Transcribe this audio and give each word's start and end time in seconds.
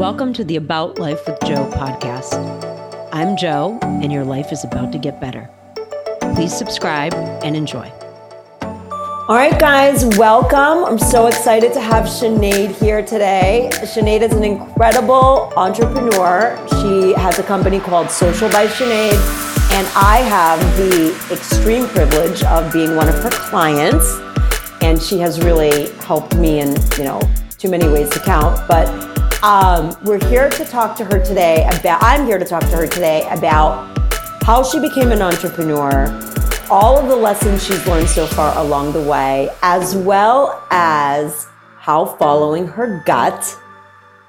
Welcome 0.00 0.32
to 0.32 0.44
the 0.44 0.56
About 0.56 0.98
Life 0.98 1.26
with 1.26 1.38
Joe 1.42 1.68
podcast. 1.74 2.32
I'm 3.12 3.36
Joe, 3.36 3.78
and 3.82 4.10
your 4.10 4.24
life 4.24 4.50
is 4.50 4.64
about 4.64 4.92
to 4.92 4.98
get 4.98 5.20
better. 5.20 5.50
Please 6.34 6.56
subscribe 6.56 7.12
and 7.44 7.54
enjoy. 7.54 7.92
All 8.62 9.36
right, 9.36 9.60
guys, 9.60 10.06
welcome. 10.16 10.86
I'm 10.86 10.98
so 10.98 11.26
excited 11.26 11.74
to 11.74 11.82
have 11.82 12.06
Sinead 12.06 12.80
here 12.80 13.04
today. 13.04 13.68
Sinead 13.74 14.22
is 14.22 14.32
an 14.32 14.42
incredible 14.42 15.52
entrepreneur. 15.54 16.56
She 16.80 17.12
has 17.20 17.38
a 17.38 17.42
company 17.42 17.78
called 17.78 18.10
Social 18.10 18.48
by 18.48 18.68
Sinead, 18.68 19.12
and 19.74 19.86
I 19.94 20.20
have 20.30 20.58
the 20.78 21.10
extreme 21.30 21.86
privilege 21.88 22.42
of 22.44 22.72
being 22.72 22.96
one 22.96 23.06
of 23.06 23.16
her 23.16 23.28
clients. 23.28 24.18
And 24.80 24.98
she 24.98 25.18
has 25.18 25.44
really 25.44 25.90
helped 26.06 26.36
me 26.36 26.60
in, 26.60 26.74
you 26.96 27.04
know, 27.04 27.20
too 27.58 27.68
many 27.68 27.86
ways 27.86 28.08
to 28.08 28.20
count. 28.20 28.66
But 28.66 29.09
um, 29.42 29.96
we're 30.04 30.22
here 30.28 30.50
to 30.50 30.64
talk 30.64 30.96
to 30.96 31.04
her 31.04 31.18
today 31.24 31.66
about, 31.72 32.02
I'm 32.02 32.26
here 32.26 32.38
to 32.38 32.44
talk 32.44 32.60
to 32.62 32.76
her 32.76 32.86
today 32.86 33.26
about 33.30 33.98
how 34.44 34.62
she 34.62 34.78
became 34.78 35.12
an 35.12 35.22
entrepreneur, 35.22 36.08
all 36.70 36.98
of 36.98 37.08
the 37.08 37.16
lessons 37.16 37.64
she's 37.64 37.86
learned 37.86 38.08
so 38.08 38.26
far 38.26 38.56
along 38.58 38.92
the 38.92 39.02
way, 39.02 39.48
as 39.62 39.96
well 39.96 40.66
as 40.70 41.46
how 41.78 42.04
following 42.04 42.66
her 42.66 43.02
gut 43.06 43.58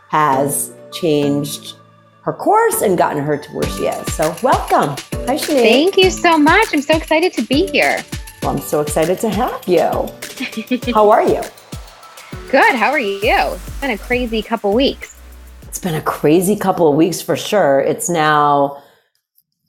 has 0.08 0.74
changed 0.94 1.76
her 2.22 2.34
course 2.34 2.82
and 2.82 2.98
gotten 2.98 3.22
her 3.22 3.38
to 3.38 3.52
where 3.52 3.70
she 3.70 3.88
is. 3.88 4.14
So, 4.14 4.36
welcome. 4.44 4.90
Hi, 5.26 5.36
Sinead. 5.36 5.62
Thank 5.62 5.98
you 5.98 6.10
so 6.10 6.38
much. 6.38 6.68
I'm 6.74 6.82
so 6.82 6.96
excited 6.96 7.34
to 7.34 7.42
be 7.42 7.68
here. 7.68 8.04
Well, 8.42 8.52
I'm 8.52 8.62
so 8.62 8.80
excited 8.80 9.20
to 9.20 9.30
have 9.30 9.68
you. 9.68 10.94
how 10.94 11.10
are 11.10 11.28
you? 11.28 11.42
Good. 12.52 12.76
How 12.76 12.92
are 12.92 13.00
you? 13.00 13.20
It's 13.24 13.80
been 13.80 13.92
a 13.92 13.98
crazy 13.98 14.42
couple 14.42 14.74
weeks. 14.74 15.18
It's 15.62 15.80
been 15.80 15.96
a 15.96 16.02
crazy 16.02 16.58
couple 16.58 16.86
of 16.86 16.96
weeks 16.96 17.22
for 17.22 17.38
sure. 17.38 17.80
It's 17.80 18.10
now 18.10 18.84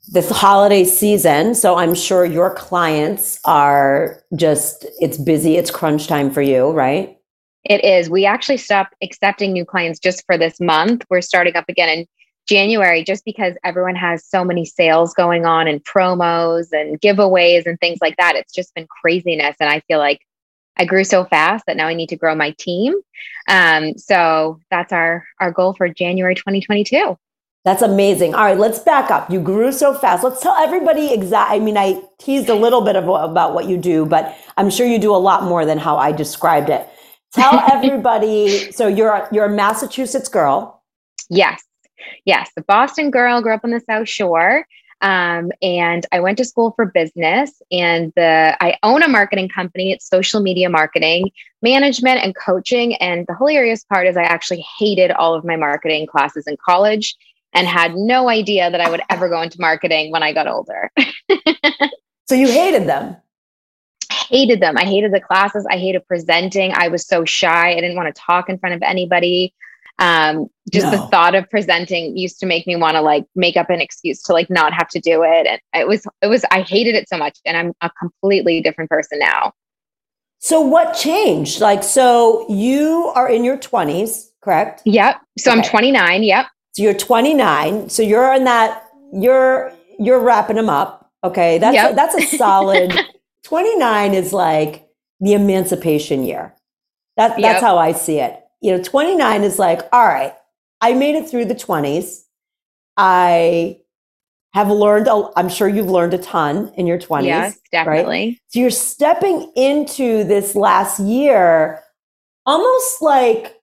this 0.09 0.29
holiday 0.29 0.83
season. 0.83 1.55
So 1.55 1.77
I'm 1.77 1.95
sure 1.95 2.25
your 2.25 2.53
clients 2.53 3.39
are 3.45 4.21
just, 4.35 4.85
it's 4.99 5.17
busy, 5.17 5.55
it's 5.55 5.71
crunch 5.71 6.07
time 6.07 6.29
for 6.29 6.41
you, 6.41 6.71
right? 6.71 7.17
It 7.63 7.85
is. 7.85 8.09
We 8.09 8.25
actually 8.25 8.57
stopped 8.57 8.95
accepting 9.01 9.53
new 9.53 9.63
clients 9.63 9.97
just 9.97 10.25
for 10.25 10.37
this 10.37 10.59
month. 10.59 11.05
We're 11.09 11.21
starting 11.21 11.55
up 11.55 11.69
again 11.69 11.87
in 11.87 12.05
January 12.49 13.05
just 13.05 13.23
because 13.23 13.53
everyone 13.63 13.95
has 13.95 14.25
so 14.25 14.43
many 14.43 14.65
sales 14.65 15.13
going 15.13 15.45
on 15.45 15.69
and 15.69 15.81
promos 15.85 16.73
and 16.73 16.99
giveaways 16.99 17.65
and 17.65 17.79
things 17.79 17.99
like 18.01 18.17
that. 18.17 18.35
It's 18.35 18.51
just 18.51 18.75
been 18.75 18.87
craziness. 18.87 19.55
And 19.61 19.69
I 19.69 19.79
feel 19.87 19.99
like 19.99 20.19
I 20.77 20.85
grew 20.85 21.03
so 21.03 21.25
fast 21.25 21.65
that 21.67 21.77
now 21.77 21.87
I 21.87 21.93
need 21.93 22.09
to 22.09 22.15
grow 22.15 22.35
my 22.35 22.51
team. 22.51 22.93
Um, 23.47 23.97
so 23.97 24.59
that's 24.71 24.91
our 24.91 25.25
our 25.39 25.51
goal 25.51 25.73
for 25.73 25.87
January 25.87 26.35
2022. 26.35 27.17
That's 27.65 27.81
amazing. 27.81 28.35
All 28.35 28.43
right, 28.43 28.57
let's 28.57 28.79
back 28.79 29.09
up. 29.09 29.31
You 29.31 29.39
grew 29.39 29.71
so 29.71 29.93
fast. 29.93 30.23
Let's 30.23 30.41
tell 30.41 30.53
everybody 30.55 31.13
exact. 31.13 31.51
I 31.51 31.59
mean, 31.59 31.77
I 31.77 32.01
teased 32.19 32.49
a 32.49 32.55
little 32.55 32.81
bit 32.81 32.97
of, 32.97 33.07
about 33.07 33.53
what 33.53 33.69
you 33.69 33.77
do, 33.77 34.05
but 34.05 34.37
I'm 34.57 34.69
sure 34.69 34.85
you 34.85 34.99
do 34.99 35.15
a 35.15 35.17
lot 35.17 35.43
more 35.43 35.65
than 35.65 35.77
how 35.77 35.95
I 35.95 36.11
described 36.11 36.69
it. 36.69 36.87
Tell 37.33 37.53
everybody. 37.71 38.71
so 38.71 38.87
you're 38.87 39.27
you're 39.31 39.45
a 39.45 39.49
Massachusetts 39.49 40.27
girl. 40.27 40.83
Yes, 41.29 41.63
yes, 42.25 42.49
the 42.55 42.63
Boston 42.63 43.11
girl. 43.11 43.41
Grew 43.41 43.53
up 43.53 43.63
on 43.63 43.71
the 43.71 43.81
South 43.81 44.09
Shore. 44.09 44.65
Um, 45.03 45.51
and 45.61 46.05
I 46.13 46.21
went 46.21 46.37
to 46.37 46.45
school 46.45 46.71
for 46.77 46.85
business 46.85 47.61
and 47.71 48.13
the 48.15 48.55
I 48.61 48.77
own 48.83 49.03
a 49.03 49.09
marketing 49.09 49.49
company. 49.49 49.91
It's 49.91 50.07
social 50.07 50.39
media 50.39 50.69
marketing, 50.69 51.29
management, 51.61 52.23
and 52.23 52.33
coaching. 52.33 52.95
And 52.95 53.27
the 53.27 53.35
hilarious 53.35 53.83
part 53.83 54.07
is 54.07 54.15
I 54.15 54.23
actually 54.23 54.65
hated 54.79 55.11
all 55.11 55.35
of 55.35 55.43
my 55.43 55.57
marketing 55.57 56.07
classes 56.07 56.47
in 56.47 56.55
college 56.65 57.17
and 57.51 57.67
had 57.67 57.95
no 57.95 58.29
idea 58.29 58.71
that 58.71 58.79
I 58.79 58.89
would 58.89 59.01
ever 59.09 59.27
go 59.27 59.41
into 59.41 59.59
marketing 59.59 60.09
when 60.09 60.23
I 60.23 60.31
got 60.31 60.47
older. 60.47 60.89
so 62.29 62.35
you 62.35 62.47
hated 62.47 62.87
them? 62.87 63.17
Hated 64.09 64.61
them. 64.61 64.77
I 64.77 64.85
hated 64.85 65.13
the 65.13 65.19
classes. 65.19 65.67
I 65.69 65.77
hated 65.77 66.07
presenting. 66.07 66.71
I 66.73 66.87
was 66.87 67.05
so 67.05 67.25
shy. 67.25 67.71
I 67.71 67.81
didn't 67.81 67.97
want 67.97 68.15
to 68.15 68.21
talk 68.21 68.47
in 68.47 68.57
front 68.57 68.75
of 68.75 68.81
anybody 68.81 69.53
um, 69.99 70.47
just 70.71 70.85
no. 70.85 70.91
the 70.91 71.07
thought 71.07 71.35
of 71.35 71.49
presenting 71.49 72.17
used 72.17 72.39
to 72.39 72.45
make 72.45 72.65
me 72.65 72.75
want 72.75 72.95
to 72.95 73.01
like 73.01 73.25
make 73.35 73.57
up 73.57 73.69
an 73.69 73.79
excuse 73.79 74.21
to 74.23 74.33
like 74.33 74.49
not 74.49 74.73
have 74.73 74.87
to 74.89 74.99
do 74.99 75.23
it. 75.23 75.45
And 75.47 75.59
it 75.73 75.87
was 75.87 76.05
it 76.21 76.27
was 76.27 76.43
i 76.51 76.61
hated 76.61 76.95
it 76.95 77.07
so 77.09 77.17
much 77.17 77.37
and 77.45 77.57
i'm 77.57 77.73
a 77.81 77.89
completely 77.99 78.61
different 78.61 78.89
person 78.89 79.19
now. 79.19 79.53
So 80.39 80.59
what 80.59 80.93
changed? 80.93 81.61
Like 81.61 81.83
so 81.83 82.45
you 82.49 83.11
are 83.15 83.29
in 83.29 83.43
your 83.43 83.57
20s 83.57 84.29
correct? 84.41 84.81
Yep. 84.85 85.21
So 85.37 85.51
okay. 85.51 85.59
i'm 85.59 85.65
29 85.65 86.23
yep. 86.23 86.47
So 86.73 86.83
you're 86.83 86.93
29 86.93 87.89
so 87.89 88.01
you're 88.01 88.33
in 88.33 88.45
that 88.45 88.87
you're 89.13 89.71
you're 89.99 90.19
wrapping 90.19 90.55
them 90.55 90.69
up. 90.69 91.11
Okay 91.23 91.59
that's 91.59 91.75
yep. 91.75 91.91
a, 91.91 91.95
that's 91.95 92.15
a 92.15 92.37
solid 92.37 92.93
29 93.43 94.13
is 94.13 94.33
like 94.33 94.87
the 95.19 95.33
emancipation 95.33 96.23
year. 96.23 96.55
That 97.15 97.29
that's 97.29 97.39
yep. 97.39 97.61
how 97.61 97.77
i 97.77 97.91
see 97.91 98.19
it 98.19 98.42
you 98.63 98.71
know, 98.71 98.81
29 98.81 99.43
is 99.43 99.59
like, 99.59 99.81
all 99.91 100.07
right, 100.07 100.33
I 100.79 100.93
made 100.93 101.15
it 101.15 101.29
through 101.29 101.45
the 101.45 101.55
20s. 101.55 102.21
I 102.95 103.81
have 104.53 104.71
learned, 104.71 105.09
I'm 105.35 105.49
sure 105.49 105.67
you've 105.67 105.89
learned 105.89 106.13
a 106.13 106.17
ton 106.17 106.71
in 106.77 106.87
your 106.87 106.97
20s. 106.97 107.25
Yes, 107.25 107.59
definitely. 107.73 108.25
Right? 108.25 108.37
So 108.47 108.59
you're 108.59 108.69
stepping 108.69 109.51
into 109.57 110.23
this 110.23 110.55
last 110.55 111.01
year 111.01 111.81
almost 112.45 113.01
like, 113.01 113.53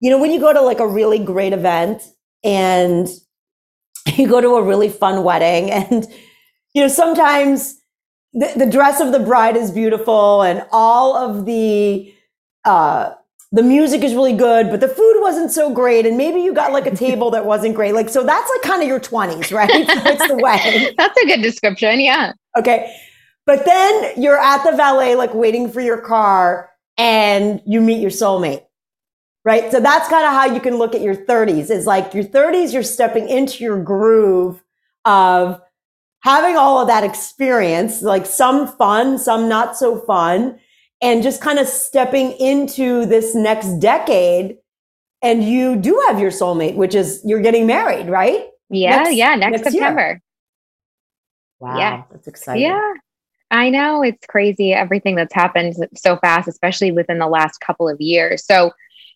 you 0.00 0.10
know, 0.10 0.20
when 0.20 0.30
you 0.30 0.40
go 0.40 0.52
to 0.52 0.60
like 0.60 0.80
a 0.80 0.86
really 0.86 1.18
great 1.18 1.54
event 1.54 2.02
and 2.44 3.08
you 4.16 4.28
go 4.28 4.42
to 4.42 4.56
a 4.56 4.62
really 4.62 4.90
fun 4.90 5.24
wedding 5.24 5.70
and, 5.70 6.06
you 6.74 6.82
know, 6.82 6.88
sometimes 6.88 7.80
the, 8.34 8.52
the 8.56 8.66
dress 8.66 9.00
of 9.00 9.12
the 9.12 9.20
bride 9.20 9.56
is 9.56 9.70
beautiful 9.70 10.42
and 10.42 10.66
all 10.70 11.16
of 11.16 11.46
the, 11.46 12.12
uh, 12.66 13.12
the 13.52 13.62
music 13.62 14.02
is 14.02 14.14
really 14.14 14.32
good, 14.32 14.70
but 14.70 14.80
the 14.80 14.88
food 14.88 15.20
wasn't 15.20 15.50
so 15.50 15.72
great. 15.72 16.06
And 16.06 16.16
maybe 16.16 16.40
you 16.40 16.54
got 16.54 16.72
like 16.72 16.86
a 16.86 16.96
table 16.96 17.30
that 17.32 17.44
wasn't 17.44 17.74
great. 17.74 17.92
Like, 17.92 18.08
so 18.08 18.24
that's 18.24 18.50
like 18.50 18.62
kind 18.62 18.82
of 18.82 18.88
your 18.88 18.98
20s, 18.98 19.52
right? 19.52 19.70
it's 19.72 20.28
the 20.28 20.36
way. 20.36 20.94
That's 20.96 21.16
a 21.22 21.26
good 21.26 21.42
description. 21.42 22.00
Yeah. 22.00 22.32
Okay. 22.56 22.96
But 23.44 23.66
then 23.66 24.12
you're 24.16 24.38
at 24.38 24.64
the 24.64 24.74
valet, 24.74 25.16
like 25.16 25.34
waiting 25.34 25.70
for 25.70 25.80
your 25.80 26.00
car 26.00 26.70
and 26.96 27.60
you 27.66 27.82
meet 27.82 28.00
your 28.00 28.10
soulmate. 28.10 28.64
Right. 29.44 29.72
So 29.72 29.80
that's 29.80 30.08
kind 30.08 30.24
of 30.24 30.32
how 30.32 30.54
you 30.54 30.60
can 30.60 30.76
look 30.76 30.94
at 30.94 31.00
your 31.00 31.16
30s 31.16 31.68
is 31.68 31.84
like 31.84 32.14
your 32.14 32.22
30s, 32.22 32.72
you're 32.72 32.84
stepping 32.84 33.28
into 33.28 33.64
your 33.64 33.82
groove 33.82 34.62
of 35.04 35.60
having 36.20 36.56
all 36.56 36.80
of 36.80 36.86
that 36.86 37.02
experience, 37.02 38.02
like 38.02 38.24
some 38.24 38.68
fun, 38.68 39.18
some 39.18 39.48
not 39.48 39.76
so 39.76 39.98
fun 39.98 40.60
and 41.02 41.22
just 41.22 41.42
kind 41.42 41.58
of 41.58 41.66
stepping 41.66 42.32
into 42.32 43.04
this 43.04 43.34
next 43.34 43.78
decade. 43.80 44.56
And 45.20 45.44
you 45.44 45.76
do 45.76 46.02
have 46.08 46.18
your 46.18 46.30
soulmate, 46.30 46.74
which 46.74 46.94
is 46.94 47.20
you're 47.24 47.42
getting 47.42 47.66
married, 47.66 48.08
right? 48.08 48.46
Yeah, 48.70 49.02
next, 49.02 49.14
yeah, 49.14 49.34
next, 49.34 49.52
next 49.52 49.72
September. 49.72 50.00
Year. 50.00 50.22
Wow, 51.60 51.78
yeah. 51.78 52.02
that's 52.10 52.26
exciting. 52.26 52.62
Yeah. 52.62 52.94
I 53.50 53.68
know 53.68 54.02
it's 54.02 54.26
crazy 54.26 54.72
everything 54.72 55.14
that's 55.14 55.34
happened 55.34 55.76
so 55.94 56.16
fast, 56.16 56.48
especially 56.48 56.90
within 56.90 57.18
the 57.18 57.26
last 57.26 57.58
couple 57.58 57.88
of 57.88 58.00
years. 58.00 58.46
So, 58.46 58.72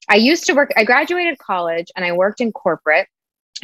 I 0.09 0.17
used 0.17 0.45
to 0.47 0.53
work, 0.53 0.73
I 0.77 0.85
graduated 0.85 1.39
college 1.39 1.91
and 1.97 2.05
I 2.05 2.13
worked 2.13 2.41
in 2.41 2.53
corporate 2.53 3.09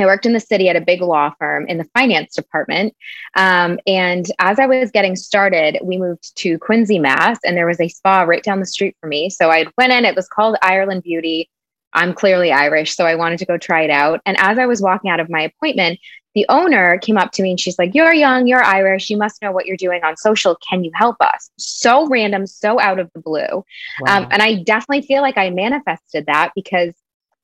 I 0.01 0.07
worked 0.07 0.27
in 0.27 0.33
the 0.33 0.41
city 0.41 0.69
at 0.69 0.77
a 0.77 0.81
big 0.81 1.03
law 1.03 1.35
firm 1.39 1.67
in 1.69 1.79
the 1.79 1.89
finance 1.95 2.35
department. 2.35 2.95
Um, 3.37 3.79
and 3.87 4.27
as 4.39 4.59
I 4.59 4.67
was 4.67 4.91
getting 4.91 5.17
started, 5.17 5.79
we 5.83 5.99
moved 5.99 6.37
to 6.39 6.59
Quincy, 6.59 6.99
Mass, 6.99 7.39
and 7.45 7.57
there 7.57 7.67
was 7.67 7.81
a 7.81 7.89
spa 7.89 8.23
right 8.23 8.43
down 8.43 8.61
the 8.61 8.67
street 8.67 8.97
for 9.01 9.07
me. 9.07 9.29
So 9.31 9.51
I 9.51 9.67
went 9.77 9.93
in, 9.93 10.05
it 10.05 10.17
was 10.17 10.29
called 10.29 10.57
Ireland 10.63 11.03
Beauty. 11.03 11.51
I'm 11.95 12.15
clearly 12.15 12.51
Irish, 12.53 12.97
so 12.97 13.05
I 13.05 13.17
wanted 13.17 13.39
to 13.41 13.47
go 13.47 13.59
try 13.59 13.83
it 13.83 13.91
out. 13.91 14.23
And 14.25 14.39
as 14.41 14.59
I 14.59 14.65
was 14.65 14.81
walking 14.81 15.11
out 15.11 15.21
of 15.21 15.29
my 15.29 15.43
appointment, 15.43 15.99
the 16.35 16.47
owner 16.49 16.99
came 16.99 17.19
up 17.19 17.33
to 17.33 17.43
me 17.43 17.51
and 17.51 17.61
she's 17.61 17.79
like, 17.79 17.95
You're 17.95 18.15
young, 18.15 18.47
you're 18.47 18.65
Irish, 18.65 19.11
you 19.11 19.19
must 19.19 19.43
know 19.43 19.53
what 19.53 19.67
you're 19.67 19.77
doing 19.77 20.03
on 20.03 20.17
social. 20.17 20.57
Can 20.69 20.83
you 20.85 20.91
help 20.95 21.17
us? 21.21 21.51
So 21.59 22.09
random, 22.09 22.47
so 22.47 22.81
out 22.81 22.99
of 22.99 23.11
the 23.15 23.21
blue. 23.21 23.43
Um, 23.43 23.65
wow. 24.01 24.17
Um, 24.23 24.29
and 24.31 24.43
I 24.43 24.63
definitely 24.63 25.07
feel 25.07 25.21
like 25.21 25.37
I 25.37 25.51
manifested 25.51 26.27
that 26.27 26.53
because 26.55 26.95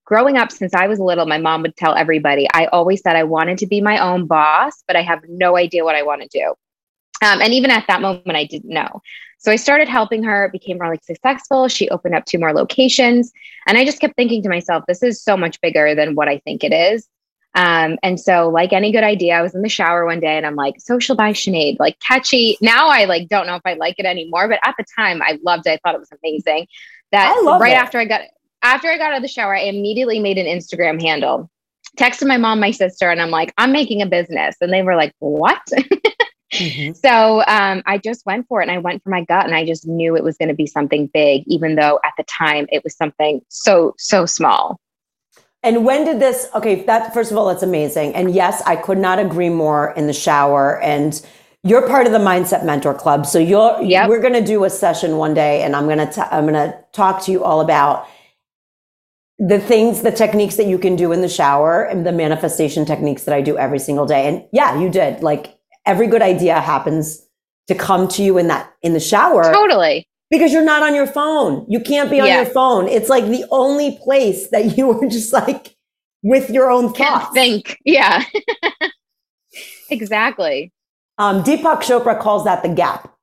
growing 0.09 0.39
up 0.39 0.51
since 0.51 0.73
I 0.73 0.87
was 0.87 0.99
little, 0.99 1.27
my 1.27 1.37
mom 1.37 1.61
would 1.61 1.77
tell 1.77 1.95
everybody, 1.95 2.49
I 2.55 2.65
always 2.69 3.03
said 3.03 3.15
I 3.15 3.25
wanted 3.25 3.59
to 3.59 3.67
be 3.67 3.83
my 3.83 3.99
own 3.99 4.27
boss, 4.27 4.83
but 4.87 4.97
I 4.97 5.03
have 5.03 5.21
no 5.29 5.55
idea 5.59 5.85
what 5.85 5.97
I 5.97 6.03
want 6.03 6.23
to 6.23 6.29
do. 6.29 6.55
Um, 7.21 7.43
and 7.43 7.53
even 7.53 7.71
at 7.71 7.87
that 7.89 8.01
moment, 8.01 8.35
I 8.35 8.45
didn't 8.45 8.73
know. 8.73 9.03
So 9.37 9.53
I 9.53 9.57
started 9.57 9.87
helping 9.87 10.23
her, 10.23 10.47
it 10.47 10.53
became 10.53 10.79
really 10.79 10.99
successful. 11.03 11.69
She 11.69 11.91
opened 11.91 12.15
up 12.15 12.25
two 12.25 12.39
more 12.39 12.55
locations. 12.55 13.33
And 13.67 13.77
I 13.77 13.85
just 13.85 14.01
kept 14.01 14.17
thinking 14.17 14.43
to 14.45 14.49
myself, 14.49 14.85
this 14.89 15.03
is 15.03 15.23
so 15.23 15.37
much 15.37 15.61
bigger 15.61 15.95
than 15.95 16.15
what 16.15 16.27
I 16.27 16.39
think 16.39 16.65
it 16.65 16.73
is. 16.73 17.07
Um, 17.55 17.99
and 18.03 18.19
so, 18.19 18.49
like 18.49 18.73
any 18.73 18.93
good 18.93 19.05
idea, 19.05 19.35
I 19.35 19.43
was 19.43 19.55
in 19.55 19.61
the 19.61 19.69
shower 19.69 20.07
one 20.07 20.21
day 20.21 20.39
and 20.39 20.47
I'm 20.47 20.55
like, 20.55 20.81
social 20.81 21.17
by 21.17 21.33
Sinead, 21.33 21.77
like 21.79 21.99
catchy. 22.01 22.57
Now 22.63 22.89
I 22.89 23.05
like 23.05 23.29
don't 23.29 23.47
know 23.47 23.57
if 23.57 23.63
I 23.67 23.75
like 23.75 23.97
it 23.99 24.07
anymore, 24.07 24.49
but 24.49 24.61
at 24.65 24.75
the 24.79 24.87
time 24.97 25.21
I 25.21 25.39
loved 25.45 25.67
it. 25.67 25.73
I 25.73 25.79
thought 25.85 25.97
it 25.97 26.01
was 26.01 26.13
amazing. 26.23 26.67
That 27.13 27.35
right 27.61 27.73
it. 27.73 27.77
after 27.77 27.99
I 27.99 28.05
got 28.07 28.23
after 28.63 28.89
I 28.89 28.99
got 28.99 29.13
out 29.13 29.17
of 29.17 29.23
the 29.23 29.29
shower, 29.29 29.57
I 29.57 29.63
immediately 29.63 30.19
made 30.19 30.39
an 30.39 30.47
Instagram 30.47 31.01
handle, 31.01 31.51
texted 31.99 32.27
my 32.27 32.37
mom, 32.37 32.61
my 32.61 32.71
sister, 32.71 33.11
and 33.11 33.21
I'm 33.21 33.31
like, 33.31 33.53
I'm 33.59 33.73
making 33.73 34.03
a 34.03 34.07
business. 34.07 34.57
And 34.61 34.73
they 34.73 34.83
were 34.83 34.97
like, 34.97 35.13
What? 35.19 35.61
mm-hmm. 36.53 36.93
So 36.95 37.43
um, 37.47 37.83
I 37.87 37.99
just 37.99 38.25
went 38.25 38.47
for 38.49 38.61
it 38.61 38.65
and 38.65 38.71
I 38.71 38.79
went 38.79 39.03
for 39.03 39.11
my 39.11 39.25
gut 39.25 39.45
and 39.45 39.55
I 39.55 39.67
just 39.67 39.87
knew 39.87 40.17
it 40.17 40.25
was 40.25 40.37
going 40.39 40.49
to 40.49 40.55
be 40.55 40.67
something 40.67 41.09
big, 41.13 41.45
even 41.47 41.75
though 41.75 42.01
at 42.05 42.13
the 42.17 42.25
time 42.25 42.67
it 42.73 42.83
was 42.83 42.97
something 42.97 43.41
so, 43.49 43.95
so 43.99 44.27
small. 44.27 44.81
And 45.63 45.85
when 45.85 46.05
did 46.05 46.21
this? 46.21 46.49
Okay, 46.55 46.85
that 46.85 47.13
first 47.13 47.31
of 47.33 47.37
all, 47.37 47.47
that's 47.47 47.63
amazing. 47.63 48.15
And 48.15 48.33
yes, 48.33 48.63
I 48.65 48.77
could 48.77 48.99
not 48.99 49.19
agree 49.19 49.51
more 49.51 49.93
in 49.93 50.07
the 50.07 50.13
shower. 50.13 50.81
And 50.81 51.21
you're 51.65 51.87
part 51.87 52.07
of 52.07 52.13
the 52.13 52.19
Mindset 52.19 52.65
Mentor 52.65 52.95
Club, 52.95 53.27
so 53.27 53.39
you're 53.39 53.83
yep. 53.83 54.09
we're 54.09 54.21
going 54.21 54.35
to 54.35 54.45
do 54.45 54.65
a 54.65 54.71
session 54.71 55.17
one 55.17 55.35
day, 55.35 55.63
and 55.63 55.75
I'm 55.75 55.87
going 55.87 55.99
to 55.99 56.35
I'm 56.35 56.47
going 56.47 56.55
to 56.55 56.79
talk 56.93 57.25
to 57.25 57.33
you 57.33 57.43
all 57.43 57.61
about 57.61 58.09
the 59.39 59.61
things, 59.61 60.03
the 60.03 60.11
techniques 60.11 60.57
that 60.57 60.67
you 60.67 60.79
can 60.79 60.97
do 60.97 61.13
in 61.13 61.21
the 61.21 61.29
shower, 61.29 61.85
and 61.85 62.07
the 62.07 62.13
manifestation 62.13 62.85
techniques 62.85 63.25
that 63.25 63.35
I 63.35 63.41
do 63.41 63.57
every 63.57 63.79
single 63.79 64.07
day. 64.07 64.27
And 64.27 64.45
yeah, 64.53 64.81
you 64.81 64.91
did. 64.91 65.23
Like 65.23 65.59
every 65.87 66.07
good 66.07 66.23
idea 66.23 66.61
happens 66.61 67.25
to 67.69 67.75
come 67.75 68.09
to 68.09 68.23
you 68.23 68.39
in 68.39 68.49
that 68.49 68.73
in 68.83 68.95
the 68.95 69.01
shower. 69.01 69.53
Totally 69.53 70.09
because 70.31 70.53
you're 70.53 70.65
not 70.65 70.83
on 70.83 70.95
your 70.95 71.07
phone. 71.07 71.65
You 71.69 71.81
can't 71.81 72.11
be 72.11 72.21
on 72.21 72.27
yeah. 72.27 72.43
your 72.43 72.51
phone. 72.51 72.89
It's 72.89 73.09
like 73.09 73.25
the 73.27 73.45
only 73.51 73.99
place 74.03 74.51
that 74.51 74.77
you 74.77 74.91
are 74.91 75.07
just 75.09 75.33
like 75.33 75.77
with 76.23 76.51
your 76.51 76.71
own 76.71 76.93
thoughts. 76.93 77.25
Can't 77.25 77.35
think. 77.35 77.79
Yeah. 77.85 78.25
exactly. 79.91 80.73
Um, 81.17 81.43
Deepak 81.43 81.81
Chopra 81.81 82.21
calls 82.21 82.45
that 82.45 82.63
the 82.63 82.69
gap. 82.69 83.15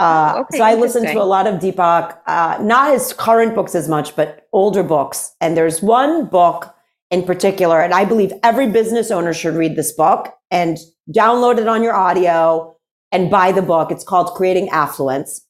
Uh, 0.00 0.32
oh, 0.36 0.40
okay, 0.40 0.58
so 0.58 0.64
I 0.64 0.74
listen 0.74 1.04
to 1.04 1.20
a 1.20 1.24
lot 1.24 1.46
of 1.46 1.60
Deepak, 1.60 2.18
uh, 2.26 2.58
not 2.62 2.92
his 2.92 3.12
current 3.12 3.54
books 3.54 3.74
as 3.74 3.88
much, 3.88 4.16
but 4.16 4.48
older 4.52 4.82
books. 4.82 5.34
And 5.40 5.56
there's 5.56 5.82
one 5.82 6.26
book 6.26 6.74
in 7.10 7.24
particular, 7.24 7.80
and 7.80 7.92
I 7.92 8.04
believe 8.04 8.32
every 8.42 8.68
business 8.68 9.10
owner 9.10 9.34
should 9.34 9.54
read 9.54 9.76
this 9.76 9.92
book 9.92 10.32
and 10.50 10.78
download 11.14 11.58
it 11.58 11.68
on 11.68 11.82
your 11.82 11.94
audio 11.94 12.74
and 13.12 13.30
buy 13.30 13.52
the 13.52 13.62
book. 13.62 13.90
It's 13.90 14.04
called 14.04 14.34
Creating 14.34 14.68
Affluence 14.70 15.42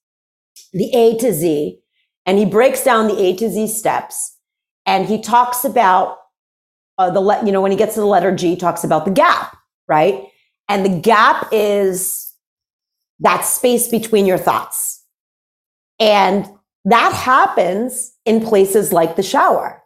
the 0.73 0.93
A 0.95 1.17
to 1.19 1.33
Z, 1.33 1.79
and 2.27 2.39
he 2.39 2.45
breaks 2.45 2.85
down 2.85 3.09
the 3.09 3.21
A 3.21 3.37
to 3.37 3.49
Z 3.51 3.69
steps, 3.69 4.37
and 4.87 5.07
he 5.07 5.21
talks 5.21 5.65
about 5.65 6.19
uh, 6.99 7.11
the 7.11 7.21
le- 7.21 7.45
you 7.45 7.53
know 7.53 7.61
when 7.61 7.71
he 7.71 7.77
gets 7.77 7.95
to 7.95 8.01
the 8.01 8.07
letter 8.07 8.35
G, 8.35 8.57
talks 8.57 8.85
about 8.85 9.05
the 9.05 9.11
gap, 9.11 9.57
right? 9.89 10.25
And 10.69 10.85
the 10.85 11.01
gap 11.01 11.49
is 11.53 12.30
that 13.21 13.45
space 13.45 13.89
between 13.89 14.27
your 14.27 14.39
thoughts, 14.39 15.05
and 15.99 16.49
that 16.85 17.13
happens 17.13 18.13
in 18.25 18.41
places 18.41 18.93
like 18.93 19.17
the 19.17 19.23
shower 19.23 19.83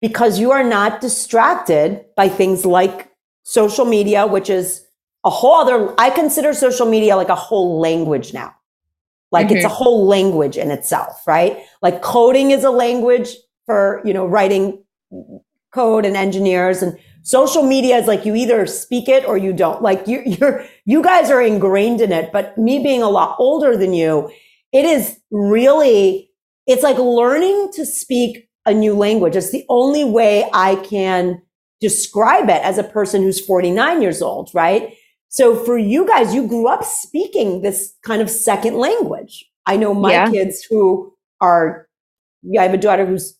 because 0.00 0.38
you 0.38 0.50
are 0.50 0.64
not 0.64 1.00
distracted 1.00 2.04
by 2.16 2.28
things 2.28 2.66
like 2.66 3.10
social 3.42 3.84
media, 3.84 4.26
which 4.26 4.50
is 4.50 4.84
a 5.24 5.30
whole 5.30 5.54
other, 5.54 5.94
I 5.98 6.10
consider 6.10 6.52
social 6.52 6.86
media 6.86 7.16
like 7.16 7.30
a 7.30 7.34
whole 7.34 7.80
language 7.80 8.34
now. 8.34 8.54
Like 9.32 9.46
mm-hmm. 9.46 9.56
it's 9.56 9.64
a 9.64 9.68
mm-hmm. 9.68 9.76
whole 9.76 10.06
language 10.06 10.56
in 10.56 10.70
itself, 10.70 11.26
right? 11.26 11.58
Like 11.82 12.02
coding 12.02 12.50
is 12.50 12.64
a 12.64 12.70
language 12.70 13.30
for, 13.66 14.02
you 14.04 14.12
know, 14.12 14.26
writing 14.26 14.84
code 15.72 16.04
and 16.04 16.16
engineers 16.16 16.82
and 16.82 16.98
social 17.24 17.62
media 17.62 17.96
is 17.96 18.06
like 18.06 18.24
you 18.24 18.34
either 18.36 18.66
speak 18.66 19.08
it 19.08 19.26
or 19.26 19.36
you 19.36 19.52
don't. 19.52 19.82
Like 19.82 20.06
you, 20.06 20.22
you're, 20.24 20.64
you 20.84 21.02
guys 21.02 21.30
are 21.30 21.42
ingrained 21.42 22.00
in 22.00 22.12
it. 22.12 22.30
But 22.32 22.56
me 22.56 22.82
being 22.82 23.02
a 23.02 23.08
lot 23.08 23.36
older 23.38 23.76
than 23.76 23.92
you, 23.92 24.30
it 24.72 24.84
is 24.84 25.18
really, 25.30 26.30
it's 26.66 26.82
like 26.82 26.98
learning 26.98 27.70
to 27.74 27.84
speak 27.84 28.48
a 28.66 28.72
new 28.72 28.94
language. 28.94 29.36
It's 29.36 29.50
the 29.50 29.64
only 29.68 30.04
way 30.04 30.48
I 30.52 30.76
can 30.76 31.42
describe 31.80 32.48
it 32.48 32.62
as 32.62 32.78
a 32.78 32.84
person 32.84 33.22
who's 33.22 33.44
49 33.44 34.00
years 34.00 34.22
old, 34.22 34.50
right? 34.54 34.94
So 35.28 35.56
for 35.56 35.76
you 35.76 36.06
guys, 36.06 36.34
you 36.34 36.46
grew 36.46 36.68
up 36.68 36.84
speaking 36.84 37.62
this 37.62 37.94
kind 38.04 38.22
of 38.22 38.30
second 38.30 38.76
language. 38.76 39.44
I 39.66 39.76
know 39.76 39.92
my 39.92 40.12
yeah. 40.12 40.30
kids 40.30 40.62
who 40.62 41.12
are, 41.40 41.88
yeah, 42.42 42.60
I 42.60 42.64
have 42.64 42.74
a 42.74 42.78
daughter 42.78 43.04
who's 43.04 43.36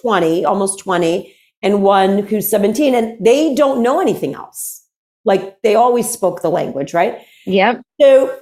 20, 0.00 0.44
almost 0.44 0.78
20, 0.78 1.35
and 1.66 1.82
one 1.82 2.18
who's 2.18 2.48
17, 2.48 2.94
and 2.94 3.24
they 3.24 3.52
don't 3.52 3.82
know 3.82 4.00
anything 4.00 4.34
else. 4.34 4.84
Like 5.24 5.60
they 5.62 5.74
always 5.74 6.08
spoke 6.08 6.40
the 6.40 6.48
language, 6.48 6.94
right? 6.94 7.18
Yep. 7.44 7.82
So 8.00 8.38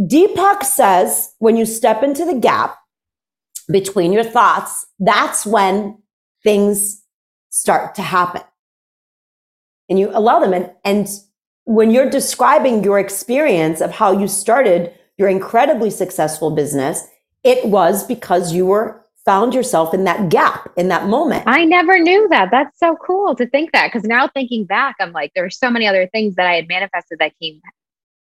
Deepak 0.00 0.62
says 0.62 1.34
when 1.40 1.56
you 1.56 1.66
step 1.66 2.04
into 2.04 2.24
the 2.24 2.38
gap 2.38 2.78
between 3.68 4.12
your 4.12 4.22
thoughts, 4.22 4.86
that's 5.00 5.44
when 5.44 5.98
things 6.44 7.02
start 7.50 7.96
to 7.96 8.02
happen. 8.02 8.42
And 9.88 9.98
you 9.98 10.10
allow 10.10 10.38
them. 10.38 10.52
And, 10.52 10.70
and 10.84 11.08
when 11.64 11.90
you're 11.90 12.08
describing 12.08 12.84
your 12.84 13.00
experience 13.00 13.80
of 13.80 13.90
how 13.90 14.12
you 14.12 14.28
started 14.28 14.94
your 15.16 15.28
incredibly 15.28 15.90
successful 15.90 16.52
business, 16.52 17.04
it 17.42 17.66
was 17.66 18.06
because 18.06 18.52
you 18.52 18.66
were 18.66 19.04
found 19.28 19.54
yourself 19.54 19.92
in 19.92 20.04
that 20.04 20.30
gap 20.30 20.72
in 20.78 20.88
that 20.88 21.06
moment. 21.06 21.44
I 21.46 21.66
never 21.66 21.98
knew 21.98 22.26
that. 22.30 22.50
That's 22.50 22.78
so 22.78 22.96
cool 22.96 23.36
to 23.36 23.46
think 23.46 23.72
that 23.72 23.92
because 23.92 24.08
now 24.08 24.26
thinking 24.26 24.64
back, 24.64 24.96
I'm 25.00 25.12
like, 25.12 25.32
there 25.34 25.44
are 25.44 25.50
so 25.50 25.68
many 25.68 25.86
other 25.86 26.06
things 26.06 26.36
that 26.36 26.46
I 26.46 26.54
had 26.54 26.66
manifested 26.66 27.18
that 27.18 27.38
came 27.38 27.60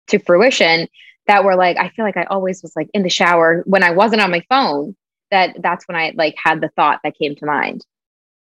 to 0.08 0.20
fruition 0.20 0.88
that 1.28 1.44
were 1.44 1.58
like, 1.58 1.76
I 1.76 1.90
feel 1.90 2.06
like 2.06 2.16
I 2.16 2.24
always 2.24 2.64
was 2.64 2.74
like 2.78 2.88
in 2.94 3.04
the 3.04 3.10
shower 3.10 3.64
when 3.66 3.84
I 3.84 3.92
wasn't 3.92 4.22
on 4.22 4.32
my 4.32 4.46
phone. 4.48 4.96
That 5.30 5.62
that's 5.62 5.86
when 5.90 5.98
I 5.98 6.14
like 6.16 6.36
had 6.42 6.62
the 6.62 6.70
thought 6.70 7.02
that 7.04 7.18
came 7.18 7.36
to 7.36 7.46
mind. 7.46 7.86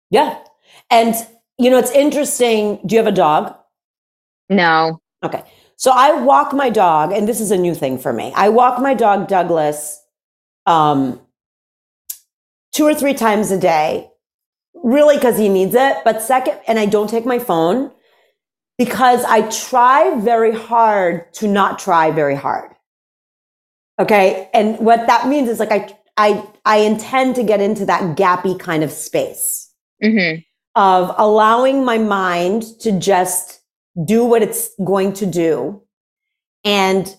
Yeah. 0.10 0.40
And 0.90 1.13
you 1.60 1.69
know, 1.69 1.78
it's 1.78 1.92
interesting. 1.92 2.80
Do 2.84 2.95
you 2.95 2.98
have 2.98 3.13
a 3.13 3.16
dog? 3.16 3.56
No. 4.50 5.02
Okay. 5.24 5.44
So 5.75 5.92
I 5.94 6.19
walk 6.19 6.52
my 6.54 6.72
dog, 6.72 7.12
and 7.12 7.28
this 7.28 7.40
is 7.40 7.52
a 7.52 7.57
new 7.57 7.75
thing 7.75 8.00
for 8.00 8.12
me. 8.12 8.34
I 8.36 8.50
walk 8.50 8.81
my 8.81 8.95
dog, 8.95 9.28
Douglas, 9.28 10.04
um, 10.66 11.22
two 12.80 12.86
or 12.86 12.96
three 12.96 13.14
times 13.14 13.52
a 13.52 13.60
day, 13.60 14.10
really 14.74 15.16
because 15.16 15.38
he 15.38 15.50
needs 15.50 15.76
it. 15.76 15.98
But 16.06 16.22
second, 16.22 16.58
and 16.66 16.80
I 16.80 16.86
don't 16.86 17.10
take 17.10 17.26
my 17.26 17.38
phone 17.38 17.92
because 18.78 19.26
I 19.26 19.50
try 19.50 20.18
very 20.18 20.56
hard 20.56 21.34
to 21.34 21.48
not 21.50 21.78
try 21.78 22.12
very 22.12 22.36
hard. 22.36 22.72
Okay. 24.00 24.50
And 24.54 24.80
what 24.80 25.08
that 25.08 25.28
means 25.28 25.50
is 25.50 25.60
like 25.60 25.74
I, 25.74 25.94
I, 26.16 26.48
I 26.64 26.78
intend 26.78 27.36
to 27.36 27.44
get 27.44 27.60
into 27.60 27.86
that 27.88 28.16
gappy 28.16 28.58
kind 28.58 28.81
of 28.81 28.94
space 28.94 29.70
mm-hmm. 30.02 30.40
of 30.76 31.14
allowing 31.18 31.84
my 31.84 31.98
mind 31.98 32.64
to 32.80 32.98
just 32.98 33.59
do 34.06 34.24
what 34.24 34.42
it's 34.42 34.69
going 34.86 35.12
to 35.16 35.26
do 35.26 35.83
and 36.64 37.14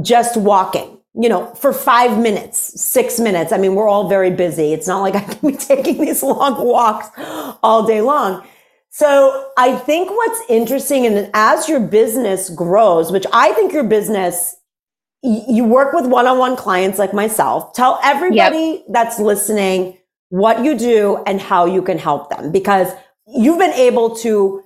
just 0.00 0.38
walking, 0.38 0.95
you 1.18 1.28
know, 1.30 1.46
for 1.54 1.72
five 1.72 2.18
minutes, 2.18 2.80
six 2.80 3.18
minutes. 3.18 3.50
I 3.50 3.56
mean, 3.56 3.74
we're 3.74 3.88
all 3.88 4.08
very 4.08 4.30
busy. 4.30 4.74
It's 4.74 4.86
not 4.86 5.00
like 5.00 5.14
I 5.14 5.20
can 5.20 5.50
be 5.50 5.56
taking 5.56 6.00
these 6.00 6.22
long 6.22 6.62
walks 6.64 7.08
all 7.62 7.86
day 7.86 8.02
long. 8.02 8.46
So 8.90 9.50
I 9.56 9.76
think 9.76 10.10
what's 10.10 10.40
interesting 10.48 11.06
and 11.06 11.30
as 11.34 11.68
your 11.68 11.80
business 11.80 12.50
grows, 12.50 13.12
which 13.12 13.26
I 13.32 13.52
think 13.52 13.72
your 13.72 13.84
business, 13.84 14.56
you 15.22 15.64
work 15.64 15.92
with 15.92 16.06
one-on-one 16.06 16.56
clients 16.56 16.98
like 16.98 17.12
myself. 17.12 17.72
Tell 17.72 17.98
everybody 18.02 18.58
yep. 18.58 18.84
that's 18.88 19.18
listening 19.18 19.98
what 20.28 20.64
you 20.64 20.78
do 20.78 21.22
and 21.26 21.40
how 21.40 21.66
you 21.66 21.82
can 21.82 21.98
help 21.98 22.30
them 22.30 22.52
because 22.52 22.92
you've 23.26 23.58
been 23.58 23.72
able 23.72 24.16
to 24.16 24.62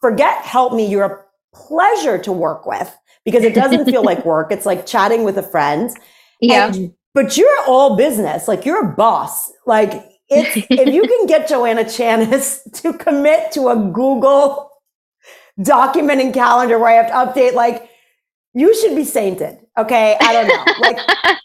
forget 0.00 0.44
help 0.44 0.74
me. 0.74 0.86
You're 0.86 1.04
a 1.04 1.24
pleasure 1.54 2.18
to 2.18 2.32
work 2.32 2.66
with 2.66 2.96
because 3.24 3.44
it 3.44 3.54
doesn't 3.54 3.84
feel 3.84 4.02
like 4.02 4.24
work. 4.24 4.52
It's 4.52 4.66
like 4.66 4.86
chatting 4.86 5.24
with 5.24 5.38
a 5.38 5.42
friend. 5.42 5.90
Yeah. 6.40 6.72
And, 6.72 6.94
but 7.14 7.36
you're 7.36 7.64
all 7.66 7.96
business. 7.96 8.48
Like 8.48 8.64
you're 8.64 8.84
a 8.84 8.94
boss. 8.94 9.52
Like 9.66 9.92
if 10.28 10.56
you 10.56 11.02
can 11.02 11.26
get 11.26 11.48
Joanna 11.48 11.84
Chanis 11.84 12.60
to 12.82 12.92
commit 12.92 13.52
to 13.52 13.68
a 13.68 13.76
Google 13.76 14.70
document 15.62 16.20
and 16.20 16.32
calendar 16.32 16.78
where 16.78 16.88
I 16.88 17.04
have 17.04 17.34
to 17.34 17.40
update, 17.40 17.54
like 17.54 17.88
you 18.54 18.74
should 18.80 18.96
be 18.96 19.04
sainted. 19.04 19.58
Okay. 19.78 20.16
I 20.20 20.32
don't 20.32 20.48
know. 20.48 20.72
Like 20.80 20.98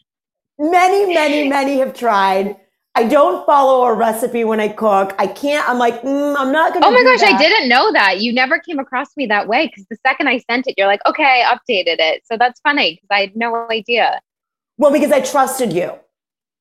many, 0.60 1.14
many, 1.14 1.50
many 1.50 1.80
have 1.80 1.94
tried. 1.94 2.58
I 2.98 3.04
don't 3.04 3.46
follow 3.46 3.86
a 3.86 3.94
recipe 3.94 4.44
when 4.44 4.60
I 4.60 4.70
cook. 4.70 5.14
I 5.20 5.28
can't. 5.28 5.70
I'm 5.70 5.78
like, 5.78 6.02
mm, 6.02 6.36
I'm 6.36 6.52
not 6.52 6.74
going 6.74 6.82
to. 6.82 6.88
Oh 6.88 6.92
my 6.92 7.04
gosh, 7.04 7.20
that. 7.20 7.36
I 7.36 7.38
didn't 7.38 7.70
know 7.70 7.92
that. 7.92 8.22
You 8.22 8.34
never 8.34 8.58
came 8.58 8.80
across 8.80 9.16
me 9.16 9.28
that 9.28 9.48
way 9.48 9.68
because 9.68 9.86
the 9.92 9.98
second 10.04 10.28
I 10.30 10.40
sent 10.50 10.66
it, 10.66 10.74
you're 10.80 10.88
like, 10.88 11.02
okay, 11.06 11.44
I 11.46 11.56
updated 11.56 11.98
it. 12.00 12.24
So 12.26 12.38
that's 12.40 12.60
funny 12.62 12.96
because 12.96 13.10
I 13.12 13.20
had 13.20 13.36
no 13.36 13.68
idea. 13.70 14.20
Well, 14.80 14.92
because 14.92 15.12
I 15.12 15.22
trusted 15.22 15.74
you. 15.74 15.92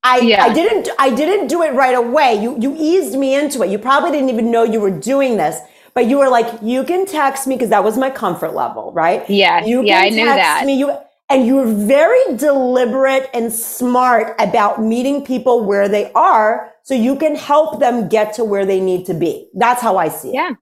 I, 0.05 0.19
yeah. 0.19 0.45
I 0.45 0.53
didn't 0.53 0.91
I 0.99 1.09
didn't 1.09 1.47
do 1.47 1.63
it 1.63 1.73
right 1.73 1.97
away. 1.97 2.35
You 2.35 2.61
you 2.61 2.77
eased 2.79 3.19
me 3.19 3.35
into 3.35 3.63
it. 3.63 3.71
You 3.71 3.79
probably 3.79 4.11
didn't 4.11 4.29
even 4.29 4.51
know 4.51 4.63
you 4.63 4.79
were 4.79 4.91
doing 4.91 5.39
this, 5.39 5.59
but 5.95 6.05
you 6.05 6.19
were 6.19 6.29
like, 6.29 6.61
you 6.61 6.85
can 6.85 7.07
text 7.07 7.47
me 7.47 7.55
because 7.55 7.71
that 7.71 7.83
was 7.83 7.97
my 7.97 8.11
comfort 8.11 8.55
level, 8.55 8.93
right? 8.93 9.29
Yeah, 9.31 9.65
you 9.65 9.83
yeah, 9.83 10.01
I 10.01 10.11
knew 10.11 10.27
that. 10.27 10.67
Me, 10.67 10.79
you 10.79 10.99
And 11.29 11.47
you're 11.47 11.67
very 11.67 12.37
deliberate 12.37 13.29
and 13.35 13.53
smart 13.53 14.37
about 14.39 14.81
meeting 14.81 15.25
people 15.25 15.65
where 15.65 15.89
they 15.89 16.13
are 16.13 16.73
so 16.85 16.95
you 16.95 17.17
can 17.17 17.35
help 17.35 17.81
them 17.81 18.09
get 18.09 18.35
to 18.35 18.45
where 18.45 18.65
they 18.65 18.81
need 18.81 19.07
to 19.07 19.15
be. 19.15 19.49
That's 19.55 19.83
how 19.83 19.97
I 19.97 20.09
see 20.09 20.29
it. 20.29 20.35
Yeah. 20.35 20.53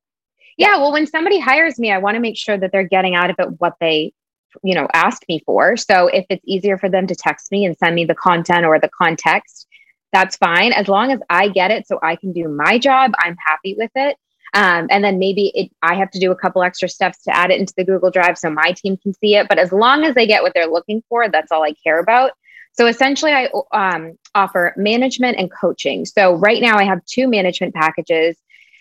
Yeah. 0.56 0.76
Well, 0.78 0.92
when 0.92 1.06
somebody 1.06 1.38
hires 1.38 1.78
me, 1.78 1.92
I 1.92 1.98
want 1.98 2.14
to 2.14 2.20
make 2.20 2.38
sure 2.38 2.56
that 2.56 2.72
they're 2.72 2.88
getting 2.88 3.14
out 3.14 3.28
of 3.28 3.36
it 3.38 3.48
what 3.58 3.74
they, 3.80 4.14
you 4.62 4.74
know, 4.74 4.88
asked 4.94 5.26
me 5.28 5.42
for. 5.44 5.76
So 5.76 6.06
if 6.06 6.24
it's 6.30 6.44
easier 6.46 6.78
for 6.78 6.88
them 6.88 7.06
to 7.08 7.14
text 7.14 7.52
me 7.52 7.66
and 7.66 7.76
send 7.76 7.94
me 7.94 8.06
the 8.06 8.14
content 8.14 8.64
or 8.64 8.78
the 8.78 8.88
context, 8.88 9.66
that's 10.12 10.36
fine. 10.36 10.72
As 10.72 10.88
long 10.88 11.12
as 11.12 11.20
I 11.28 11.48
get 11.48 11.72
it 11.72 11.86
so 11.86 11.98
I 12.02 12.16
can 12.16 12.32
do 12.32 12.48
my 12.48 12.78
job, 12.78 13.12
I'm 13.18 13.36
happy 13.44 13.74
with 13.76 13.90
it. 13.96 14.16
Um, 14.54 14.86
and 14.88 15.02
then 15.02 15.18
maybe 15.18 15.50
it, 15.54 15.70
I 15.82 15.96
have 15.96 16.10
to 16.12 16.20
do 16.20 16.30
a 16.30 16.36
couple 16.36 16.62
extra 16.62 16.88
steps 16.88 17.24
to 17.24 17.36
add 17.36 17.50
it 17.50 17.58
into 17.58 17.74
the 17.76 17.84
Google 17.84 18.10
Drive 18.10 18.38
so 18.38 18.50
my 18.50 18.72
team 18.72 18.96
can 18.96 19.12
see 19.12 19.34
it. 19.34 19.48
But 19.48 19.58
as 19.58 19.72
long 19.72 20.04
as 20.04 20.14
they 20.14 20.28
get 20.28 20.42
what 20.42 20.52
they're 20.54 20.68
looking 20.68 21.02
for, 21.08 21.28
that's 21.28 21.50
all 21.50 21.64
I 21.64 21.72
care 21.72 21.98
about. 21.98 22.32
So 22.72 22.86
essentially, 22.86 23.32
I 23.32 23.48
um, 23.72 24.18
offer 24.34 24.72
management 24.76 25.38
and 25.38 25.50
coaching. 25.50 26.04
So 26.04 26.34
right 26.34 26.60
now, 26.60 26.76
I 26.76 26.84
have 26.84 27.04
two 27.04 27.28
management 27.28 27.74
packages, 27.74 28.36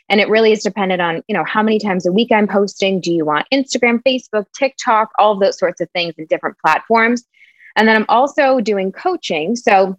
and 0.10 0.20
it 0.20 0.30
really 0.30 0.52
is 0.52 0.64
dependent 0.64 1.02
on 1.02 1.24
you 1.28 1.36
know 1.36 1.44
how 1.44 1.62
many 1.62 1.80
times 1.80 2.06
a 2.06 2.12
week 2.12 2.32
I'm 2.32 2.48
posting. 2.48 3.02
Do 3.02 3.12
you 3.12 3.26
want 3.26 3.48
Instagram, 3.52 4.02
Facebook, 4.04 4.46
TikTok, 4.58 5.12
all 5.20 5.34
of 5.34 5.40
those 5.40 5.60
sorts 5.60 5.82
of 5.82 5.90
things 5.92 6.16
in 6.18 6.26
different 6.26 6.58
platforms? 6.60 7.24
And 7.76 7.88
then 7.88 7.96
I'm 7.96 8.06
also 8.10 8.60
doing 8.60 8.92
coaching. 8.92 9.56
So 9.56 9.98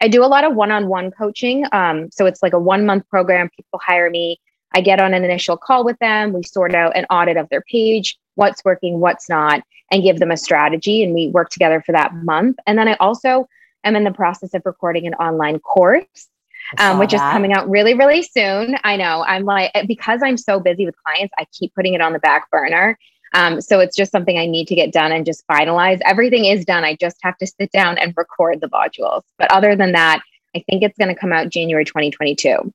I 0.00 0.08
do 0.08 0.24
a 0.24 0.26
lot 0.26 0.44
of 0.44 0.54
one-on-one 0.54 1.12
coaching. 1.12 1.64
Um, 1.72 2.10
so 2.10 2.26
it's 2.26 2.42
like 2.42 2.54
a 2.54 2.58
one-month 2.58 3.08
program. 3.08 3.50
People 3.54 3.80
hire 3.82 4.10
me 4.10 4.40
I 4.74 4.80
get 4.80 5.00
on 5.00 5.14
an 5.14 5.24
initial 5.24 5.56
call 5.56 5.84
with 5.84 5.98
them. 5.98 6.32
We 6.32 6.42
sort 6.42 6.74
out 6.74 6.96
an 6.96 7.06
audit 7.10 7.36
of 7.36 7.48
their 7.48 7.62
page, 7.62 8.18
what's 8.34 8.64
working, 8.64 9.00
what's 9.00 9.28
not, 9.28 9.62
and 9.90 10.02
give 10.02 10.18
them 10.18 10.30
a 10.30 10.36
strategy. 10.36 11.02
And 11.02 11.14
we 11.14 11.28
work 11.28 11.50
together 11.50 11.82
for 11.84 11.92
that 11.92 12.14
month. 12.14 12.58
And 12.66 12.78
then 12.78 12.88
I 12.88 12.94
also 12.94 13.48
am 13.84 13.96
in 13.96 14.04
the 14.04 14.12
process 14.12 14.54
of 14.54 14.62
recording 14.64 15.06
an 15.06 15.14
online 15.14 15.58
course, 15.58 16.28
um, 16.78 16.98
which 16.98 17.10
that. 17.10 17.16
is 17.16 17.32
coming 17.32 17.52
out 17.52 17.68
really, 17.68 17.94
really 17.94 18.22
soon. 18.22 18.76
I 18.84 18.96
know 18.96 19.24
I'm 19.26 19.44
like, 19.44 19.70
eh, 19.74 19.84
because 19.86 20.20
I'm 20.24 20.36
so 20.36 20.60
busy 20.60 20.86
with 20.86 20.96
clients, 21.04 21.34
I 21.38 21.46
keep 21.52 21.74
putting 21.74 21.94
it 21.94 22.00
on 22.00 22.12
the 22.12 22.18
back 22.18 22.50
burner. 22.50 22.98
Um, 23.34 23.60
so 23.60 23.80
it's 23.80 23.96
just 23.96 24.12
something 24.12 24.38
I 24.38 24.46
need 24.46 24.68
to 24.68 24.74
get 24.74 24.92
done 24.92 25.10
and 25.10 25.24
just 25.24 25.46
finalize. 25.46 26.00
Everything 26.04 26.44
is 26.44 26.64
done. 26.64 26.84
I 26.84 26.96
just 26.96 27.16
have 27.22 27.36
to 27.38 27.46
sit 27.46 27.72
down 27.72 27.98
and 27.98 28.12
record 28.16 28.60
the 28.60 28.68
modules. 28.68 29.22
But 29.38 29.50
other 29.50 29.74
than 29.74 29.92
that, 29.92 30.22
I 30.54 30.62
think 30.68 30.82
it's 30.82 30.98
going 30.98 31.08
to 31.08 31.18
come 31.18 31.32
out 31.32 31.48
January 31.48 31.84
2022. 31.84 32.72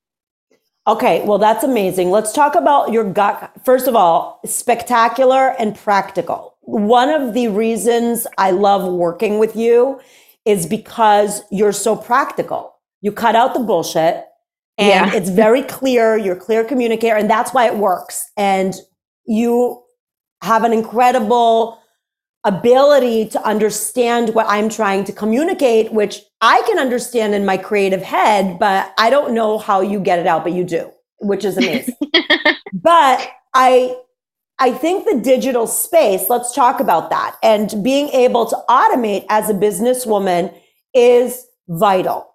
Okay, 0.88 1.22
well, 1.26 1.38
that's 1.38 1.66
amazing. 1.66 2.12
Let's 2.12 2.32
talk 2.32 2.56
about 2.56 2.94
your 2.94 3.04
gut. 3.04 3.52
First 3.66 3.88
of 3.88 3.96
all, 3.96 4.40
spectacular 4.46 5.50
and 5.60 5.76
practical. 5.76 6.56
One 6.62 7.10
of 7.10 7.34
the 7.34 7.50
reasons 7.50 8.26
I 8.38 8.52
love 8.52 8.90
working 8.90 9.38
with 9.38 9.56
you 9.56 10.00
is 10.46 10.66
because 10.66 11.42
you're 11.52 11.74
so 11.74 11.98
practical. 11.98 12.74
You 13.02 13.12
cut 13.12 13.36
out 13.36 13.54
the 13.54 13.60
bullshit 13.60 14.24
and 14.78 15.12
yeah. 15.12 15.18
it's 15.18 15.30
very 15.30 15.64
clear. 15.64 16.18
You're 16.18 16.36
clear 16.36 16.64
communicator, 16.64 17.16
and 17.16 17.30
that's 17.30 17.54
why 17.54 17.66
it 17.66 17.76
works. 17.76 18.32
And 18.38 18.74
you 19.26 19.84
have 20.42 20.64
an 20.64 20.72
incredible 20.72 21.82
ability 22.44 23.28
to 23.30 23.44
understand 23.46 24.34
what 24.34 24.46
I'm 24.48 24.70
trying 24.70 25.04
to 25.06 25.12
communicate, 25.12 25.92
which 25.92 26.22
I 26.42 26.62
can 26.68 26.80
understand 26.80 27.34
in 27.34 27.46
my 27.46 27.58
creative 27.58 28.02
head, 28.02 28.60
but 28.60 28.94
I 28.98 29.10
don't 29.10 29.34
know 29.34 29.58
how 29.58 29.82
you 29.82 30.00
get 30.00 30.20
it 30.20 30.28
out, 30.28 30.44
but 30.44 30.54
you 30.54 30.64
do, 30.64 30.92
which 31.20 31.44
is 31.44 31.58
amazing. 31.58 31.96
but 32.74 33.30
I 33.54 33.98
I 34.60 34.72
think 34.72 35.06
the 35.06 35.20
digital 35.20 35.68
space, 35.68 36.30
let's 36.30 36.54
talk 36.54 36.80
about 36.80 37.12
that. 37.12 37.36
And 37.44 37.84
being 37.84 38.10
able 38.10 38.48
to 38.48 38.58
automate 38.70 39.26
as 39.30 39.50
a 39.50 39.54
businesswoman 39.54 40.56
is 40.96 41.46
vital. 41.68 42.34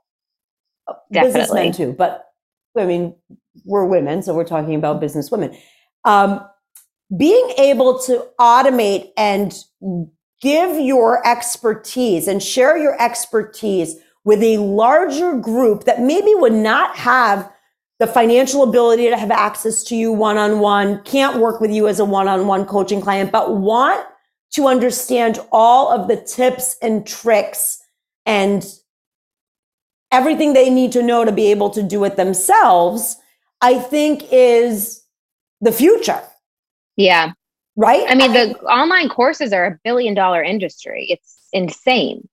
Definitely. 1.13 1.41
Businessmen 1.41 1.73
too, 1.73 1.93
but 1.93 2.27
I 2.79 2.87
mean, 2.87 3.15
we're 3.65 3.85
women, 3.85 4.23
so 4.23 4.35
we're 4.35 4.45
talking 4.45 4.75
about 4.75 5.01
business 5.01 5.31
women. 5.31 5.57
Um, 6.05 6.47
being 7.16 7.52
able 7.59 7.99
to 8.00 8.26
automate 8.40 9.11
and 9.16 9.54
give 10.40 10.81
your 10.81 11.26
expertise 11.26 12.26
and 12.26 12.42
share 12.42 12.76
your 12.76 13.00
expertise 13.00 13.97
with 14.25 14.42
a 14.42 14.59
larger 14.59 15.37
group 15.37 15.85
that 15.85 16.00
maybe 16.00 16.35
would 16.35 16.52
not 16.52 16.97
have 16.97 17.50
the 17.99 18.07
financial 18.07 18.62
ability 18.62 19.09
to 19.09 19.16
have 19.16 19.31
access 19.31 19.85
to 19.85 19.95
you 19.95 20.12
one 20.12 20.37
on 20.37 20.59
one, 20.59 21.02
can't 21.04 21.38
work 21.38 21.61
with 21.61 21.71
you 21.71 21.87
as 21.87 22.00
a 22.00 22.04
one 22.04 22.28
on 22.28 22.47
one 22.47 22.64
coaching 22.64 23.00
client, 23.00 23.31
but 23.31 23.57
want 23.57 24.04
to 24.52 24.66
understand 24.66 25.38
all 25.52 25.90
of 25.90 26.09
the 26.09 26.16
tips 26.16 26.76
and 26.83 27.07
tricks 27.07 27.81
and 28.26 28.66
everything 30.11 30.52
they 30.52 30.69
need 30.69 30.92
to 30.92 31.02
know 31.02 31.25
to 31.25 31.33
be 31.33 31.50
able 31.50 31.71
to 31.71 31.83
do 31.83 32.02
it 32.04 32.16
themselves, 32.16 33.16
I 33.61 33.78
think 33.78 34.25
is 34.33 35.04
the 35.61 35.73
future. 35.73 36.23
Yeah. 36.97 37.33
Right? 37.77 38.05
I 38.09 38.15
mean, 38.15 38.33
the 38.33 38.59
online 38.65 39.09
courses 39.09 39.53
are 39.53 39.65
a 39.65 39.79
billion 39.83 40.15
dollar 40.15 40.43
industry. 40.43 41.07
It's 41.09 41.49
insane. 41.53 42.29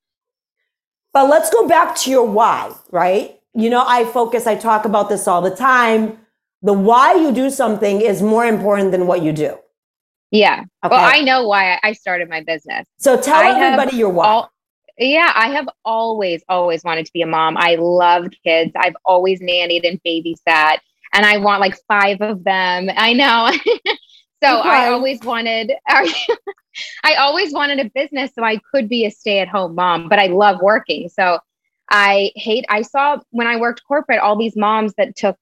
But 1.14 1.30
let's 1.30 1.50
go 1.50 1.68
back 1.68 1.96
to 1.98 2.12
your 2.12 2.26
why, 2.26 2.74
right? 2.92 3.40
You 3.54 3.70
know, 3.70 3.84
I 3.86 4.06
focus, 4.06 4.48
I 4.48 4.56
talk 4.56 4.86
about 4.86 5.10
this 5.10 5.28
all 5.28 5.42
the 5.42 5.56
time. 5.56 6.20
The 6.62 6.74
why 6.74 7.14
you 7.16 7.32
do 7.32 7.50
something 7.50 8.02
is 8.02 8.22
more 8.22 8.46
important 8.46 8.92
than 8.92 9.08
what 9.08 9.24
you 9.24 9.32
do. 9.32 9.58
Yeah. 10.32 10.66
Okay. 10.86 10.96
Well, 10.96 11.00
I 11.02 11.22
know 11.22 11.48
why 11.48 11.80
I 11.82 11.94
started 11.94 12.30
my 12.30 12.42
business. 12.42 12.86
So 12.98 13.20
tell 13.20 13.36
I 13.36 13.60
everybody 13.60 13.98
your 13.98 14.10
why. 14.10 14.28
All, 14.28 14.52
yeah, 14.98 15.32
I 15.34 15.50
have 15.50 15.68
always, 15.86 16.44
always 16.50 16.84
wanted 16.84 17.06
to 17.06 17.14
be 17.14 17.22
a 17.22 17.28
mom. 17.28 17.56
I 17.58 17.76
love 17.80 18.28
kids. 18.44 18.74
I've 18.76 18.96
always 19.06 19.40
nannied 19.40 19.88
and 19.88 20.00
babysat, 20.04 20.80
and 21.14 21.26
I 21.26 21.38
want 21.38 21.62
like 21.62 21.76
five 21.88 22.22
of 22.22 22.44
them. 22.44 22.90
I 22.96 23.14
know. 23.14 23.52
So 24.42 24.60
okay. 24.60 24.70
I 24.70 24.90
always 24.90 25.20
wanted, 25.22 25.74
I 25.88 27.16
always 27.18 27.52
wanted 27.54 27.80
a 27.80 27.90
business 27.90 28.32
so 28.34 28.44
I 28.44 28.60
could 28.72 28.88
be 28.88 29.06
a 29.06 29.12
stay 29.12 29.40
at 29.40 29.48
home 29.48 29.76
mom, 29.76 30.08
but 30.08 30.20
I 30.20 30.28
love 30.28 30.62
working. 30.62 31.10
So 31.10 31.40
I 31.90 32.32
hate, 32.36 32.66
I 32.70 32.84
saw 32.84 33.20
when 33.32 33.48
I 33.48 33.58
worked 33.58 33.82
corporate, 33.88 34.20
all 34.20 34.38
these 34.38 34.56
moms 34.56 34.94
that 34.98 35.16
took, 35.16 35.36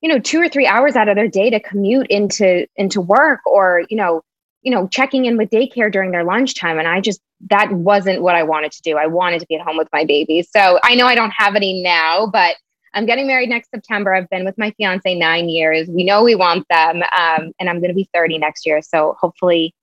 you 0.00 0.08
know, 0.08 0.18
two 0.18 0.40
or 0.40 0.48
three 0.48 0.66
hours 0.66 0.96
out 0.96 1.08
of 1.08 1.16
their 1.16 1.28
day 1.28 1.50
to 1.50 1.60
commute 1.60 2.08
into, 2.08 2.66
into 2.76 3.00
work 3.00 3.40
or, 3.46 3.84
you 3.88 3.96
know, 3.96 4.22
you 4.62 4.70
know, 4.70 4.88
checking 4.88 5.24
in 5.24 5.36
with 5.36 5.50
daycare 5.50 5.90
during 5.90 6.10
their 6.10 6.24
lunchtime. 6.24 6.78
And 6.78 6.88
I 6.88 7.00
just, 7.00 7.20
that 7.48 7.72
wasn't 7.72 8.20
what 8.20 8.34
I 8.34 8.42
wanted 8.42 8.72
to 8.72 8.82
do. 8.82 8.98
I 8.98 9.06
wanted 9.06 9.40
to 9.40 9.46
be 9.46 9.56
at 9.56 9.62
home 9.62 9.76
with 9.76 9.88
my 9.92 10.04
babies. 10.04 10.48
So 10.54 10.78
I 10.82 10.94
know 10.94 11.06
I 11.06 11.14
don't 11.14 11.30
have 11.30 11.56
any 11.56 11.82
now, 11.82 12.26
but 12.26 12.56
I'm 12.94 13.06
getting 13.06 13.26
married 13.26 13.48
next 13.48 13.70
September. 13.70 14.14
I've 14.14 14.28
been 14.30 14.44
with 14.44 14.58
my 14.58 14.72
fiance 14.72 15.14
nine 15.14 15.48
years. 15.48 15.88
We 15.88 16.04
know 16.04 16.22
we 16.22 16.34
want 16.34 16.66
them. 16.68 17.02
Um, 17.16 17.52
and 17.60 17.68
I'm 17.68 17.80
going 17.80 17.90
to 17.90 17.94
be 17.94 18.08
30 18.12 18.38
next 18.38 18.66
year. 18.66 18.82
So 18.82 19.16
hopefully, 19.20 19.74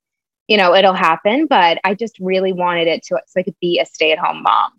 you 0.48 0.58
know, 0.58 0.74
it'll 0.74 0.94
happen. 0.94 1.48
But 1.48 1.80
I 1.84 1.94
just 1.94 2.18
really 2.20 2.52
wanted 2.52 2.88
it 2.88 3.04
to 3.04 3.20
so 3.26 3.40
I 3.40 3.44
could 3.44 3.56
be 3.62 3.80
a 3.80 3.86
stay 3.86 4.12
at 4.12 4.20
home 4.20 4.44
mom. 4.44 4.72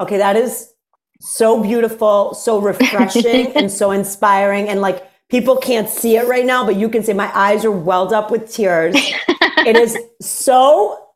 Okay. 0.00 0.16
That 0.16 0.36
is 0.36 0.72
so 1.20 1.62
beautiful, 1.62 2.34
so 2.34 2.58
refreshing, 2.60 3.52
and 3.54 3.70
so 3.70 3.90
inspiring. 3.90 4.68
And 4.68 4.80
like 4.80 5.06
people 5.28 5.56
can't 5.56 5.88
see 5.88 6.16
it 6.16 6.26
right 6.26 6.46
now, 6.46 6.64
but 6.64 6.76
you 6.76 6.88
can 6.88 7.02
see 7.02 7.12
my 7.12 7.30
eyes 7.36 7.64
are 7.64 7.70
welled 7.70 8.12
up 8.12 8.30
with 8.30 8.50
tears. 8.50 8.94
it 9.66 9.76
is 9.76 9.98
so 10.20 11.08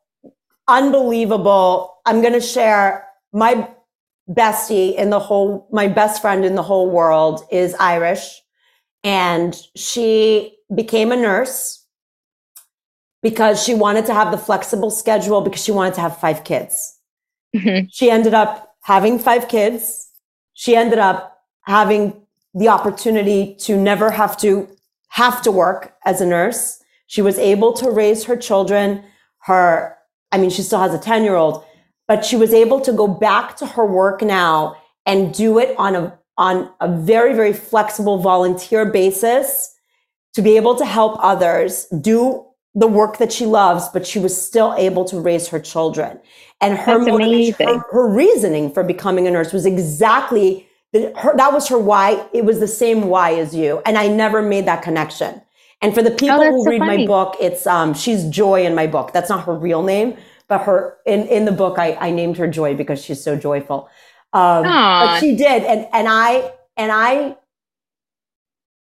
unbelievable. 0.68 1.96
I'm 2.04 2.20
going 2.20 2.34
to 2.34 2.40
share 2.40 3.06
my 3.32 3.68
bestie 4.28 4.95
in 4.95 5.11
the 5.11 5.21
whole, 5.21 5.68
my 5.73 5.88
best 5.88 6.21
friend 6.21 6.45
in 6.45 6.54
the 6.54 6.62
whole 6.62 6.90
world 6.90 7.47
is 7.50 7.75
Irish. 7.75 8.42
And 9.04 9.56
she 9.76 10.56
became 10.75 11.12
a 11.12 11.16
nurse 11.16 11.85
because 13.23 13.62
she 13.62 13.75
wanted 13.75 14.06
to 14.06 14.14
have 14.14 14.30
the 14.30 14.38
flexible 14.38 14.90
schedule 14.90 15.40
because 15.40 15.62
she 15.62 15.73
wanted 15.73 15.95
to 15.95 16.00
have 16.00 16.18
five 16.18 16.45
kids. 16.45 16.99
Mm-hmm. 17.54 17.87
She 17.90 18.11
ended 18.11 18.35
up 18.35 18.75
having 18.83 19.18
five 19.18 19.49
kids. 19.49 20.11
She 20.54 20.76
ended 20.76 20.99
up 20.99 21.38
having 21.62 22.23
the 22.54 22.68
opportunity 22.68 23.54
to 23.61 23.76
never 23.76 24.11
have 24.11 24.37
to 24.38 24.68
have 25.09 25.42
to 25.42 25.50
work 25.52 25.95
as 26.04 26.21
a 26.21 26.26
nurse. 26.26 26.83
She 27.06 27.23
was 27.23 27.38
able 27.38 27.73
to 27.75 27.90
raise 27.90 28.25
her 28.25 28.37
children. 28.37 29.04
Her, 29.38 29.97
I 30.33 30.38
mean, 30.38 30.50
she 30.50 30.62
still 30.62 30.80
has 30.80 30.95
a 30.95 30.99
10 30.99 31.23
year 31.23 31.37
old 31.37 31.64
but 32.08 32.25
she 32.25 32.36
was 32.36 32.52
able 32.52 32.80
to 32.80 32.92
go 32.92 33.06
back 33.06 33.56
to 33.56 33.66
her 33.66 33.84
work 33.84 34.22
now 34.22 34.76
and 35.04 35.34
do 35.34 35.58
it 35.58 35.76
on 35.78 35.94
a 35.94 36.18
on 36.38 36.70
a 36.80 36.88
very 36.88 37.34
very 37.34 37.52
flexible 37.52 38.18
volunteer 38.18 38.84
basis 38.90 39.75
to 40.34 40.42
be 40.42 40.56
able 40.56 40.76
to 40.76 40.84
help 40.84 41.16
others 41.22 41.86
do 42.00 42.44
the 42.75 42.86
work 42.86 43.16
that 43.18 43.32
she 43.32 43.46
loves 43.46 43.88
but 43.88 44.06
she 44.06 44.18
was 44.18 44.40
still 44.40 44.75
able 44.76 45.04
to 45.04 45.18
raise 45.18 45.48
her 45.48 45.60
children. 45.60 46.18
And 46.60 46.78
her 46.78 46.98
her, 47.58 47.78
her, 47.90 48.08
reasoning 48.08 48.72
for 48.72 48.82
becoming 48.82 49.26
a 49.26 49.30
nurse 49.30 49.52
was 49.52 49.66
exactly 49.66 50.66
the, 50.92 51.12
her, 51.18 51.36
that 51.36 51.52
was 51.52 51.68
her 51.68 51.78
why 51.78 52.26
it 52.32 52.44
was 52.44 52.60
the 52.60 52.68
same 52.68 53.08
why 53.08 53.34
as 53.34 53.54
you 53.54 53.82
and 53.84 53.98
i 53.98 54.08
never 54.08 54.42
made 54.42 54.66
that 54.66 54.82
connection. 54.82 55.40
And 55.82 55.94
for 55.94 56.02
the 56.02 56.10
people 56.10 56.40
oh, 56.40 56.50
who 56.50 56.64
so 56.64 56.70
read 56.70 56.78
funny. 56.78 56.98
my 56.98 57.06
book 57.06 57.36
it's 57.40 57.66
um 57.66 57.94
she's 57.94 58.25
joy 58.28 58.64
in 58.64 58.75
my 58.75 58.86
book. 58.86 59.12
That's 59.12 59.30
not 59.30 59.44
her 59.44 59.54
real 59.54 59.82
name 59.82 60.16
but 60.48 60.62
her 60.62 60.98
in 61.06 61.26
in 61.28 61.44
the 61.44 61.52
book 61.52 61.78
I, 61.78 61.94
I 61.94 62.10
named 62.10 62.36
her 62.38 62.46
Joy 62.46 62.74
because 62.74 63.04
she's 63.04 63.22
so 63.22 63.36
joyful. 63.36 63.88
Um, 64.32 64.64
but 64.64 65.20
she 65.20 65.36
did, 65.36 65.64
and 65.64 65.86
and 65.92 66.08
I 66.08 66.52
and 66.76 66.92
I 66.92 67.36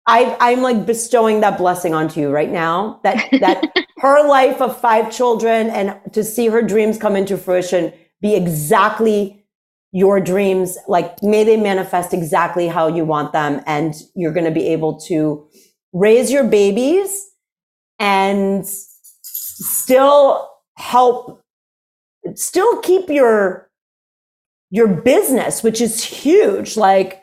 I, 0.06 0.36
I'm 0.40 0.62
like 0.62 0.86
bestowing 0.86 1.40
that 1.40 1.58
blessing 1.58 1.94
onto 1.94 2.20
you 2.20 2.30
right 2.30 2.50
now. 2.50 3.00
That 3.02 3.28
that 3.40 3.64
her 3.98 4.26
life 4.28 4.60
of 4.60 4.80
five 4.80 5.10
children 5.10 5.68
and 5.70 5.98
to 6.12 6.22
see 6.22 6.48
her 6.48 6.62
dreams 6.62 6.98
come 6.98 7.16
into 7.16 7.36
fruition 7.36 7.92
be 8.20 8.34
exactly 8.34 9.44
your 9.92 10.20
dreams. 10.20 10.78
Like 10.86 11.22
may 11.22 11.42
they 11.42 11.56
manifest 11.56 12.14
exactly 12.14 12.68
how 12.68 12.86
you 12.86 13.04
want 13.04 13.32
them, 13.32 13.62
and 13.66 13.94
you're 14.14 14.32
going 14.32 14.46
to 14.46 14.52
be 14.52 14.68
able 14.68 15.00
to 15.00 15.48
raise 15.92 16.30
your 16.30 16.44
babies 16.44 17.26
and 17.98 18.66
still 18.66 20.48
help, 20.76 21.42
still 22.34 22.80
keep 22.80 23.08
your 23.08 23.70
your 24.70 24.88
business, 24.88 25.62
which 25.62 25.80
is 25.80 26.02
huge. 26.02 26.76
Like 26.76 27.22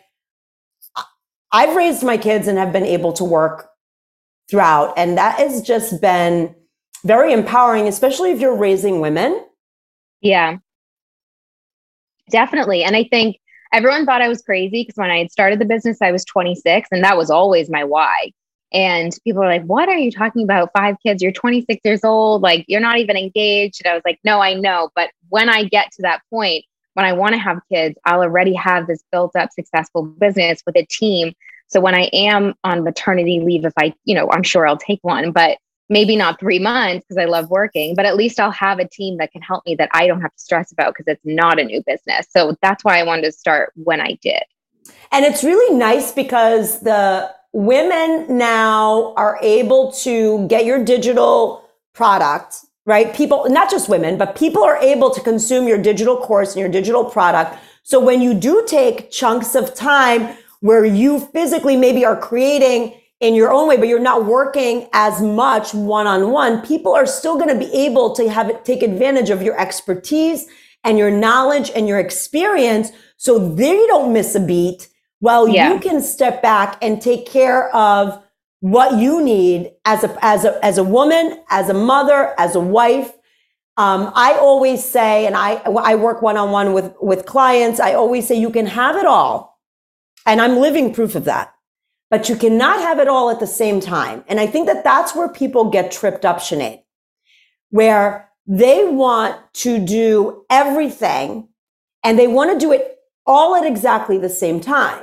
I've 1.52 1.76
raised 1.76 2.04
my 2.04 2.18
kids 2.18 2.48
and 2.48 2.58
have 2.58 2.74
been 2.74 2.86
able 2.86 3.14
to 3.14 3.24
work 3.24 3.70
throughout. 4.50 4.94
And 4.98 5.18
that 5.18 5.38
has 5.38 5.62
just 5.62 6.02
been 6.02 6.54
very 7.06 7.32
empowering, 7.34 7.88
especially 7.88 8.32
if 8.32 8.40
you're 8.40 8.56
raising 8.56 9.00
women. 9.00 9.46
Yeah, 10.22 10.58
definitely. 12.30 12.84
And 12.84 12.96
I 12.96 13.04
think 13.04 13.38
everyone 13.74 14.06
thought 14.06 14.22
I 14.22 14.30
was 14.30 14.42
crazy 14.42 14.84
because 14.84 14.96
when 14.96 15.12
I 15.12 15.20
had 15.20 15.32
started 15.32 15.60
the 15.60 15.66
business, 15.66 16.02
I 16.02 16.12
was 16.12 16.26
26, 16.26 16.90
and 16.92 17.04
that 17.04 17.18
was 17.18 17.30
always 17.30 17.70
my 17.70 17.84
why. 17.84 18.32
And 18.74 19.16
people 19.24 19.44
are 19.44 19.48
like, 19.48 19.64
What 19.64 19.90
are 19.90 19.98
you 19.98 20.12
talking 20.12 20.44
about? 20.44 20.72
Five 20.76 20.96
kids, 21.06 21.22
you're 21.22 21.32
26 21.32 21.82
years 21.84 22.04
old, 22.04 22.42
like 22.42 22.66
you're 22.68 22.82
not 22.82 22.98
even 22.98 23.16
engaged. 23.16 23.82
And 23.84 23.92
I 23.92 23.94
was 23.94 24.04
like, 24.06 24.20
No, 24.24 24.42
I 24.42 24.54
know. 24.56 24.90
But 24.96 25.12
when 25.30 25.50
I 25.50 25.64
get 25.64 25.92
to 25.94 26.02
that 26.04 26.22
point, 26.30 26.66
when 26.94 27.06
I 27.06 27.14
want 27.14 27.34
to 27.34 27.40
have 27.40 27.60
kids, 27.72 27.98
I'll 28.06 28.22
already 28.22 28.54
have 28.54 28.88
this 28.88 29.04
built 29.12 29.36
up 29.36 29.52
successful 29.52 30.04
business 30.04 30.62
with 30.66 30.76
a 30.76 30.86
team. 30.86 31.34
So 31.68 31.80
when 31.80 31.96
I 31.96 32.10
am 32.14 32.54
on 32.64 32.84
maternity 32.84 33.40
leave, 33.40 33.66
if 33.66 33.74
I, 33.80 33.94
you 34.06 34.14
know, 34.16 34.30
I'm 34.32 34.44
sure 34.44 34.68
I'll 34.68 34.78
take 34.78 35.00
one, 35.02 35.32
but 35.32 35.58
maybe 35.90 36.16
not 36.16 36.40
three 36.40 36.60
months 36.60 37.06
because 37.08 37.22
I 37.22 37.26
love 37.26 37.50
working, 37.50 37.96
but 37.96 38.06
at 38.06 38.16
least 38.16 38.40
I'll 38.40 38.52
have 38.52 38.80
a 38.80 38.88
team 38.88 39.18
that 39.18 39.32
can 39.32 39.42
help 39.42 39.66
me 39.66 39.76
that 39.76 39.90
I 39.94 40.08
don't 40.08 40.22
have 40.22 40.34
to 40.34 40.40
stress 40.40 40.72
about 40.72 40.94
because 40.94 41.08
it's 41.08 41.22
not 41.24 41.60
a 41.60 41.64
new 41.64 41.84
business. 41.86 42.28
So 42.30 42.56
that's 42.62 42.84
why 42.84 43.00
I 43.00 43.04
wanted 43.04 43.24
to 43.24 43.32
start 43.32 43.74
when 43.76 44.00
I 44.00 44.18
did. 44.22 44.44
And 45.12 45.26
it's 45.26 45.44
really 45.44 45.76
nice 45.78 46.12
because 46.12 46.80
the 46.82 47.34
women 47.54 48.38
now 48.38 49.14
are 49.16 49.40
able 49.42 49.92
to 49.92 50.48
get 50.48 50.66
your 50.66 50.84
digital 50.84 51.64
product 51.94 52.66
right? 52.86 53.14
People, 53.16 53.46
not 53.50 53.70
just 53.70 53.88
women, 53.90 54.18
but 54.18 54.36
people 54.36 54.64
are 54.64 54.78
able 54.78 55.10
to 55.10 55.22
consume 55.22 55.68
your 55.68 55.78
digital 55.78 56.18
course 56.18 56.54
and 56.54 56.60
your 56.60 56.70
digital 56.70 57.06
product. 57.06 57.58
So 57.84 58.00
when 58.00 58.22
you 58.22 58.34
do 58.34 58.64
take 58.68 59.12
chunks 59.12 59.56
of 59.56 59.74
time 59.74 60.36
where 60.60 60.86
you 60.86 61.20
physically 61.20 61.76
maybe 61.76 62.06
are 62.06 62.18
creating 62.18 63.00
in 63.20 63.36
your 63.36 63.54
own 63.54 63.70
way, 63.70 63.78
but 63.78 63.88
you're 63.88 64.00
not 64.00 64.26
working 64.26 64.90
as 64.92 65.22
much 65.22 65.74
one 65.74 66.08
on 66.08 66.32
one, 66.32 66.62
people 66.62 66.94
are 66.94 67.06
still 67.06 67.38
going 67.38 67.48
to 67.48 67.66
be 67.66 67.74
able 67.74 68.14
to 68.16 68.30
have 68.30 68.50
it 68.50 68.66
take 68.66 68.84
advantage 68.84 69.30
of 69.30 69.42
your 69.42 69.58
expertise 69.60 70.48
and 70.84 70.98
your 70.98 71.12
knowledge 71.12 71.72
and 71.74 71.88
your 71.88 72.00
experience. 72.00 72.92
So 73.16 73.40
they 73.40 73.88
don't 73.88 74.12
miss 74.12 74.36
a 74.36 74.42
beat. 74.42 74.90
Well, 75.24 75.48
yeah. 75.48 75.72
you 75.72 75.80
can 75.80 76.02
step 76.02 76.42
back 76.42 76.78
and 76.82 77.02
take 77.02 77.26
care 77.26 77.74
of 77.74 78.22
what 78.60 79.00
you 79.00 79.24
need 79.24 79.72
as 79.86 80.04
a 80.04 80.18
as 80.22 80.44
a 80.44 80.60
as 80.62 80.78
a 80.78 80.84
woman, 80.84 81.40
as 81.50 81.70
a 81.70 81.74
mother, 81.74 82.36
as 82.38 82.56
a 82.56 82.60
wife. 82.60 83.10
Um, 83.78 84.12
I 84.16 84.34
always 84.34 84.84
say, 84.84 85.26
and 85.26 85.38
I 85.38 85.62
I 85.66 85.96
work 85.96 86.22
one 86.22 86.36
on 86.36 86.52
one 86.52 86.74
with 86.74 86.94
with 87.02 87.26
clients. 87.26 87.80
I 87.80 87.94
always 87.94 88.28
say 88.28 88.36
you 88.36 88.50
can 88.50 88.66
have 88.66 88.98
it 88.98 89.06
all, 89.06 89.62
and 90.26 90.42
I'm 90.42 90.58
living 90.58 90.94
proof 90.94 91.16
of 91.16 91.24
that. 91.24 91.54
But 92.10 92.28
you 92.28 92.36
cannot 92.36 92.82
have 92.82 93.00
it 93.00 93.08
all 93.08 93.30
at 93.30 93.40
the 93.40 93.48
same 93.48 93.80
time. 93.80 94.26
And 94.28 94.42
I 94.42 94.46
think 94.46 94.68
that 94.68 94.84
that's 94.84 95.16
where 95.16 95.30
people 95.30 95.70
get 95.70 95.90
tripped 95.90 96.26
up, 96.26 96.40
Sinead, 96.40 96.84
where 97.70 98.30
they 98.46 98.84
want 98.84 99.38
to 99.54 99.80
do 99.80 100.44
everything 100.50 101.48
and 102.04 102.20
they 102.20 102.28
want 102.28 102.52
to 102.52 102.60
do 102.60 102.74
it 102.74 102.98
all 103.26 103.56
at 103.56 103.66
exactly 103.66 104.18
the 104.18 104.28
same 104.28 104.60
time. 104.60 105.02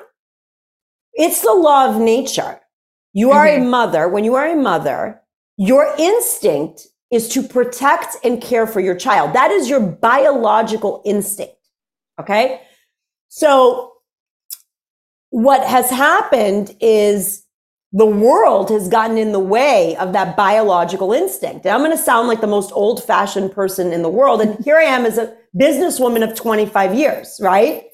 It's 1.21 1.43
the 1.43 1.53
law 1.53 1.87
of 1.87 2.01
nature. 2.01 2.59
You 3.13 3.31
are 3.33 3.47
mm-hmm. 3.47 3.63
a 3.63 3.69
mother. 3.69 4.09
When 4.09 4.25
you 4.25 4.37
are 4.37 4.47
a 4.47 4.57
mother, 4.57 5.21
your 5.59 5.95
instinct 5.99 6.87
is 7.11 7.29
to 7.29 7.43
protect 7.43 8.17
and 8.25 8.41
care 8.41 8.67
for 8.67 8.81
your 8.81 8.95
child. 8.95 9.35
That 9.35 9.51
is 9.51 9.69
your 9.69 9.81
biological 9.81 11.03
instinct. 11.05 11.57
Okay. 12.19 12.63
So 13.29 13.93
what 15.29 15.67
has 15.67 15.91
happened 15.91 16.75
is 16.81 17.45
the 17.93 18.07
world 18.07 18.71
has 18.71 18.89
gotten 18.89 19.19
in 19.19 19.33
the 19.33 19.41
way 19.41 19.97
of 19.97 20.15
that 20.15 20.39
biological 20.39 21.13
instinct. 21.13 21.67
And 21.67 21.75
I'm 21.75 21.81
going 21.81 21.91
to 21.91 22.03
sound 22.03 22.29
like 22.29 22.41
the 22.41 22.47
most 22.47 22.71
old 22.73 23.05
fashioned 23.05 23.53
person 23.53 23.93
in 23.93 24.01
the 24.01 24.09
world. 24.09 24.41
And 24.41 24.65
here 24.65 24.79
I 24.79 24.85
am 24.85 25.05
as 25.05 25.19
a 25.19 25.37
businesswoman 25.55 26.27
of 26.27 26.35
25 26.35 26.95
years, 26.95 27.39
right? 27.43 27.90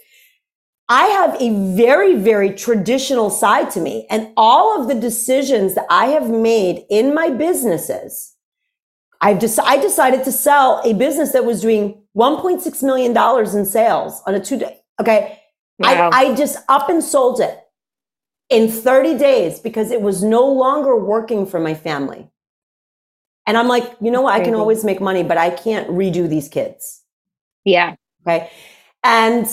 I 0.88 1.06
have 1.06 1.40
a 1.40 1.74
very, 1.74 2.14
very 2.14 2.52
traditional 2.52 3.28
side 3.28 3.70
to 3.72 3.80
me. 3.80 4.06
And 4.08 4.28
all 4.36 4.80
of 4.80 4.88
the 4.88 4.94
decisions 4.94 5.74
that 5.74 5.86
I 5.90 6.06
have 6.06 6.30
made 6.30 6.84
in 6.88 7.12
my 7.12 7.30
businesses, 7.30 8.34
I've 9.20 9.40
just, 9.40 9.58
I 9.58 9.78
decided 9.78 10.24
to 10.24 10.32
sell 10.32 10.80
a 10.84 10.94
business 10.94 11.32
that 11.32 11.44
was 11.44 11.60
doing 11.60 12.02
$1.6 12.16 12.82
million 12.82 13.56
in 13.56 13.66
sales 13.66 14.22
on 14.26 14.34
a 14.34 14.40
two 14.40 14.58
day. 14.58 14.78
Okay. 15.00 15.40
Wow. 15.78 16.10
I, 16.12 16.26
I 16.26 16.34
just 16.34 16.58
up 16.68 16.88
and 16.88 17.02
sold 17.02 17.40
it 17.40 17.58
in 18.48 18.70
30 18.70 19.18
days 19.18 19.58
because 19.58 19.90
it 19.90 20.00
was 20.00 20.22
no 20.22 20.46
longer 20.46 20.96
working 20.96 21.46
for 21.46 21.58
my 21.58 21.74
family. 21.74 22.30
And 23.46 23.56
I'm 23.56 23.68
like, 23.68 23.92
you 24.00 24.10
know 24.10 24.22
what? 24.22 24.40
I 24.40 24.44
can 24.44 24.54
always 24.54 24.84
make 24.84 25.00
money, 25.00 25.22
but 25.22 25.38
I 25.38 25.50
can't 25.50 25.88
redo 25.88 26.28
these 26.28 26.48
kids. 26.48 27.02
Yeah. 27.64 27.94
Okay. 28.26 28.50
And 29.04 29.46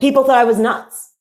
people 0.00 0.24
thought 0.24 0.38
I 0.38 0.44
was 0.44 0.58
nuts. 0.58 1.12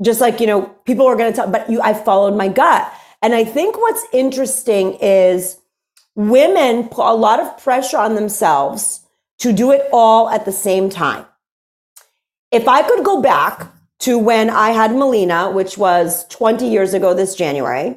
Just 0.00 0.20
like, 0.20 0.40
you 0.40 0.46
know, 0.46 0.62
people 0.84 1.06
were 1.06 1.16
going 1.16 1.32
to 1.32 1.36
tell, 1.36 1.50
but 1.50 1.68
you, 1.68 1.80
I 1.80 1.92
followed 1.92 2.36
my 2.36 2.48
gut. 2.48 2.92
And 3.20 3.34
I 3.34 3.44
think 3.44 3.76
what's 3.76 4.04
interesting 4.12 4.94
is 5.00 5.58
women 6.14 6.88
put 6.88 7.10
a 7.10 7.14
lot 7.14 7.40
of 7.40 7.58
pressure 7.58 7.98
on 7.98 8.14
themselves 8.14 9.00
to 9.38 9.52
do 9.52 9.72
it 9.72 9.88
all 9.92 10.28
at 10.28 10.44
the 10.44 10.52
same 10.52 10.88
time. 10.88 11.24
If 12.50 12.68
I 12.68 12.82
could 12.82 13.04
go 13.04 13.20
back 13.20 13.72
to 14.00 14.18
when 14.18 14.50
I 14.50 14.70
had 14.70 14.94
Melina, 14.94 15.50
which 15.50 15.76
was 15.76 16.26
20 16.28 16.68
years 16.68 16.94
ago 16.94 17.12
this 17.12 17.34
January, 17.34 17.96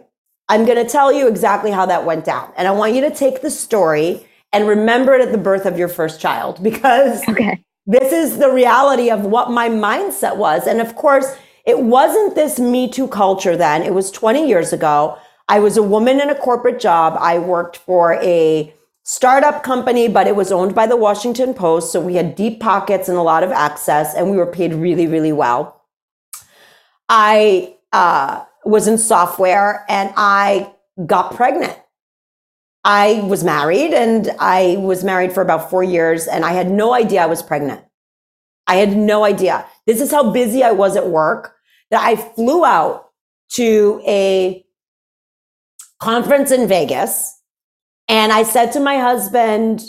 I'm 0.49 0.65
going 0.65 0.83
to 0.83 0.89
tell 0.89 1.13
you 1.13 1.27
exactly 1.27 1.71
how 1.71 1.85
that 1.85 2.05
went 2.05 2.25
down. 2.25 2.51
And 2.57 2.67
I 2.67 2.71
want 2.71 2.93
you 2.93 3.01
to 3.01 3.11
take 3.11 3.41
the 3.41 3.51
story 3.51 4.27
and 4.51 4.67
remember 4.67 5.13
it 5.13 5.21
at 5.21 5.31
the 5.31 5.37
birth 5.37 5.65
of 5.65 5.77
your 5.77 5.87
first 5.87 6.19
child 6.19 6.61
because 6.63 7.27
okay. 7.29 7.63
This 7.85 8.11
is 8.13 8.37
the 8.37 8.51
reality 8.51 9.09
of 9.09 9.25
what 9.25 9.51
my 9.51 9.69
mindset 9.69 10.37
was. 10.37 10.67
And 10.67 10.79
of 10.79 10.95
course, 10.95 11.35
it 11.65 11.79
wasn't 11.79 12.35
this 12.35 12.59
Me 12.59 12.89
Too 12.89 13.07
culture 13.07 13.55
then. 13.55 13.83
It 13.83 13.93
was 13.93 14.11
20 14.11 14.47
years 14.47 14.71
ago. 14.73 15.17
I 15.49 15.59
was 15.59 15.77
a 15.77 15.83
woman 15.83 16.21
in 16.21 16.29
a 16.29 16.35
corporate 16.35 16.79
job. 16.79 17.17
I 17.19 17.39
worked 17.39 17.77
for 17.77 18.13
a 18.21 18.73
startup 19.03 19.63
company, 19.63 20.07
but 20.07 20.27
it 20.27 20.35
was 20.35 20.51
owned 20.51 20.75
by 20.75 20.87
the 20.87 20.95
Washington 20.95 21.53
Post. 21.53 21.91
So 21.91 21.99
we 21.99 22.15
had 22.15 22.35
deep 22.35 22.59
pockets 22.59 23.09
and 23.09 23.17
a 23.17 23.21
lot 23.21 23.43
of 23.43 23.51
access, 23.51 24.13
and 24.15 24.29
we 24.29 24.37
were 24.37 24.45
paid 24.45 24.73
really, 24.73 25.07
really 25.07 25.31
well. 25.31 25.81
I 27.09 27.75
uh, 27.91 28.45
was 28.63 28.87
in 28.87 28.97
software 28.97 29.85
and 29.89 30.13
I 30.15 30.73
got 31.05 31.35
pregnant 31.35 31.77
I 32.83 33.21
was 33.21 33.43
married 33.43 33.93
and 33.93 34.31
I 34.39 34.77
was 34.79 35.03
married 35.03 35.33
for 35.33 35.41
about 35.41 35.69
four 35.69 35.83
years 35.83 36.27
and 36.27 36.43
I 36.43 36.53
had 36.53 36.69
no 36.69 36.93
idea 36.93 37.21
I 37.21 37.27
was 37.27 37.43
pregnant. 37.43 37.81
I 38.67 38.75
had 38.75 38.95
no 38.95 39.23
idea. 39.23 39.65
This 39.85 40.01
is 40.01 40.11
how 40.11 40.31
busy 40.31 40.63
I 40.63 40.71
was 40.71 40.95
at 40.95 41.07
work 41.07 41.55
that 41.91 42.01
I 42.03 42.15
flew 42.15 42.65
out 42.65 43.09
to 43.53 44.01
a 44.07 44.65
conference 45.99 46.51
in 46.51 46.67
Vegas 46.67 47.39
and 48.07 48.31
I 48.31 48.43
said 48.43 48.71
to 48.73 48.79
my 48.79 48.97
husband, 48.97 49.83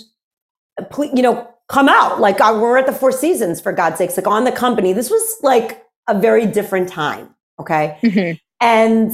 please, 0.91 1.13
you 1.15 1.23
know, 1.23 1.49
come 1.69 1.89
out. 1.89 2.21
Like 2.21 2.41
uh, 2.41 2.59
we're 2.61 2.77
at 2.77 2.87
the 2.87 2.93
Four 2.93 3.13
Seasons 3.13 3.61
for 3.61 3.73
God's 3.73 3.99
sakes, 3.99 4.17
like 4.17 4.27
on 4.27 4.45
the 4.45 4.53
company. 4.53 4.93
This 4.93 5.11
was 5.11 5.37
like 5.43 5.85
a 6.09 6.19
very 6.19 6.47
different 6.47 6.89
time. 6.89 7.35
Okay. 7.59 7.99
Mm-hmm. 8.03 8.37
And 8.61 9.13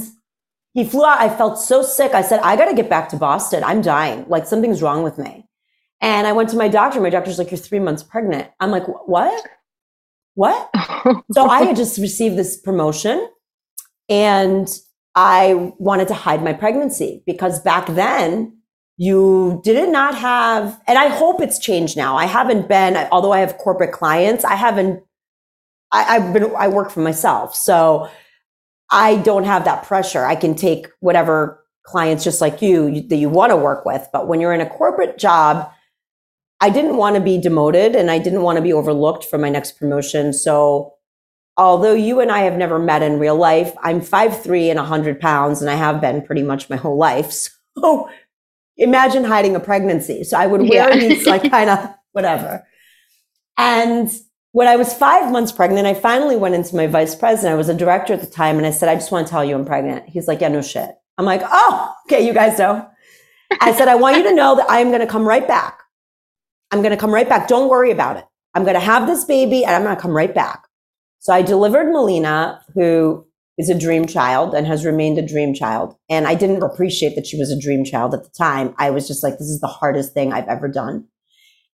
he 0.73 0.83
flew 0.83 1.03
out. 1.03 1.19
I 1.19 1.29
felt 1.29 1.59
so 1.59 1.81
sick. 1.81 2.13
I 2.13 2.21
said, 2.21 2.39
I 2.41 2.55
got 2.55 2.65
to 2.65 2.75
get 2.75 2.89
back 2.89 3.09
to 3.09 3.17
Boston. 3.17 3.63
I'm 3.63 3.81
dying. 3.81 4.25
Like 4.27 4.45
something's 4.45 4.81
wrong 4.81 5.03
with 5.03 5.17
me. 5.17 5.47
And 6.01 6.27
I 6.27 6.31
went 6.31 6.49
to 6.49 6.57
my 6.57 6.67
doctor. 6.67 7.01
My 7.01 7.09
doctor's 7.09 7.37
like, 7.37 7.51
You're 7.51 7.57
three 7.57 7.79
months 7.79 8.03
pregnant. 8.03 8.49
I'm 8.59 8.71
like, 8.71 8.85
What? 9.07 9.47
What? 10.35 10.69
so 11.33 11.45
I 11.45 11.63
had 11.63 11.75
just 11.75 11.97
received 11.97 12.37
this 12.37 12.57
promotion 12.57 13.29
and 14.07 14.69
I 15.15 15.73
wanted 15.77 16.07
to 16.09 16.13
hide 16.13 16.43
my 16.43 16.53
pregnancy 16.53 17.23
because 17.25 17.61
back 17.61 17.87
then 17.87 18.57
you 18.97 19.61
did 19.63 19.89
not 19.89 20.15
have, 20.15 20.79
and 20.87 20.97
I 20.97 21.07
hope 21.07 21.41
it's 21.41 21.57
changed 21.57 21.95
now. 21.95 22.17
I 22.17 22.25
haven't 22.25 22.67
been, 22.67 22.95
although 23.11 23.31
I 23.31 23.39
have 23.39 23.57
corporate 23.57 23.93
clients, 23.93 24.43
I 24.43 24.55
haven't, 24.55 25.01
I, 25.91 26.17
I've 26.17 26.33
been, 26.33 26.53
I 26.57 26.67
work 26.67 26.91
for 26.91 26.99
myself. 26.99 27.55
So 27.55 28.09
I 28.91 29.17
don't 29.17 29.43
have 29.43 29.65
that 29.65 29.83
pressure. 29.83 30.25
I 30.25 30.35
can 30.35 30.55
take 30.55 30.87
whatever 30.99 31.63
clients 31.83 32.23
just 32.23 32.41
like 32.41 32.61
you, 32.61 32.87
you 32.87 33.01
that 33.07 33.17
you 33.17 33.29
want 33.29 33.51
to 33.51 33.57
work 33.57 33.85
with. 33.85 34.07
But 34.11 34.27
when 34.27 34.39
you're 34.39 34.53
in 34.53 34.61
a 34.61 34.69
corporate 34.69 35.17
job, 35.17 35.71
I 36.61 36.69
didn't 36.69 36.97
want 36.97 37.15
to 37.15 37.21
be 37.21 37.37
demoted 37.37 37.95
and 37.95 38.11
I 38.11 38.19
didn't 38.19 38.41
want 38.41 38.57
to 38.57 38.61
be 38.61 38.73
overlooked 38.73 39.23
for 39.25 39.37
my 39.37 39.49
next 39.49 39.73
promotion. 39.73 40.33
So 40.33 40.93
although 41.57 41.93
you 41.93 42.19
and 42.19 42.31
I 42.31 42.39
have 42.39 42.57
never 42.57 42.79
met 42.79 43.01
in 43.01 43.19
real 43.19 43.35
life, 43.35 43.73
I'm 43.81 44.01
5'3 44.01 44.69
and 44.69 44.79
100 44.79 45.19
pounds, 45.19 45.61
and 45.61 45.69
I 45.69 45.75
have 45.75 46.01
been 46.01 46.21
pretty 46.21 46.43
much 46.43 46.69
my 46.69 46.75
whole 46.75 46.97
life. 46.97 47.49
So 47.77 48.09
imagine 48.75 49.23
hiding 49.23 49.55
a 49.55 49.59
pregnancy. 49.61 50.25
So 50.25 50.37
I 50.37 50.47
would 50.47 50.59
wear 50.61 50.93
yeah. 50.93 50.97
these 50.97 51.25
like 51.25 51.49
kind 51.51 51.69
of 51.69 51.89
whatever. 52.11 52.67
And 53.57 54.09
when 54.51 54.67
I 54.67 54.75
was 54.75 54.93
five 54.93 55.31
months 55.31 55.51
pregnant, 55.51 55.87
I 55.87 55.93
finally 55.93 56.35
went 56.35 56.55
into 56.55 56.75
my 56.75 56.87
vice 56.87 57.15
president. 57.15 57.53
I 57.53 57.57
was 57.57 57.69
a 57.69 57.73
director 57.73 58.13
at 58.13 58.21
the 58.21 58.27
time, 58.27 58.57
and 58.57 58.65
I 58.65 58.71
said, 58.71 58.89
I 58.89 58.95
just 58.95 59.11
want 59.11 59.27
to 59.27 59.31
tell 59.31 59.45
you 59.45 59.55
I'm 59.55 59.65
pregnant. 59.65 60.09
He's 60.09 60.27
like, 60.27 60.41
Yeah, 60.41 60.47
no 60.49 60.61
shit. 60.61 60.89
I'm 61.17 61.25
like, 61.25 61.41
Oh, 61.45 61.93
okay, 62.07 62.25
you 62.25 62.33
guys 62.33 62.57
know. 62.57 62.87
I 63.61 63.73
said, 63.73 63.87
I 63.87 63.95
want 63.95 64.17
you 64.17 64.23
to 64.23 64.33
know 64.33 64.55
that 64.55 64.69
I 64.69 64.79
am 64.79 64.89
going 64.89 65.01
to 65.01 65.07
come 65.07 65.27
right 65.27 65.47
back. 65.47 65.79
I'm 66.71 66.81
going 66.81 66.91
to 66.91 66.97
come 66.97 67.13
right 67.13 67.27
back. 67.27 67.47
Don't 67.47 67.69
worry 67.69 67.91
about 67.91 68.17
it. 68.17 68.25
I'm 68.53 68.63
going 68.63 68.75
to 68.75 68.79
have 68.79 69.07
this 69.07 69.25
baby 69.25 69.63
and 69.63 69.75
I'm 69.75 69.83
going 69.83 69.95
to 69.95 70.01
come 70.01 70.15
right 70.15 70.33
back. 70.33 70.67
So 71.19 71.33
I 71.33 71.41
delivered 71.41 71.91
Melina, 71.91 72.61
who 72.75 73.25
is 73.57 73.69
a 73.69 73.77
dream 73.77 74.05
child 74.05 74.53
and 74.53 74.65
has 74.67 74.85
remained 74.85 75.17
a 75.17 75.27
dream 75.27 75.53
child. 75.53 75.95
And 76.09 76.27
I 76.27 76.35
didn't 76.35 76.63
appreciate 76.63 77.15
that 77.15 77.27
she 77.27 77.37
was 77.37 77.51
a 77.51 77.59
dream 77.59 77.83
child 77.83 78.13
at 78.13 78.23
the 78.23 78.29
time. 78.29 78.73
I 78.77 78.89
was 78.89 79.07
just 79.07 79.23
like, 79.23 79.33
this 79.33 79.49
is 79.49 79.59
the 79.59 79.67
hardest 79.67 80.13
thing 80.13 80.31
I've 80.31 80.47
ever 80.47 80.67
done. 80.67 81.07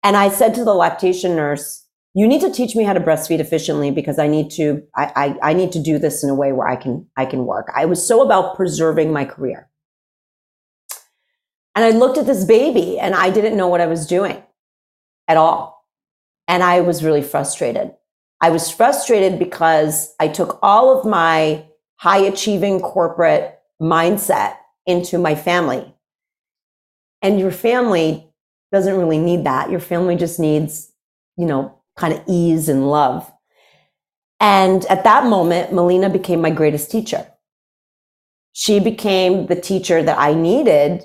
And 0.04 0.16
I 0.16 0.30
said 0.30 0.54
to 0.56 0.64
the 0.64 0.74
lactation 0.74 1.36
nurse, 1.36 1.83
you 2.16 2.28
need 2.28 2.42
to 2.42 2.52
teach 2.52 2.76
me 2.76 2.84
how 2.84 2.94
to 2.94 3.00
breastfeed 3.00 3.40
efficiently 3.40 3.90
because 3.90 4.20
I 4.20 4.28
need 4.28 4.52
to, 4.52 4.84
I, 4.96 5.12
I, 5.16 5.50
I 5.50 5.54
need 5.54 5.72
to 5.72 5.82
do 5.82 5.98
this 5.98 6.24
in 6.24 6.30
a 6.30 6.36
way 6.36 6.52
where 6.52 6.68
I 6.68 6.76
can, 6.76 7.08
I 7.18 7.26
can 7.26 7.46
work. 7.46 7.72
I 7.76 7.86
was 7.86 8.08
so 8.08 8.22
about 8.22 8.56
preserving 8.56 9.12
my 9.12 9.26
career. 9.26 9.70
And 11.76 11.84
I 11.84 11.90
looked 11.90 12.20
at 12.20 12.28
this 12.28 12.46
baby 12.46 13.00
and 13.00 13.16
I 13.16 13.32
didn't 13.32 13.58
know 13.58 13.68
what 13.68 13.82
I 13.82 13.88
was 13.88 14.06
doing 14.06 14.44
at 15.28 15.38
all. 15.38 15.88
And 16.48 16.62
I 16.62 16.82
was 16.82 17.04
really 17.04 17.24
frustrated. 17.24 17.94
I 18.42 18.52
was 18.52 18.70
frustrated 18.70 19.40
because 19.40 20.14
I 20.20 20.28
took 20.28 20.60
all 20.62 20.96
of 20.96 21.06
my 21.06 21.66
high 21.96 22.20
achieving 22.20 22.80
corporate 22.80 23.58
mindset 23.82 24.58
into 24.86 25.18
my 25.18 25.34
family. 25.34 25.96
And 27.24 27.40
your 27.40 27.52
family 27.52 28.30
doesn't 28.72 28.98
really 28.98 29.18
need 29.18 29.46
that. 29.46 29.72
Your 29.72 29.80
family 29.80 30.16
just 30.16 30.40
needs, 30.40 30.92
you 31.38 31.46
know, 31.46 31.80
kind 31.96 32.14
of 32.14 32.22
ease 32.28 32.70
and 32.70 32.90
love. 32.90 33.32
And 34.40 34.86
at 34.86 35.04
that 35.04 35.26
moment, 35.26 35.74
Melina 35.74 36.10
became 36.10 36.42
my 36.42 36.50
greatest 36.50 36.92
teacher. 36.92 37.28
She 38.52 38.80
became 38.80 39.48
the 39.48 39.60
teacher 39.60 40.04
that 40.04 40.20
I 40.20 40.34
needed, 40.34 41.04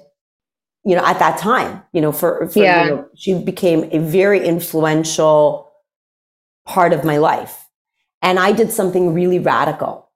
you 0.85 0.97
know, 0.97 1.05
at 1.05 1.19
that 1.19 1.39
time, 1.39 1.83
you 1.93 2.01
know, 2.01 2.13
for, 2.13 2.49
for 2.49 2.59
yeah. 2.59 2.85
you 2.85 2.91
know, 2.91 3.09
she 3.17 3.35
became 3.35 3.89
a 3.93 3.99
very 3.99 4.45
influential 4.45 5.73
part 6.67 6.93
of 6.93 7.05
my 7.05 7.17
life. 7.17 7.67
And 8.21 8.39
I 8.39 8.53
did 8.53 8.73
something 8.73 9.15
really 9.15 9.39
radical 9.39 10.11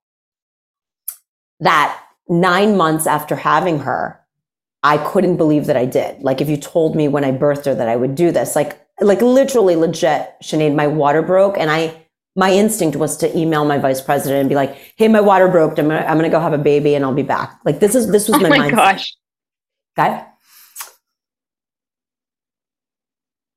that 1.60 1.98
nine 2.28 2.76
months 2.76 3.06
after 3.06 3.36
having 3.36 3.80
her, 3.80 4.20
I 4.82 4.98
couldn't 4.98 5.36
believe 5.36 5.66
that 5.66 5.76
I 5.76 5.86
did. 5.86 6.22
Like 6.22 6.40
if 6.40 6.48
you 6.48 6.56
told 6.56 6.96
me 6.96 7.06
when 7.06 7.24
I 7.24 7.30
birthed 7.30 7.66
her 7.66 7.74
that 7.74 7.88
I 7.88 7.94
would 7.94 8.16
do 8.16 8.32
this, 8.32 8.56
like 8.56 8.81
like 9.02 9.22
literally 9.22 9.76
legit, 9.76 10.34
Sinead, 10.42 10.74
my 10.74 10.86
water 10.86 11.22
broke 11.22 11.58
and 11.58 11.70
I 11.70 11.98
my 12.34 12.50
instinct 12.50 12.96
was 12.96 13.16
to 13.18 13.36
email 13.36 13.64
my 13.64 13.76
vice 13.78 14.00
president 14.00 14.40
and 14.40 14.48
be 14.48 14.54
like, 14.54 14.74
"Hey, 14.96 15.08
my 15.08 15.20
water 15.20 15.48
broke. 15.48 15.78
I'm 15.78 15.88
gonna, 15.88 16.00
I'm 16.00 16.16
gonna 16.16 16.30
go 16.30 16.40
have 16.40 16.54
a 16.54 16.58
baby 16.58 16.94
and 16.94 17.04
I'll 17.04 17.14
be 17.14 17.22
back." 17.22 17.60
Like 17.64 17.80
this 17.80 17.94
is 17.94 18.10
this 18.10 18.28
was 18.28 18.36
oh 18.38 18.40
my, 18.40 18.46
oh 18.46 18.50
my 18.50 18.70
mindset. 18.70 18.76
gosh. 18.76 19.16
Okay. 19.98 20.24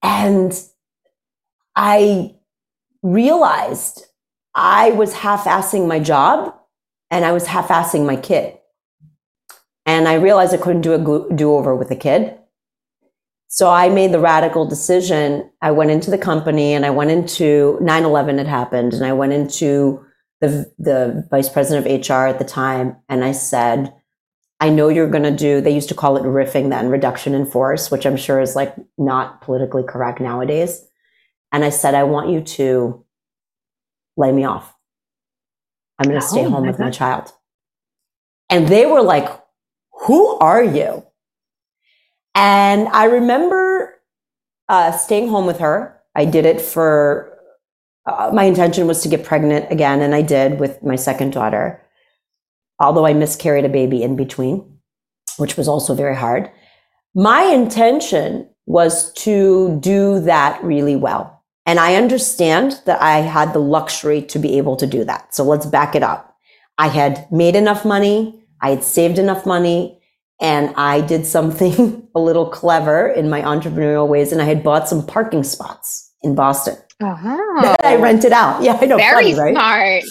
And 0.03 0.61
I 1.75 2.35
realized 3.01 4.05
I 4.53 4.91
was 4.91 5.13
half-assing 5.13 5.87
my 5.87 5.99
job 5.99 6.53
and 7.09 7.25
I 7.25 7.31
was 7.31 7.47
half 7.47 7.69
assing 7.69 8.05
my 8.05 8.15
kid. 8.15 8.57
And 9.85 10.07
I 10.07 10.15
realized 10.15 10.53
I 10.53 10.57
couldn't 10.57 10.81
do 10.81 10.93
a 10.93 11.33
do 11.35 11.53
over 11.53 11.75
with 11.75 11.91
a 11.91 11.95
kid. 11.95 12.37
So 13.47 13.69
I 13.69 13.89
made 13.89 14.11
the 14.11 14.19
radical 14.19 14.65
decision. 14.65 15.49
I 15.61 15.71
went 15.71 15.91
into 15.91 16.11
the 16.11 16.17
company 16.17 16.73
and 16.73 16.85
I 16.85 16.89
went 16.89 17.11
into 17.11 17.77
9 17.81 18.03
11 18.03 18.37
had 18.37 18.47
happened. 18.47 18.93
And 18.93 19.05
I 19.05 19.13
went 19.13 19.33
into 19.33 20.05
the, 20.41 20.71
the 20.77 21.27
vice 21.29 21.49
president 21.49 21.85
of 21.85 22.09
HR 22.09 22.27
at 22.27 22.39
the 22.39 22.45
time. 22.45 22.97
And 23.07 23.23
I 23.23 23.31
said, 23.31 23.93
I 24.59 24.69
know 24.69 24.89
you're 24.89 25.09
going 25.09 25.23
to 25.23 25.31
do, 25.31 25.61
they 25.61 25.73
used 25.73 25.89
to 25.89 25.95
call 25.95 26.17
it 26.17 26.23
riffing 26.23 26.69
then, 26.69 26.89
reduction 26.89 27.33
in 27.33 27.45
force, 27.45 27.91
which 27.91 28.05
I'm 28.05 28.17
sure 28.17 28.39
is 28.39 28.55
like 28.55 28.73
not 28.97 29.41
politically 29.41 29.83
correct 29.83 30.19
nowadays. 30.19 30.85
And 31.51 31.63
I 31.63 31.69
said, 31.69 31.93
I 31.93 32.03
want 32.03 32.29
you 32.29 32.41
to 32.41 33.05
lay 34.17 34.31
me 34.31 34.45
off. 34.45 34.73
I'm 35.99 36.09
going 36.09 36.19
to 36.19 36.25
stay 36.25 36.45
oh, 36.45 36.49
home 36.49 36.67
with 36.67 36.77
God. 36.77 36.85
my 36.85 36.91
child. 36.91 37.31
And 38.49 38.67
they 38.67 38.85
were 38.85 39.01
like, 39.01 39.29
Who 40.05 40.37
are 40.37 40.63
you? 40.63 41.05
And 42.35 42.89
I 42.89 43.05
remember 43.05 43.95
uh, 44.67 44.91
staying 44.91 45.29
home 45.29 45.45
with 45.45 45.59
her. 45.59 45.99
I 46.15 46.25
did 46.25 46.45
it 46.45 46.61
for, 46.61 47.37
uh, 48.05 48.31
my 48.33 48.43
intention 48.43 48.87
was 48.87 49.01
to 49.03 49.09
get 49.09 49.23
pregnant 49.23 49.71
again, 49.71 50.01
and 50.01 50.13
I 50.13 50.21
did 50.21 50.59
with 50.59 50.83
my 50.83 50.95
second 50.95 51.31
daughter, 51.31 51.81
although 52.79 53.05
I 53.05 53.13
miscarried 53.13 53.65
a 53.65 53.69
baby 53.69 54.03
in 54.03 54.15
between, 54.15 54.79
which 55.37 55.57
was 55.57 55.67
also 55.67 55.95
very 55.95 56.15
hard. 56.15 56.51
My 57.13 57.43
intention 57.43 58.49
was 58.65 59.13
to 59.13 59.79
do 59.79 60.19
that 60.21 60.61
really 60.63 60.95
well. 60.95 61.43
And 61.65 61.79
I 61.79 61.95
understand 61.95 62.81
that 62.85 63.01
I 63.01 63.19
had 63.19 63.53
the 63.53 63.59
luxury 63.59 64.21
to 64.23 64.39
be 64.39 64.57
able 64.57 64.75
to 64.75 64.85
do 64.85 65.03
that. 65.05 65.33
So 65.33 65.43
let's 65.43 65.65
back 65.65 65.95
it 65.95 66.03
up. 66.03 66.35
I 66.77 66.89
had 66.89 67.31
made 67.31 67.55
enough 67.55 67.85
money. 67.85 68.43
I 68.61 68.69
had 68.71 68.83
saved 68.83 69.17
enough 69.17 69.45
money 69.45 70.01
and 70.41 70.73
I 70.75 71.01
did 71.01 71.25
something 71.25 72.07
a 72.15 72.19
little 72.19 72.49
clever 72.49 73.07
in 73.07 73.29
my 73.29 73.41
entrepreneurial 73.41 74.07
ways. 74.07 74.31
And 74.31 74.41
I 74.41 74.45
had 74.45 74.63
bought 74.63 74.89
some 74.89 75.05
parking 75.05 75.43
spots 75.43 76.11
in 76.23 76.35
Boston 76.35 76.77
uh-huh. 77.01 77.61
that 77.61 77.77
I 77.83 77.95
rented 77.95 78.31
out. 78.31 78.63
Yeah, 78.63 78.77
I 78.79 78.85
know. 78.85 78.97
Very 78.97 79.33
funny, 79.33 79.53
right? 79.53 79.53
smart. 79.53 80.03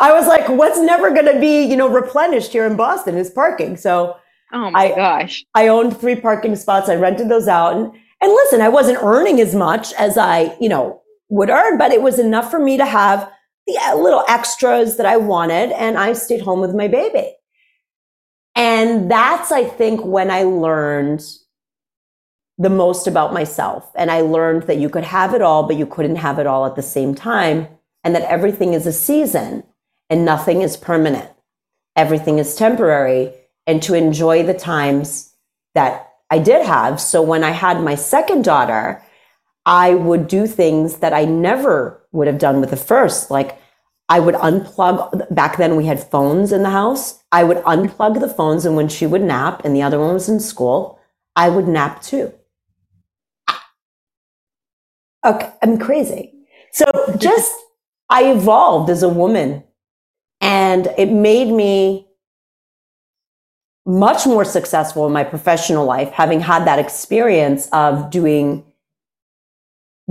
I 0.00 0.12
was 0.12 0.28
like, 0.28 0.48
what's 0.48 0.78
never 0.78 1.10
going 1.10 1.32
to 1.32 1.40
be, 1.40 1.64
you 1.64 1.76
know, 1.76 1.88
replenished 1.88 2.52
here 2.52 2.66
in 2.66 2.76
Boston 2.76 3.16
is 3.16 3.30
parking. 3.30 3.76
So 3.76 4.16
Oh 4.52 4.70
my 4.70 4.92
I, 4.92 4.94
gosh. 4.94 5.44
I 5.54 5.68
owned 5.68 5.96
three 5.96 6.16
parking 6.16 6.56
spots. 6.56 6.88
I 6.88 6.94
rented 6.94 7.28
those 7.28 7.48
out. 7.48 7.74
And 7.74 7.92
and 8.20 8.32
listen, 8.32 8.60
I 8.60 8.68
wasn't 8.68 9.02
earning 9.02 9.40
as 9.40 9.54
much 9.54 9.92
as 9.94 10.16
I, 10.16 10.56
you 10.60 10.68
know, 10.68 11.02
would 11.28 11.50
earn, 11.50 11.76
but 11.76 11.90
it 11.90 12.02
was 12.02 12.20
enough 12.20 12.50
for 12.50 12.60
me 12.60 12.76
to 12.76 12.86
have 12.86 13.28
the 13.66 13.76
uh, 13.78 13.96
little 13.96 14.22
extras 14.28 14.96
that 14.96 15.06
I 15.06 15.16
wanted. 15.16 15.72
And 15.72 15.98
I 15.98 16.12
stayed 16.12 16.42
home 16.42 16.60
with 16.60 16.74
my 16.74 16.86
baby. 16.86 17.34
And 18.54 19.10
that's, 19.10 19.50
I 19.50 19.64
think, 19.64 20.04
when 20.04 20.30
I 20.30 20.42
learned 20.42 21.24
the 22.58 22.70
most 22.70 23.06
about 23.06 23.32
myself. 23.32 23.90
And 23.94 24.10
I 24.10 24.20
learned 24.20 24.64
that 24.64 24.78
you 24.78 24.88
could 24.88 25.04
have 25.04 25.34
it 25.34 25.42
all, 25.42 25.62
but 25.64 25.76
you 25.76 25.86
couldn't 25.86 26.16
have 26.16 26.38
it 26.38 26.46
all 26.46 26.66
at 26.66 26.76
the 26.76 26.82
same 26.82 27.14
time. 27.14 27.68
And 28.04 28.14
that 28.14 28.30
everything 28.30 28.74
is 28.74 28.86
a 28.86 28.92
season 28.92 29.64
and 30.10 30.24
nothing 30.24 30.60
is 30.60 30.76
permanent. 30.76 31.30
Everything 31.96 32.38
is 32.38 32.56
temporary. 32.56 33.32
And 33.66 33.82
to 33.84 33.94
enjoy 33.94 34.42
the 34.42 34.54
times 34.54 35.32
that 35.74 36.10
I 36.30 36.38
did 36.38 36.66
have. 36.66 37.00
So 37.00 37.22
when 37.22 37.44
I 37.44 37.50
had 37.50 37.80
my 37.80 37.94
second 37.94 38.44
daughter, 38.44 39.02
I 39.64 39.94
would 39.94 40.26
do 40.26 40.46
things 40.46 40.98
that 40.98 41.12
I 41.12 41.24
never 41.24 42.02
would 42.10 42.26
have 42.26 42.38
done 42.38 42.60
with 42.60 42.70
the 42.70 42.76
first. 42.76 43.30
Like 43.30 43.58
I 44.12 44.20
would 44.20 44.34
unplug, 44.34 45.34
back 45.34 45.56
then 45.56 45.74
we 45.74 45.86
had 45.86 45.98
phones 45.98 46.52
in 46.52 46.62
the 46.62 46.68
house. 46.68 47.24
I 47.32 47.44
would 47.44 47.56
unplug 47.64 48.20
the 48.20 48.28
phones, 48.28 48.66
and 48.66 48.76
when 48.76 48.88
she 48.88 49.06
would 49.06 49.22
nap 49.22 49.64
and 49.64 49.74
the 49.74 49.80
other 49.80 49.98
one 49.98 50.12
was 50.12 50.28
in 50.28 50.38
school, 50.38 51.00
I 51.34 51.48
would 51.48 51.66
nap 51.66 52.02
too. 52.02 52.30
Okay, 55.24 55.50
I'm 55.62 55.78
crazy. 55.78 56.34
So 56.72 56.84
just, 57.16 57.50
I 58.10 58.30
evolved 58.30 58.90
as 58.90 59.02
a 59.02 59.08
woman 59.08 59.64
and 60.42 60.88
it 60.98 61.10
made 61.10 61.48
me 61.50 62.06
much 63.86 64.26
more 64.26 64.44
successful 64.44 65.06
in 65.06 65.12
my 65.14 65.24
professional 65.24 65.86
life, 65.86 66.10
having 66.10 66.40
had 66.40 66.66
that 66.66 66.78
experience 66.78 67.66
of 67.72 68.10
doing, 68.10 68.62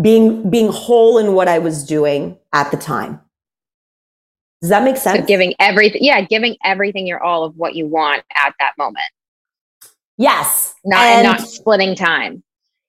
being, 0.01 0.49
being 0.49 0.71
whole 0.71 1.19
in 1.19 1.33
what 1.33 1.47
I 1.47 1.59
was 1.59 1.85
doing 1.85 2.39
at 2.51 2.71
the 2.71 2.77
time. 2.77 3.21
Does 4.61 4.69
that 4.69 4.83
make 4.83 4.97
sense? 4.97 5.19
So 5.19 5.25
giving 5.25 5.55
everything, 5.59 6.03
yeah, 6.03 6.21
giving 6.21 6.55
everything 6.63 7.07
your 7.07 7.21
all 7.21 7.43
of 7.43 7.55
what 7.57 7.75
you 7.75 7.87
want 7.87 8.23
at 8.35 8.53
that 8.59 8.73
moment. 8.77 9.09
Yes. 10.17 10.75
Not 10.85 11.01
and, 11.01 11.27
and 11.27 11.39
not 11.39 11.47
splitting 11.47 11.95
time. 11.95 12.43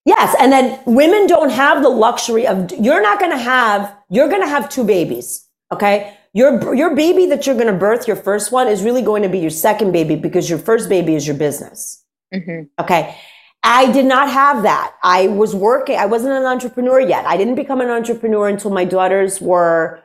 Yes. 0.04 0.37
And 0.38 0.52
then 0.52 0.80
women 0.85 1.26
don't 1.26 1.50
have 1.50 1.82
the 1.82 1.88
luxury 1.88 2.46
of, 2.46 2.70
you're 2.78 3.00
not 3.00 3.18
going 3.18 3.30
to 3.30 3.38
have, 3.38 3.96
you're 4.11 4.28
going 4.28 4.42
to 4.42 4.48
have 4.48 4.68
two 4.68 4.85
babies. 4.85 5.48
Okay. 5.72 6.14
Your, 6.35 6.74
your 6.74 6.94
baby 6.94 7.26
that 7.26 7.46
you're 7.46 7.54
going 7.54 7.72
to 7.72 7.78
birth, 7.78 8.06
your 8.06 8.16
first 8.16 8.52
one 8.52 8.68
is 8.68 8.82
really 8.82 9.02
going 9.02 9.22
to 9.22 9.28
be 9.28 9.38
your 9.38 9.50
second 9.50 9.92
baby 9.92 10.16
because 10.16 10.50
your 10.50 10.58
first 10.58 10.88
baby 10.88 11.14
is 11.14 11.26
your 11.26 11.37
business. 11.37 12.04
Mm-hmm. 12.35 12.64
Okay. 12.82 13.16
I 13.62 13.92
did 13.92 14.06
not 14.06 14.28
have 14.28 14.64
that. 14.64 14.94
I 15.02 15.28
was 15.28 15.54
working. 15.54 15.96
I 15.96 16.06
wasn't 16.06 16.35
an 16.35 16.44
entrepreneur 16.44 17.00
yet. 17.00 17.24
I 17.26 17.37
didn't 17.37 17.54
become 17.54 17.80
an 17.80 17.88
entrepreneur 17.88 18.48
until 18.48 18.72
my 18.72 18.85
daughters 18.85 19.40
were 19.40 20.02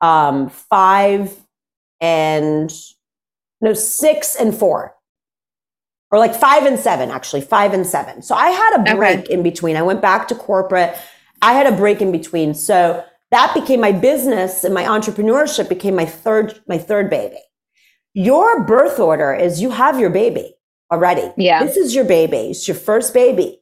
um, 0.00 0.48
five 0.48 1.36
and 2.00 2.72
no 3.60 3.74
six 3.74 4.34
and 4.34 4.54
four, 4.54 4.94
or 6.10 6.18
like 6.18 6.34
five 6.34 6.64
and 6.66 6.78
seven. 6.78 7.10
Actually, 7.10 7.42
five 7.42 7.72
and 7.72 7.86
seven. 7.86 8.22
So 8.22 8.34
I 8.34 8.50
had 8.50 8.80
a 8.80 8.96
break 8.96 9.20
okay. 9.20 9.32
in 9.32 9.42
between. 9.42 9.76
I 9.76 9.82
went 9.82 10.02
back 10.02 10.28
to 10.28 10.34
corporate. 10.34 10.96
I 11.42 11.52
had 11.52 11.66
a 11.66 11.76
break 11.76 12.00
in 12.00 12.12
between. 12.12 12.54
So 12.54 13.04
that 13.30 13.54
became 13.54 13.80
my 13.80 13.92
business, 13.92 14.64
and 14.64 14.74
my 14.74 14.84
entrepreneurship 14.84 15.68
became 15.68 15.94
my 15.94 16.06
third 16.06 16.60
my 16.68 16.78
third 16.78 17.10
baby. 17.10 17.38
Your 18.14 18.64
birth 18.64 19.00
order 19.00 19.34
is 19.34 19.60
you 19.60 19.70
have 19.70 19.98
your 19.98 20.10
baby 20.10 20.54
already. 20.90 21.32
Yeah. 21.36 21.64
This 21.64 21.76
is 21.76 21.94
your 21.94 22.04
baby. 22.04 22.50
It's 22.50 22.68
your 22.68 22.76
first 22.76 23.12
baby. 23.12 23.60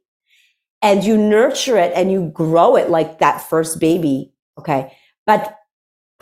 And 0.82 1.04
you 1.04 1.16
nurture 1.16 1.78
it 1.78 1.92
and 1.94 2.10
you 2.10 2.30
grow 2.34 2.76
it 2.76 2.90
like 2.90 3.20
that 3.20 3.48
first 3.48 3.80
baby. 3.80 4.32
Okay. 4.58 4.92
But 5.26 5.56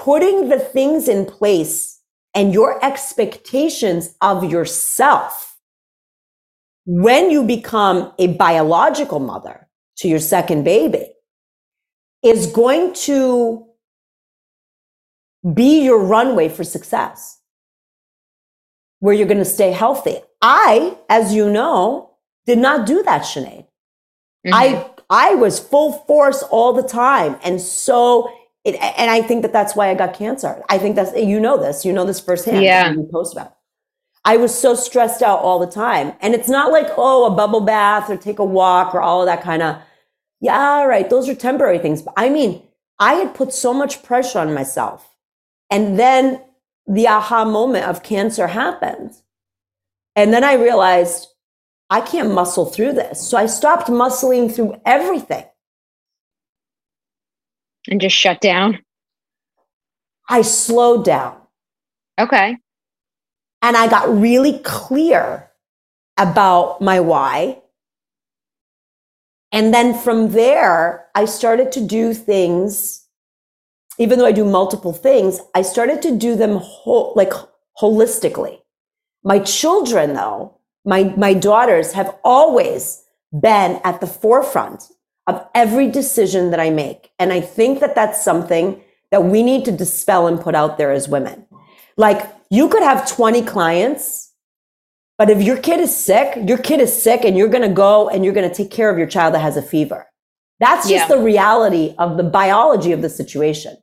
putting 0.01 0.49
the 0.49 0.59
things 0.59 1.09
in 1.09 1.27
place 1.27 2.01
and 2.35 2.55
your 2.55 2.83
expectations 2.83 4.15
of 4.23 4.51
yourself 4.51 5.59
when 6.87 7.31
you 7.31 7.45
become 7.45 8.11
a 8.19 8.29
biological 8.29 9.21
mother 9.21 9.69
to 9.99 10.09
your 10.09 10.19
second 10.19 10.65
baby 10.65 11.13
is 12.23 12.47
going 12.47 12.95
to 12.95 13.67
be 15.53 15.85
your 15.85 16.03
runway 16.03 16.49
for 16.49 16.65
success 16.65 17.39
where 19.01 19.15
you're 19.15 19.29
going 19.29 19.39
to 19.39 19.45
stay 19.45 19.71
healthy. 19.71 20.17
I, 20.41 20.97
as 21.11 21.35
you 21.35 21.51
know, 21.51 22.17
did 22.47 22.59
not 22.59 22.87
do 22.87 23.03
that, 23.03 23.23
Sinead. 23.23 23.67
Mm-hmm. 24.47 24.55
I, 24.55 24.91
I 25.11 25.35
was 25.35 25.61
full 25.61 25.93
force 26.07 26.43
all 26.45 26.73
the 26.73 26.89
time. 26.89 27.37
And 27.45 27.61
so 27.61 28.33
it, 28.65 28.75
and 28.77 29.11
I 29.11 29.23
think 29.23 29.43
that 29.43 29.53
that's 29.53 29.75
why 29.75 29.91
I 29.91 29.95
got 29.95 30.15
cancer. 30.15 30.63
I 30.69 30.79
think 30.79 30.97
that's, 30.97 31.17
you 31.17 31.41
know 31.41 31.57
this, 31.57 31.85
you 31.85 31.93
know 31.93 32.05
this 32.05 32.21
firsthand. 32.21 32.63
Yeah. 32.63 32.93
You 32.93 33.09
post 33.11 33.33
about. 33.35 33.57
I 34.25 34.37
was 34.37 34.55
so 34.55 34.75
stressed 34.75 35.23
out 35.23 35.39
all 35.39 35.59
the 35.59 35.67
time. 35.67 36.13
And 36.21 36.35
it's 36.35 36.49
not 36.49 36.71
like, 36.71 36.89
oh, 36.97 37.25
a 37.25 37.35
bubble 37.35 37.63
bath 37.63 38.11
or 38.11 38.17
take 38.17 38.39
a 38.39 38.45
walk 38.45 38.95
or 38.95 39.01
all 39.01 39.23
of 39.23 39.27
that 39.27 39.43
kind 39.43 39.63
of, 39.63 39.81
yeah, 40.41 40.85
right. 40.85 41.09
Those 41.09 41.29
are 41.29 41.35
temporary 41.35 41.79
things. 41.79 42.03
But 42.03 42.15
I 42.17 42.29
mean, 42.29 42.63
I 42.99 43.15
had 43.15 43.35
put 43.35 43.55
so 43.55 43.73
much 43.73 44.03
pressure 44.03 44.39
on 44.39 44.53
myself. 44.53 45.17
And 45.71 45.99
then 45.99 46.43
the 46.87 47.09
aha 47.09 47.45
moment 47.45 47.87
of 47.87 48.03
cancer 48.03 48.49
happened. 48.49 49.13
And 50.17 50.35
then 50.35 50.45
I 50.45 50.55
realized 50.55 51.29
I 51.89 52.03
can't 52.03 52.35
muscle 52.35 52.67
through 52.67 52.93
this. 52.93 53.27
So 53.27 53.39
I 53.39 53.47
stopped 53.47 53.89
muscling 53.89 54.55
through 54.55 54.81
everything. 54.85 55.45
And 57.89 58.01
just 58.01 58.17
shut 58.17 58.41
down? 58.41 58.79
I 60.29 60.43
slowed 60.43 61.05
down. 61.05 61.37
Okay. 62.19 62.57
And 63.63 63.77
I 63.77 63.89
got 63.89 64.15
really 64.15 64.59
clear 64.61 65.51
about 66.17 66.81
my 66.81 67.01
why. 67.01 67.63
And 69.53 69.75
then 69.75 69.95
from 69.95 70.33
there, 70.33 71.07
I 71.15 71.25
started 71.25 71.73
to 71.73 71.85
do 71.85 72.15
things 72.15 73.01
even 74.01 74.19
though 74.19 74.27
I 74.27 74.33
do 74.33 74.47
multiple 74.47 74.95
things, 74.95 75.41
I 75.55 75.61
started 75.61 76.01
to 76.03 76.17
do 76.17 76.35
them 76.35 76.57
whole, 76.57 77.13
like 77.17 77.33
holistically. 77.79 78.59
My 79.23 79.39
children, 79.41 80.15
though, 80.15 80.59
my, 80.87 81.05
my 81.19 81.35
daughters 81.35 81.93
have 81.93 82.17
always 82.25 83.05
been 83.31 83.79
at 83.85 84.01
the 84.01 84.07
forefront 84.07 84.85
of 85.27 85.47
every 85.55 85.89
decision 85.89 86.51
that 86.51 86.61
I 86.61 86.71
make. 86.71 87.11
And 87.19 87.33
I 87.33 87.41
think 87.41 87.81
that 87.81 87.95
that's 87.95 88.25
something 88.25 88.83
that 89.11 89.25
we 89.25 89.43
need 89.43 89.65
to 89.65 89.73
dispel 89.73 90.27
and 90.27 90.41
put 90.41 90.55
out 90.55 90.79
there 90.79 90.93
as 90.93 91.09
women. 91.09 91.47
Like 91.97 92.31
you 92.51 92.69
could 92.69 92.83
have 92.83 93.09
20 93.09 93.43
clients, 93.43 94.33
but 95.19 95.31
if 95.31 95.43
your 95.43 95.59
kid 95.59 95.81
is 95.81 95.95
sick, 95.95 96.49
your 96.49 96.59
kid 96.59 96.81
is 96.81 97.03
sick 97.03 97.25
and 97.25 97.37
you're 97.37 97.49
going 97.49 97.69
to 97.69 97.75
go 97.75 98.09
and 98.09 98.25
you're 98.25 98.35
going 98.35 98.49
to 98.49 98.55
take 98.55 98.71
care 98.71 98.91
of 98.91 98.99
your 98.99 99.07
child 99.07 99.35
that 99.35 99.41
has 99.41 99.57
a 99.57 99.63
fever. 99.63 100.07
That's 100.61 100.89
just 100.89 101.09
yeah. 101.09 101.17
the 101.17 101.23
reality 101.23 101.95
of 101.99 102.17
the 102.17 102.23
biology 102.23 102.93
of 102.93 103.03
the 103.03 103.09
situation. 103.09 103.77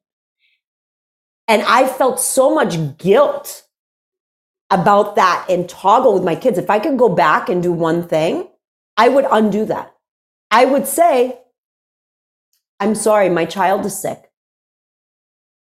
And 1.48 1.62
I 1.64 1.88
felt 1.88 2.20
so 2.20 2.54
much 2.54 2.98
guilt 2.98 3.64
about 4.70 5.16
that 5.16 5.46
and 5.50 5.68
toggle 5.68 6.14
with 6.14 6.24
my 6.24 6.36
kids. 6.36 6.58
If 6.58 6.70
I 6.70 6.80
could 6.80 6.98
go 6.98 7.10
back 7.10 7.50
and 7.50 7.64
do 7.64 7.72
one 7.72 8.08
thing, 8.08 8.48
I 8.98 9.10
would 9.10 9.26
undo 9.32 9.66
that. 9.66 9.94
I 10.52 10.66
would 10.66 10.88
say, 10.88 11.40
I'm 12.80 12.96
sorry, 12.96 13.30
my 13.30 13.46
child 13.46 13.86
is 13.86 14.00
sick. 14.00 14.32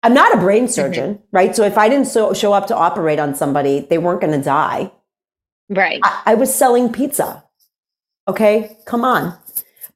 I'm 0.03 0.15
not 0.15 0.35
a 0.35 0.41
brain 0.41 0.65
mm-hmm. 0.65 0.73
surgeon, 0.73 1.15
mm-hmm. 1.15 1.37
right? 1.37 1.57
So 1.57 1.65
if 1.65 1.79
I 1.79 1.89
didn't 1.89 2.07
so, 2.07 2.33
show 2.33 2.53
up 2.53 2.67
to 2.69 2.77
operate 2.77 3.19
on 3.19 3.35
somebody, 3.35 3.81
they 3.81 3.99
weren't 3.99 4.21
going 4.21 4.39
to 4.39 4.45
die. 4.45 4.93
Right. 5.69 6.01
I, 6.03 6.23
I 6.27 6.35
was 6.35 6.55
selling 6.55 6.93
pizza. 6.93 7.45
Okay, 8.27 8.77
come 8.85 9.05
on. 9.05 9.39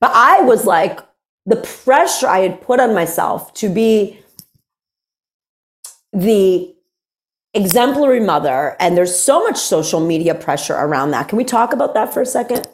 But 0.00 0.10
I 0.14 0.40
was 0.42 0.64
like, 0.64 1.00
the 1.46 1.56
pressure 1.56 2.28
I 2.28 2.40
had 2.40 2.60
put 2.60 2.80
on 2.80 2.94
myself 2.94 3.52
to 3.54 3.68
be 3.68 4.18
the 6.12 6.74
exemplary 7.54 8.20
mother, 8.20 8.76
and 8.80 8.96
there's 8.96 9.18
so 9.18 9.44
much 9.44 9.56
social 9.56 10.00
media 10.00 10.34
pressure 10.34 10.74
around 10.74 11.10
that. 11.10 11.28
Can 11.28 11.36
we 11.36 11.44
talk 11.44 11.72
about 11.72 11.94
that 11.94 12.12
for 12.12 12.22
a 12.22 12.26
second? 12.26 12.66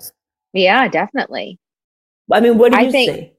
Yeah, 0.53 0.89
definitely. 0.89 1.59
I 2.31 2.41
mean, 2.41 2.59
what 2.59 2.73
do 2.73 2.83
you 2.85 2.91
think, 2.91 3.11
see? 3.11 3.33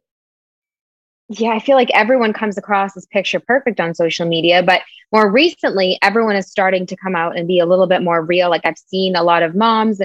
Yeah, 1.29 1.51
I 1.51 1.59
feel 1.59 1.75
like 1.75 1.91
everyone 1.93 2.33
comes 2.33 2.57
across 2.57 2.97
as 2.97 3.05
picture 3.05 3.39
perfect 3.39 3.79
on 3.79 3.93
social 3.93 4.27
media, 4.27 4.63
but 4.63 4.81
more 5.11 5.31
recently, 5.31 5.97
everyone 6.01 6.35
is 6.35 6.49
starting 6.49 6.85
to 6.87 6.95
come 6.95 7.15
out 7.15 7.37
and 7.37 7.47
be 7.47 7.59
a 7.59 7.65
little 7.65 7.87
bit 7.87 8.01
more 8.01 8.23
real. 8.23 8.49
Like 8.49 8.65
I've 8.65 8.77
seen 8.77 9.15
a 9.15 9.23
lot 9.23 9.43
of 9.43 9.55
moms 9.55 10.01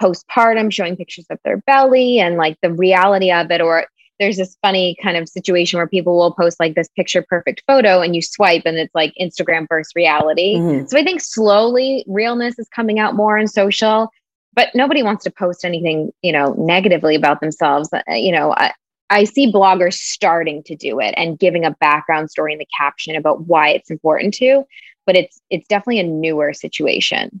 postpartum 0.00 0.72
showing 0.72 0.96
pictures 0.96 1.26
of 1.30 1.38
their 1.44 1.58
belly 1.58 2.20
and 2.20 2.36
like 2.36 2.56
the 2.62 2.72
reality 2.72 3.32
of 3.32 3.50
it, 3.50 3.60
or 3.60 3.86
there's 4.20 4.36
this 4.36 4.56
funny 4.62 4.96
kind 5.02 5.16
of 5.16 5.28
situation 5.28 5.78
where 5.78 5.86
people 5.86 6.16
will 6.16 6.32
post 6.32 6.58
like 6.58 6.74
this 6.74 6.88
picture 6.96 7.24
perfect 7.28 7.62
photo 7.66 8.00
and 8.00 8.14
you 8.14 8.22
swipe 8.22 8.62
and 8.64 8.76
it's 8.76 8.94
like 8.94 9.12
Instagram 9.20 9.66
versus 9.68 9.92
reality. 9.94 10.56
Mm-hmm. 10.56 10.86
So 10.86 10.98
I 10.98 11.04
think 11.04 11.20
slowly 11.20 12.04
realness 12.06 12.58
is 12.58 12.68
coming 12.68 12.98
out 12.98 13.14
more 13.14 13.38
in 13.38 13.46
social, 13.46 14.10
but 14.58 14.74
nobody 14.74 15.04
wants 15.04 15.22
to 15.22 15.30
post 15.30 15.64
anything, 15.64 16.12
you 16.20 16.32
know, 16.32 16.52
negatively 16.58 17.14
about 17.14 17.40
themselves. 17.40 17.90
Uh, 17.92 18.02
you 18.08 18.32
know, 18.32 18.52
I, 18.56 18.72
I 19.08 19.22
see 19.22 19.52
bloggers 19.52 19.92
starting 19.92 20.64
to 20.64 20.74
do 20.74 20.98
it 20.98 21.14
and 21.16 21.38
giving 21.38 21.64
a 21.64 21.70
background 21.78 22.28
story 22.28 22.54
in 22.54 22.58
the 22.58 22.66
caption 22.76 23.14
about 23.14 23.42
why 23.42 23.68
it's 23.68 23.88
important 23.88 24.34
to, 24.34 24.64
but 25.06 25.14
it's 25.14 25.40
it's 25.48 25.68
definitely 25.68 26.00
a 26.00 26.02
newer 26.02 26.52
situation. 26.52 27.40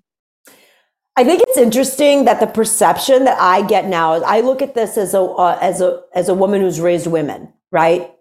I 1.16 1.24
think 1.24 1.42
it's 1.42 1.58
interesting 1.58 2.24
that 2.26 2.38
the 2.38 2.46
perception 2.46 3.24
that 3.24 3.40
I 3.40 3.66
get 3.66 3.88
now 3.88 4.14
is 4.14 4.22
I 4.22 4.40
look 4.42 4.62
at 4.62 4.76
this 4.76 4.96
as 4.96 5.12
a 5.12 5.20
uh, 5.20 5.58
as 5.60 5.80
a 5.80 6.00
as 6.14 6.28
a 6.28 6.34
woman 6.34 6.60
who's 6.60 6.80
raised 6.80 7.08
women, 7.08 7.52
right? 7.72 8.12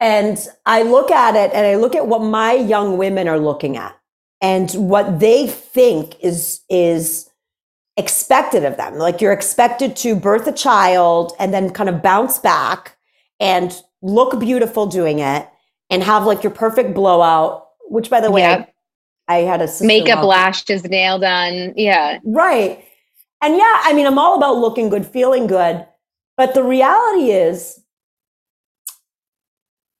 And 0.00 0.38
I 0.64 0.80
look 0.80 1.10
at 1.10 1.36
it 1.36 1.52
and 1.52 1.66
I 1.66 1.74
look 1.74 1.94
at 1.94 2.06
what 2.06 2.22
my 2.22 2.54
young 2.54 2.96
women 2.96 3.28
are 3.28 3.38
looking 3.38 3.76
at 3.76 3.94
and 4.40 4.70
what 4.70 5.20
they 5.20 5.46
think 5.46 6.18
is 6.20 6.62
is 6.70 7.28
expected 7.96 8.64
of 8.64 8.76
them. 8.76 8.96
Like 8.96 9.20
you're 9.20 9.32
expected 9.32 9.96
to 9.96 10.16
birth 10.16 10.46
a 10.46 10.52
child 10.52 11.32
and 11.38 11.54
then 11.54 11.70
kind 11.70 11.88
of 11.88 12.02
bounce 12.02 12.38
back 12.38 12.96
and 13.40 13.74
look 14.02 14.38
beautiful 14.40 14.86
doing 14.86 15.18
it 15.20 15.48
and 15.90 16.02
have 16.02 16.24
like 16.26 16.42
your 16.42 16.52
perfect 16.52 16.94
blowout, 16.94 17.68
which 17.88 18.10
by 18.10 18.20
the 18.20 18.30
way, 18.30 18.42
yeah. 18.42 18.66
I 19.28 19.36
had 19.38 19.62
a 19.62 19.68
makeup, 19.80 20.22
lashes, 20.24 20.84
nail 20.84 21.18
done. 21.18 21.72
Yeah. 21.76 22.18
Right. 22.24 22.84
And 23.42 23.56
yeah, 23.56 23.80
I 23.82 23.92
mean, 23.94 24.06
I'm 24.06 24.18
all 24.18 24.36
about 24.36 24.56
looking 24.56 24.88
good, 24.88 25.06
feeling 25.06 25.46
good. 25.46 25.86
But 26.36 26.54
the 26.54 26.62
reality 26.62 27.30
is 27.30 27.80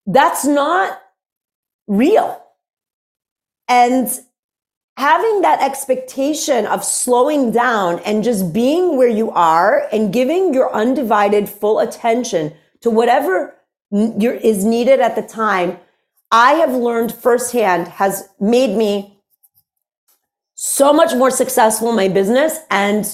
that's 0.06 0.44
not 0.44 1.00
real. 1.86 2.42
And 3.68 4.08
having 4.96 5.40
that 5.42 5.60
expectation 5.60 6.66
of 6.66 6.84
slowing 6.84 7.50
down 7.50 7.98
and 8.00 8.22
just 8.22 8.52
being 8.52 8.96
where 8.96 9.08
you 9.08 9.30
are 9.30 9.88
and 9.92 10.12
giving 10.12 10.54
your 10.54 10.72
undivided 10.72 11.48
full 11.48 11.80
attention 11.80 12.52
to 12.80 12.90
whatever 12.90 13.54
is 13.90 14.64
needed 14.64 15.00
at 15.00 15.16
the 15.16 15.22
time, 15.22 15.78
I 16.30 16.52
have 16.52 16.72
learned 16.72 17.12
firsthand 17.12 17.88
has 17.88 18.28
made 18.40 18.76
me 18.76 19.18
so 20.54 20.92
much 20.92 21.14
more 21.14 21.30
successful 21.30 21.90
in 21.90 21.96
my 21.96 22.08
business 22.08 22.58
and 22.70 23.06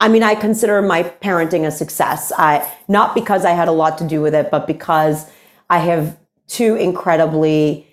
I 0.00 0.06
mean, 0.06 0.22
I 0.22 0.36
consider 0.36 0.80
my 0.80 1.02
parenting 1.02 1.66
a 1.66 1.72
success. 1.72 2.30
I 2.38 2.70
not 2.86 3.16
because 3.16 3.44
I 3.44 3.50
had 3.50 3.66
a 3.66 3.72
lot 3.72 3.98
to 3.98 4.06
do 4.06 4.20
with 4.20 4.32
it, 4.32 4.48
but 4.48 4.64
because 4.66 5.28
I 5.68 5.78
have 5.78 6.16
two 6.46 6.76
incredibly 6.76 7.86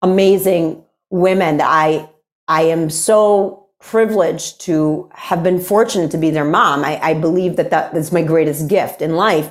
amazing 0.00 0.82
women 1.12 1.58
that 1.58 1.68
I 1.68 2.08
I 2.48 2.62
am 2.62 2.90
so 2.90 3.68
privileged 3.80 4.60
to 4.62 5.08
have 5.14 5.42
been 5.42 5.60
fortunate 5.60 6.10
to 6.10 6.18
be 6.18 6.30
their 6.30 6.44
mom. 6.44 6.84
I, 6.84 6.98
I 7.00 7.14
believe 7.14 7.56
that 7.56 7.70
that 7.70 7.94
is 7.96 8.12
my 8.12 8.22
greatest 8.22 8.68
gift 8.68 9.02
in 9.02 9.14
life. 9.14 9.50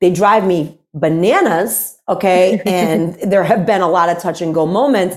They 0.00 0.12
drive 0.12 0.46
me 0.46 0.78
bananas, 0.94 1.98
okay, 2.08 2.62
and 2.66 3.14
there 3.30 3.44
have 3.44 3.66
been 3.66 3.82
a 3.82 3.88
lot 3.88 4.08
of 4.08 4.18
touch 4.18 4.40
and 4.40 4.54
go 4.54 4.66
moments, 4.66 5.16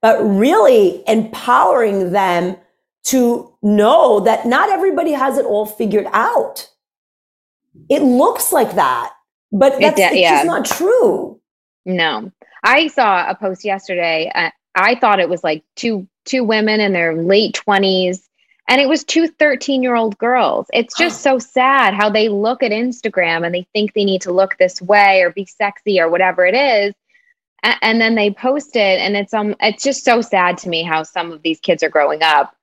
but 0.00 0.22
really 0.22 1.02
empowering 1.06 2.12
them 2.12 2.56
to 3.04 3.52
know 3.62 4.20
that 4.20 4.46
not 4.46 4.70
everybody 4.70 5.12
has 5.12 5.36
it 5.38 5.44
all 5.44 5.66
figured 5.66 6.06
out. 6.12 6.70
It 7.88 8.02
looks 8.02 8.52
like 8.52 8.74
that, 8.76 9.12
but 9.50 9.80
that's 9.80 9.98
it, 9.98 10.18
yeah. 10.18 10.44
just 10.44 10.46
not 10.46 10.64
true. 10.64 11.40
No. 11.84 12.30
I 12.62 12.86
saw 12.86 13.28
a 13.28 13.34
post 13.34 13.64
yesterday. 13.64 14.30
Uh, 14.32 14.50
I 14.74 14.94
thought 14.94 15.20
it 15.20 15.28
was 15.28 15.44
like 15.44 15.64
two 15.76 16.06
two 16.24 16.44
women 16.44 16.80
in 16.80 16.92
their 16.92 17.14
late 17.14 17.60
20s 17.66 18.20
and 18.68 18.80
it 18.80 18.88
was 18.88 19.04
two 19.04 19.26
13 19.26 19.82
year 19.82 19.96
old 19.96 20.16
girls. 20.18 20.66
It's 20.72 20.96
just 20.96 21.20
so 21.20 21.38
sad 21.38 21.94
how 21.94 22.08
they 22.10 22.28
look 22.28 22.62
at 22.62 22.70
Instagram 22.70 23.44
and 23.44 23.54
they 23.54 23.66
think 23.72 23.92
they 23.92 24.04
need 24.04 24.22
to 24.22 24.32
look 24.32 24.56
this 24.56 24.80
way 24.80 25.22
or 25.22 25.30
be 25.30 25.46
sexy 25.46 26.00
or 26.00 26.08
whatever 26.08 26.46
it 26.46 26.54
is. 26.54 26.94
and 27.62 28.00
then 28.00 28.14
they 28.14 28.30
post 28.30 28.76
it 28.76 29.00
and 29.00 29.16
it's 29.16 29.34
um 29.34 29.54
it's 29.60 29.82
just 29.82 30.04
so 30.04 30.20
sad 30.20 30.58
to 30.58 30.68
me 30.68 30.82
how 30.82 31.02
some 31.02 31.32
of 31.32 31.42
these 31.42 31.60
kids 31.60 31.82
are 31.82 31.88
growing 31.88 32.22
up 32.22 32.54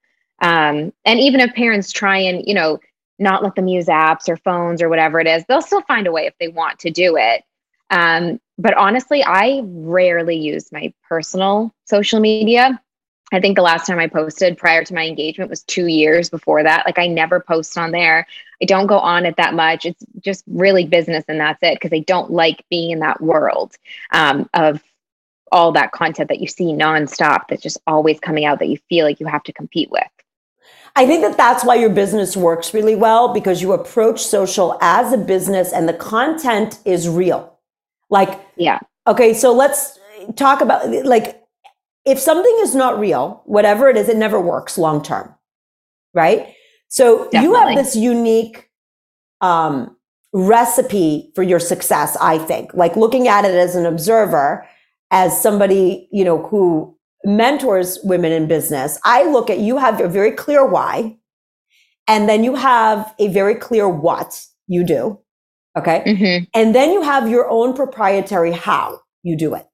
um, 0.42 0.94
and 1.06 1.20
even 1.20 1.42
if 1.42 1.54
parents 1.54 1.92
try 1.92 2.18
and, 2.18 2.46
you 2.48 2.54
know, 2.54 2.80
not 3.18 3.44
let 3.44 3.56
them 3.56 3.68
use 3.68 3.88
apps 3.88 4.30
or 4.30 4.38
phones 4.38 4.82
or 4.82 4.90
whatever 4.90 5.20
it 5.20 5.28
is, 5.28 5.44
they'll 5.46 5.62
still 5.62 5.82
find 5.82 6.08
a 6.08 6.12
way 6.12 6.26
if 6.26 6.34
they 6.40 6.48
want 6.48 6.80
to 6.80 6.92
do 6.92 7.18
it. 7.18 7.44
Um, 7.90 8.40
but 8.60 8.76
honestly, 8.76 9.24
I 9.24 9.62
rarely 9.64 10.36
use 10.36 10.72
my 10.72 10.94
personal 11.08 11.74
social 11.86 12.20
media. 12.20 12.80
I 13.32 13.40
think 13.40 13.56
the 13.56 13.62
last 13.62 13.88
time 13.88 14.00
I 14.00 14.08
posted 14.08 14.58
prior 14.58 14.84
to 14.84 14.94
my 14.94 15.06
engagement 15.06 15.50
was 15.50 15.64
two 15.64 15.88
years 15.88 16.30
before 16.30 16.64
that. 16.64 16.86
Like 16.86 17.00
I 17.00 17.08
never 17.08 17.40
post 17.40 17.78
on 17.78 17.92
there. 17.92 18.28
I 18.62 18.66
don't 18.66 18.88
go 18.88 19.00
on 19.00 19.26
it 19.26 19.38
that 19.38 19.54
much. 19.54 19.86
It's 19.86 20.04
just 20.20 20.44
really 20.48 20.86
business 20.86 21.24
and 21.30 21.40
that's 21.40 21.60
it 21.62 21.76
because 21.76 21.96
I 21.96 22.00
don't 22.00 22.32
like 22.32 22.66
being 22.70 22.92
in 22.92 23.00
that 23.00 23.22
world 23.22 23.78
um, 24.12 24.50
of 24.54 24.84
all 25.52 25.72
that 25.72 25.94
content 25.94 26.28
that 26.28 26.42
you 26.42 26.48
see 26.48 26.66
nonstop 26.66 27.48
that's 27.48 27.64
just 27.64 27.78
always 27.88 28.20
coming 28.20 28.46
out 28.46 28.60
that 28.60 28.68
you 28.68 28.78
feel 28.90 29.06
like 29.06 29.22
you 29.22 29.26
have 29.26 29.44
to 29.44 29.54
compete 29.54 29.90
with. 29.90 30.04
I 30.96 31.06
think 31.06 31.22
that 31.22 31.38
that's 31.38 31.64
why 31.64 31.76
your 31.76 31.92
business 31.92 32.36
works 32.36 32.74
really 32.74 32.96
well 32.96 33.32
because 33.32 33.62
you 33.62 33.72
approach 33.72 34.22
social 34.22 34.78
as 34.82 35.14
a 35.14 35.18
business 35.18 35.72
and 35.72 35.88
the 35.88 35.94
content 35.94 36.80
is 36.84 37.08
real. 37.08 37.59
Like, 38.10 38.40
yeah. 38.56 38.80
Okay, 39.08 39.34
so 39.34 39.54
let's 39.54 40.00
talk 40.36 40.62
about 40.62 40.90
like 41.06 41.42
if 42.06 42.20
something 42.20 42.58
is 42.62 42.76
not 42.76 43.00
real, 43.00 43.42
whatever 43.46 43.90
it 43.90 43.98
is, 43.98 44.10
it 44.10 44.18
never 44.18 44.40
works 44.40 44.78
long 44.78 45.04
term. 45.04 45.34
Right? 46.14 46.54
So 46.88 47.26
Definitely. 47.26 47.48
you 47.48 47.56
have 47.56 47.76
this 47.76 47.96
unique 47.96 48.70
um, 49.42 49.96
recipe 50.34 51.32
for 51.36 51.44
your 51.44 51.60
success, 51.60 52.18
I 52.20 52.40
think. 52.40 52.74
Like 52.74 52.96
looking 52.96 53.28
at 53.28 53.46
it 53.46 53.54
as 53.54 53.76
an 53.76 53.86
observer, 53.86 54.68
as 55.12 55.40
somebody, 55.40 56.08
you 56.12 56.24
know, 56.24 56.44
who 56.48 56.98
mentors 57.26 58.00
women 58.04 58.32
in 58.32 58.48
business, 58.48 59.00
I 59.04 59.24
look 59.24 59.50
at 59.50 59.60
you 59.60 59.78
have 59.78 60.02
a 60.02 60.08
very 60.08 60.32
clear 60.32 60.66
why, 60.66 61.18
and 62.08 62.28
then 62.28 62.44
you 62.44 62.56
have 62.56 63.14
a 63.20 63.28
very 63.28 63.56
clear 63.56 63.88
what 63.88 64.46
you 64.68 64.84
do. 64.84 65.20
Okay. 65.80 66.04
Mm-hmm. 66.06 66.44
And 66.54 66.76
then 66.76 66.92
you 66.92 67.02
have 67.02 67.30
your 67.30 67.50
own 67.50 67.74
proprietary 67.74 68.52
how 68.52 69.00
you 69.24 69.38
do 69.38 69.56
it. 69.56 69.66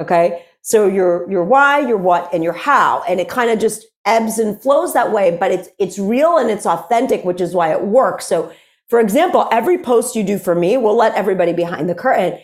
Okay. 0.00 0.44
So 0.62 0.86
your, 0.86 1.30
your 1.30 1.44
why, 1.44 1.80
your 1.80 1.96
what, 1.96 2.32
and 2.34 2.44
your 2.44 2.52
how. 2.52 3.02
And 3.08 3.20
it 3.20 3.28
kind 3.28 3.50
of 3.50 3.58
just 3.58 3.86
ebbs 4.04 4.38
and 4.38 4.60
flows 4.60 4.92
that 4.92 5.12
way, 5.12 5.36
but 5.38 5.50
it's, 5.50 5.68
it's 5.78 5.98
real 5.98 6.36
and 6.36 6.50
it's 6.50 6.66
authentic, 6.66 7.24
which 7.24 7.40
is 7.40 7.54
why 7.54 7.72
it 7.72 7.82
works. 7.82 8.26
So 8.26 8.52
for 8.88 9.00
example, 9.00 9.48
every 9.50 9.78
post 9.78 10.16
you 10.16 10.22
do 10.22 10.38
for 10.38 10.54
me 10.54 10.76
will 10.76 10.96
let 10.96 11.14
everybody 11.14 11.52
behind 11.52 11.88
the 11.88 11.94
curtain. 11.94 12.38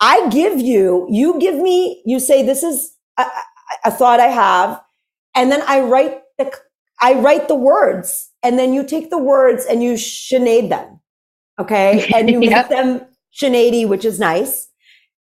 I 0.00 0.28
give 0.28 0.60
you, 0.60 1.06
you 1.10 1.38
give 1.40 1.56
me, 1.56 2.02
you 2.06 2.20
say, 2.20 2.44
this 2.44 2.62
is, 2.62 2.94
a 3.84 3.90
thought 3.90 4.20
I 4.20 4.28
have, 4.28 4.80
and 5.34 5.50
then 5.52 5.62
I 5.66 5.80
write 5.80 6.22
the 6.38 6.52
I 7.00 7.14
write 7.14 7.48
the 7.48 7.54
words, 7.54 8.30
and 8.42 8.58
then 8.58 8.72
you 8.72 8.84
take 8.84 9.10
the 9.10 9.18
words 9.18 9.64
and 9.64 9.82
you 9.82 9.94
Sinead 9.94 10.68
them, 10.68 11.00
okay, 11.58 12.10
and 12.14 12.30
you 12.30 12.40
yep. 12.42 12.68
make 12.70 12.78
them 12.78 13.06
shenady, 13.30 13.84
which 13.84 14.04
is 14.04 14.18
nice. 14.18 14.68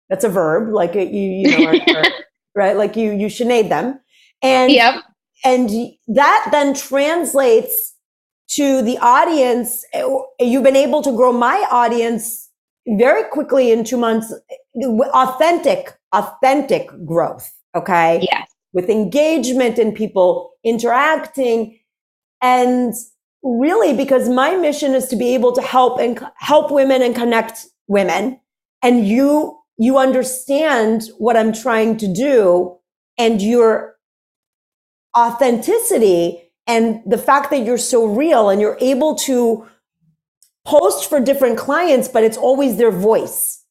That's 0.08 0.24
a 0.24 0.28
verb, 0.28 0.72
like 0.72 0.94
uh, 0.94 1.00
you 1.00 1.48
you 1.48 1.58
know, 1.58 1.70
or, 1.70 1.74
or, 1.74 2.04
right? 2.54 2.76
Like 2.76 2.96
you 2.96 3.12
you 3.12 3.26
Sinead 3.26 3.68
them, 3.68 4.00
and 4.42 4.70
yep. 4.72 5.02
and 5.44 5.70
that 6.08 6.48
then 6.52 6.74
translates 6.74 7.94
to 8.50 8.82
the 8.82 8.98
audience. 8.98 9.84
Eh, 9.92 10.04
you've 10.40 10.64
been 10.64 10.76
able 10.76 11.02
to 11.02 11.14
grow 11.14 11.32
my 11.32 11.66
audience 11.70 12.50
very 12.86 13.24
quickly 13.30 13.72
in 13.72 13.84
two 13.84 13.96
months. 13.96 14.32
Eh, 14.50 14.86
authentic, 15.12 15.96
authentic 16.12 16.88
growth 17.04 17.50
Okay. 17.76 18.26
Yes. 18.30 18.48
With 18.72 18.88
engagement 18.88 19.78
and 19.78 19.94
people 19.94 20.52
interacting. 20.64 21.78
And 22.40 22.94
really, 23.46 23.94
because 23.94 24.28
my 24.28 24.56
mission 24.56 24.94
is 24.94 25.06
to 25.08 25.16
be 25.16 25.34
able 25.34 25.52
to 25.52 25.62
help 25.62 26.00
and 26.00 26.20
help 26.36 26.70
women 26.70 27.02
and 27.02 27.14
connect 27.14 27.66
women. 27.86 28.40
And 28.82 29.06
you, 29.06 29.58
you 29.78 29.98
understand 29.98 31.08
what 31.18 31.36
I'm 31.36 31.52
trying 31.52 31.96
to 31.98 32.12
do 32.12 32.78
and 33.16 33.40
your 33.40 33.96
authenticity 35.16 36.42
and 36.66 37.00
the 37.06 37.18
fact 37.18 37.50
that 37.50 37.64
you're 37.64 37.78
so 37.78 38.04
real 38.04 38.50
and 38.50 38.60
you're 38.60 38.78
able 38.80 39.14
to 39.14 39.66
post 40.66 41.08
for 41.08 41.20
different 41.20 41.56
clients, 41.56 42.08
but 42.08 42.24
it's 42.24 42.36
always 42.36 42.76
their 42.76 42.90
voice. 42.90 43.62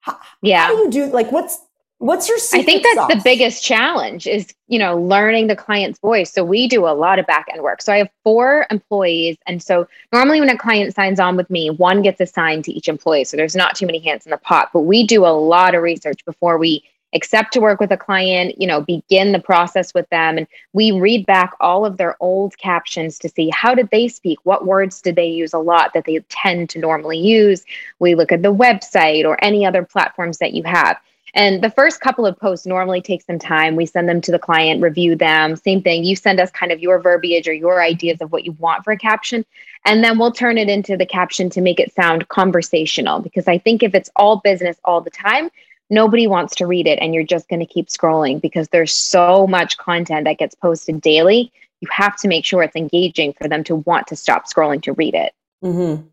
How, 0.00 0.18
yeah. 0.42 0.66
How 0.66 0.76
do 0.76 0.82
you 0.82 0.90
do 0.90 1.06
like 1.06 1.32
what's 1.32 1.58
What's 2.02 2.28
your 2.28 2.38
I 2.52 2.64
think 2.64 2.82
that's 2.82 2.96
sauce? 2.96 3.14
the 3.14 3.20
biggest 3.22 3.62
challenge 3.62 4.26
is, 4.26 4.52
you 4.66 4.76
know, 4.80 5.00
learning 5.00 5.46
the 5.46 5.54
client's 5.54 6.00
voice. 6.00 6.32
So 6.32 6.42
we 6.42 6.66
do 6.66 6.84
a 6.84 6.90
lot 6.90 7.20
of 7.20 7.26
back 7.28 7.46
end 7.52 7.62
work. 7.62 7.80
So 7.80 7.92
I 7.92 7.98
have 7.98 8.08
four 8.24 8.66
employees. 8.72 9.36
And 9.46 9.62
so 9.62 9.86
normally 10.12 10.40
when 10.40 10.48
a 10.48 10.58
client 10.58 10.92
signs 10.96 11.20
on 11.20 11.36
with 11.36 11.48
me, 11.48 11.70
one 11.70 12.02
gets 12.02 12.20
assigned 12.20 12.64
to 12.64 12.72
each 12.72 12.88
employee. 12.88 13.22
So 13.22 13.36
there's 13.36 13.54
not 13.54 13.76
too 13.76 13.86
many 13.86 14.00
hands 14.00 14.26
in 14.26 14.30
the 14.30 14.36
pot, 14.36 14.70
but 14.72 14.80
we 14.80 15.06
do 15.06 15.24
a 15.24 15.28
lot 15.28 15.76
of 15.76 15.82
research 15.82 16.24
before 16.24 16.58
we 16.58 16.82
accept 17.14 17.52
to 17.52 17.60
work 17.60 17.78
with 17.78 17.92
a 17.92 17.96
client, 17.96 18.60
you 18.60 18.66
know, 18.66 18.80
begin 18.80 19.30
the 19.30 19.38
process 19.38 19.94
with 19.94 20.08
them. 20.08 20.38
And 20.38 20.48
we 20.72 20.90
read 20.90 21.24
back 21.24 21.52
all 21.60 21.86
of 21.86 21.98
their 21.98 22.16
old 22.18 22.58
captions 22.58 23.16
to 23.20 23.28
see 23.28 23.48
how 23.50 23.76
did 23.76 23.90
they 23.90 24.08
speak? 24.08 24.40
What 24.42 24.66
words 24.66 25.00
did 25.00 25.14
they 25.14 25.28
use 25.28 25.52
a 25.52 25.58
lot 25.58 25.94
that 25.94 26.06
they 26.06 26.18
tend 26.30 26.68
to 26.70 26.80
normally 26.80 27.18
use? 27.18 27.64
We 28.00 28.16
look 28.16 28.32
at 28.32 28.42
the 28.42 28.52
website 28.52 29.24
or 29.24 29.38
any 29.44 29.64
other 29.64 29.84
platforms 29.84 30.38
that 30.38 30.52
you 30.52 30.64
have. 30.64 30.98
And 31.34 31.62
the 31.62 31.70
first 31.70 32.00
couple 32.00 32.26
of 32.26 32.38
posts 32.38 32.66
normally 32.66 33.00
take 33.00 33.22
some 33.22 33.38
time. 33.38 33.74
We 33.74 33.86
send 33.86 34.08
them 34.08 34.20
to 34.20 34.30
the 34.30 34.38
client, 34.38 34.82
review 34.82 35.16
them. 35.16 35.56
Same 35.56 35.80
thing. 35.80 36.04
You 36.04 36.14
send 36.14 36.38
us 36.40 36.50
kind 36.50 36.72
of 36.72 36.80
your 36.80 36.98
verbiage 36.98 37.48
or 37.48 37.54
your 37.54 37.82
ideas 37.82 38.20
of 38.20 38.32
what 38.32 38.44
you 38.44 38.52
want 38.52 38.84
for 38.84 38.92
a 38.92 38.98
caption. 38.98 39.46
And 39.86 40.04
then 40.04 40.18
we'll 40.18 40.32
turn 40.32 40.58
it 40.58 40.68
into 40.68 40.96
the 40.96 41.06
caption 41.06 41.48
to 41.50 41.62
make 41.62 41.80
it 41.80 41.94
sound 41.94 42.28
conversational. 42.28 43.20
Because 43.20 43.48
I 43.48 43.56
think 43.56 43.82
if 43.82 43.94
it's 43.94 44.10
all 44.14 44.40
business 44.40 44.76
all 44.84 45.00
the 45.00 45.10
time, 45.10 45.50
nobody 45.88 46.26
wants 46.26 46.54
to 46.56 46.66
read 46.66 46.86
it. 46.86 46.98
And 47.00 47.14
you're 47.14 47.24
just 47.24 47.48
going 47.48 47.60
to 47.60 47.66
keep 47.66 47.88
scrolling 47.88 48.40
because 48.40 48.68
there's 48.68 48.92
so 48.92 49.46
much 49.46 49.78
content 49.78 50.24
that 50.24 50.38
gets 50.38 50.54
posted 50.54 51.00
daily. 51.00 51.50
You 51.80 51.88
have 51.90 52.16
to 52.18 52.28
make 52.28 52.44
sure 52.44 52.62
it's 52.62 52.76
engaging 52.76 53.32
for 53.32 53.48
them 53.48 53.64
to 53.64 53.76
want 53.76 54.06
to 54.08 54.16
stop 54.16 54.46
scrolling 54.46 54.82
to 54.82 54.92
read 54.92 55.14
it. 55.14 55.32
Mm-hmm. 55.64 56.06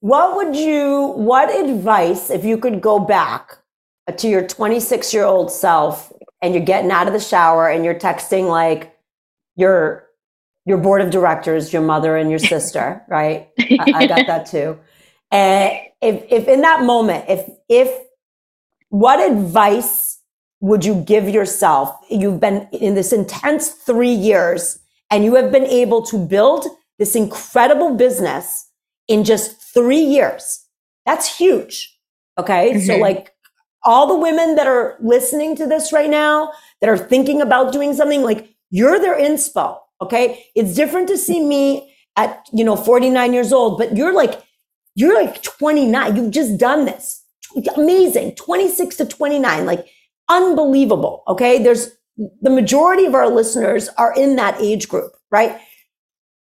What 0.00 0.34
would 0.34 0.56
you, 0.56 1.12
what 1.16 1.54
advice, 1.54 2.28
if 2.30 2.44
you 2.44 2.58
could 2.58 2.80
go 2.80 2.98
back 2.98 3.59
to 4.12 4.28
your 4.28 4.46
26 4.46 5.12
year 5.14 5.24
old 5.24 5.50
self 5.50 6.12
and 6.42 6.54
you're 6.54 6.64
getting 6.64 6.90
out 6.90 7.06
of 7.06 7.12
the 7.12 7.20
shower 7.20 7.68
and 7.68 7.84
you're 7.84 7.94
texting 7.94 8.48
like 8.48 8.96
your 9.56 10.06
your 10.66 10.78
board 10.78 11.00
of 11.00 11.10
directors, 11.10 11.72
your 11.72 11.82
mother 11.82 12.16
and 12.16 12.30
your 12.30 12.38
sister, 12.38 13.02
right? 13.08 13.48
I, 13.58 13.92
I 13.94 14.06
got 14.06 14.26
that 14.26 14.46
too. 14.46 14.78
And 15.30 15.72
if 16.00 16.24
if 16.30 16.48
in 16.48 16.62
that 16.62 16.82
moment, 16.82 17.24
if 17.28 17.48
if 17.68 18.06
what 18.88 19.20
advice 19.20 20.18
would 20.60 20.84
you 20.84 21.02
give 21.06 21.28
yourself? 21.28 21.94
You've 22.10 22.40
been 22.40 22.68
in 22.72 22.94
this 22.94 23.12
intense 23.12 23.70
three 23.70 24.12
years 24.12 24.78
and 25.10 25.24
you 25.24 25.34
have 25.36 25.50
been 25.50 25.64
able 25.64 26.02
to 26.06 26.18
build 26.18 26.66
this 26.98 27.14
incredible 27.14 27.94
business 27.94 28.68
in 29.08 29.24
just 29.24 29.60
three 29.60 30.00
years. 30.00 30.66
That's 31.06 31.38
huge. 31.38 31.98
Okay. 32.38 32.72
Mm-hmm. 32.72 32.86
So 32.86 32.96
like 32.96 33.32
all 33.84 34.06
the 34.06 34.16
women 34.18 34.56
that 34.56 34.66
are 34.66 34.96
listening 35.00 35.56
to 35.56 35.66
this 35.66 35.92
right 35.92 36.10
now 36.10 36.52
that 36.80 36.90
are 36.90 36.98
thinking 36.98 37.40
about 37.40 37.72
doing 37.72 37.94
something 37.94 38.22
like 38.22 38.54
you're 38.70 38.98
their 38.98 39.18
inspo 39.18 39.78
Okay. 40.02 40.46
It's 40.54 40.74
different 40.74 41.08
to 41.08 41.18
see 41.18 41.44
me 41.44 41.94
at, 42.16 42.46
you 42.52 42.64
know, 42.64 42.76
49 42.76 43.32
years 43.32 43.52
old, 43.52 43.78
but 43.78 43.96
you're 43.96 44.14
like, 44.14 44.42
you're 44.94 45.14
like 45.14 45.42
29. 45.42 46.16
You've 46.16 46.30
just 46.30 46.58
done 46.58 46.84
this. 46.84 47.22
Amazing. 47.76 48.34
26 48.36 48.96
to 48.96 49.04
29. 49.06 49.66
Like 49.66 49.86
unbelievable. 50.28 51.22
Okay. 51.28 51.62
There's 51.62 51.90
the 52.42 52.50
majority 52.50 53.06
of 53.06 53.14
our 53.14 53.28
listeners 53.28 53.88
are 53.96 54.14
in 54.14 54.36
that 54.36 54.60
age 54.60 54.88
group, 54.88 55.12
right? 55.30 55.58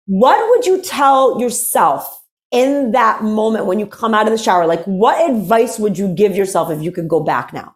What 0.06 0.50
would 0.50 0.66
you 0.66 0.82
tell 0.82 1.40
yourself 1.40 2.19
in 2.52 2.92
that 2.92 3.24
moment 3.24 3.66
when 3.66 3.80
you 3.80 3.86
come 3.86 4.14
out 4.14 4.28
of 4.28 4.32
the 4.32 4.38
shower? 4.38 4.66
Like, 4.66 4.84
what 4.86 5.30
advice 5.30 5.80
would 5.80 5.98
you 5.98 6.08
give 6.08 6.36
yourself 6.36 6.72
if 6.72 6.82
you 6.82 6.92
could 6.92 7.08
go 7.08 7.20
back 7.20 7.54
now? 7.54 7.76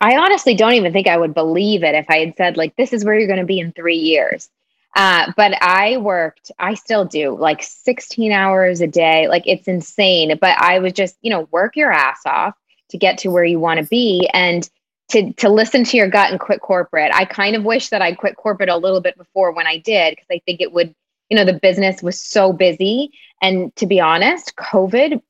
I 0.00 0.16
honestly 0.16 0.54
don't 0.54 0.74
even 0.74 0.92
think 0.92 1.08
I 1.08 1.16
would 1.16 1.34
believe 1.34 1.82
it 1.82 1.94
if 1.94 2.06
I 2.08 2.18
had 2.18 2.36
said, 2.36 2.56
like, 2.56 2.76
this 2.76 2.92
is 2.92 3.04
where 3.04 3.18
you're 3.18 3.26
going 3.26 3.40
to 3.40 3.46
be 3.46 3.58
in 3.58 3.72
three 3.72 3.96
years. 3.96 4.48
Uh, 4.94 5.32
but 5.36 5.60
I 5.60 5.96
worked, 5.98 6.50
I 6.58 6.74
still 6.74 7.04
do 7.04 7.36
like 7.36 7.62
16 7.62 8.32
hours 8.32 8.80
a 8.80 8.86
day. 8.86 9.28
Like, 9.28 9.42
it's 9.46 9.68
insane. 9.68 10.36
But 10.40 10.60
I 10.60 10.78
was 10.78 10.92
just, 10.92 11.16
you 11.22 11.30
know, 11.30 11.48
work 11.50 11.76
your 11.76 11.92
ass 11.92 12.20
off 12.26 12.54
to 12.90 12.98
get 12.98 13.18
to 13.18 13.30
where 13.30 13.44
you 13.44 13.58
want 13.58 13.80
to 13.80 13.86
be. 13.86 14.28
And 14.32 14.68
to 15.08 15.32
to 15.34 15.48
listen 15.48 15.84
to 15.84 15.96
your 15.96 16.08
gut 16.08 16.30
and 16.30 16.40
quit 16.40 16.60
corporate. 16.60 17.10
I 17.14 17.24
kind 17.24 17.56
of 17.56 17.64
wish 17.64 17.88
that 17.88 18.02
I 18.02 18.12
quit 18.12 18.36
corporate 18.36 18.68
a 18.68 18.76
little 18.76 19.00
bit 19.00 19.16
before 19.16 19.52
when 19.52 19.66
I 19.66 19.78
did 19.78 20.12
because 20.12 20.26
I 20.30 20.40
think 20.44 20.60
it 20.60 20.72
would, 20.72 20.94
you 21.28 21.36
know, 21.36 21.44
the 21.44 21.52
business 21.52 22.02
was 22.02 22.20
so 22.20 22.52
busy. 22.52 23.12
And 23.42 23.74
to 23.76 23.86
be 23.86 24.00
honest, 24.00 24.56
COVID 24.56 25.20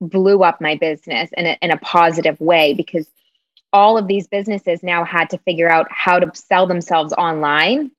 blew 0.00 0.42
up 0.42 0.60
my 0.60 0.76
business 0.76 1.30
in 1.36 1.46
a, 1.46 1.58
in 1.62 1.70
a 1.70 1.76
positive 1.78 2.40
way 2.40 2.74
because 2.74 3.06
all 3.72 3.96
of 3.96 4.06
these 4.06 4.26
businesses 4.26 4.82
now 4.82 5.04
had 5.04 5.30
to 5.30 5.38
figure 5.38 5.70
out 5.70 5.86
how 5.90 6.18
to 6.18 6.30
sell 6.34 6.66
themselves 6.66 7.12
online. 7.14 7.90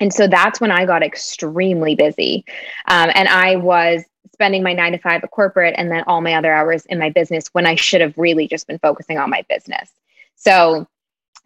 And 0.00 0.12
so 0.12 0.26
that's 0.26 0.60
when 0.60 0.70
I 0.70 0.84
got 0.84 1.02
extremely 1.02 1.94
busy. 1.94 2.44
Um, 2.86 3.10
and 3.14 3.28
I 3.28 3.56
was 3.56 4.04
spending 4.32 4.62
my 4.62 4.74
nine 4.74 4.92
to 4.92 4.98
five 4.98 5.24
at 5.24 5.30
corporate 5.30 5.74
and 5.78 5.90
then 5.90 6.04
all 6.06 6.20
my 6.20 6.34
other 6.34 6.52
hours 6.52 6.84
in 6.86 6.98
my 6.98 7.08
business 7.08 7.48
when 7.52 7.64
I 7.64 7.76
should 7.76 8.02
have 8.02 8.18
really 8.18 8.46
just 8.46 8.66
been 8.66 8.78
focusing 8.78 9.16
on 9.16 9.30
my 9.30 9.42
business. 9.48 9.90
So 10.34 10.86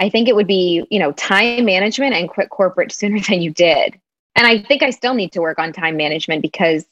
I 0.00 0.08
think 0.08 0.28
it 0.28 0.34
would 0.34 0.48
be, 0.48 0.84
you 0.90 0.98
know, 0.98 1.12
time 1.12 1.64
management 1.64 2.14
and 2.14 2.28
quit 2.28 2.50
corporate 2.50 2.90
sooner 2.92 3.20
than 3.20 3.42
you 3.42 3.50
did. 3.50 4.00
And 4.40 4.46
I 4.46 4.62
think 4.62 4.82
I 4.82 4.88
still 4.88 5.12
need 5.12 5.32
to 5.32 5.42
work 5.42 5.58
on 5.58 5.70
time 5.70 5.98
management 5.98 6.40
because 6.40 6.86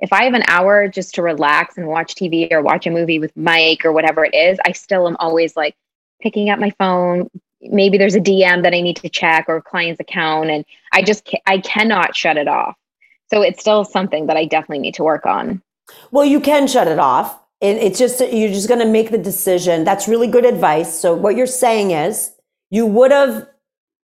if 0.00 0.10
I 0.10 0.24
have 0.24 0.32
an 0.32 0.44
hour 0.48 0.88
just 0.88 1.14
to 1.16 1.22
relax 1.22 1.76
and 1.76 1.86
watch 1.86 2.14
TV 2.14 2.50
or 2.50 2.62
watch 2.62 2.86
a 2.86 2.90
movie 2.90 3.18
with 3.18 3.36
Mike 3.36 3.84
or 3.84 3.92
whatever 3.92 4.24
it 4.24 4.34
is, 4.34 4.58
I 4.64 4.72
still 4.72 5.06
am 5.06 5.16
always 5.20 5.54
like 5.54 5.76
picking 6.22 6.48
up 6.48 6.58
my 6.58 6.70
phone. 6.78 7.28
Maybe 7.60 7.98
there's 7.98 8.14
a 8.14 8.20
DM 8.20 8.62
that 8.62 8.72
I 8.72 8.80
need 8.80 8.96
to 8.96 9.10
check 9.10 9.44
or 9.48 9.56
a 9.56 9.62
client's 9.62 10.00
account, 10.00 10.48
and 10.48 10.64
I 10.92 11.02
just 11.02 11.26
ca- 11.26 11.42
I 11.46 11.58
cannot 11.58 12.16
shut 12.16 12.38
it 12.38 12.48
off. 12.48 12.74
So 13.28 13.42
it's 13.42 13.60
still 13.60 13.84
something 13.84 14.24
that 14.26 14.38
I 14.38 14.46
definitely 14.46 14.78
need 14.78 14.94
to 14.94 15.04
work 15.04 15.26
on. 15.26 15.62
Well, 16.10 16.24
you 16.24 16.40
can 16.40 16.66
shut 16.66 16.88
it 16.88 16.98
off 16.98 17.38
it, 17.60 17.76
it's 17.78 17.98
just, 17.98 18.20
you're 18.20 18.50
just 18.50 18.68
going 18.68 18.80
to 18.80 18.86
make 18.86 19.10
the 19.10 19.18
decision. 19.18 19.84
That's 19.84 20.06
really 20.08 20.26
good 20.26 20.44
advice. 20.44 20.98
So 20.98 21.14
what 21.14 21.36
you're 21.36 21.46
saying 21.46 21.92
is 21.92 22.32
you 22.70 22.86
would 22.86 23.10
have, 23.10 23.48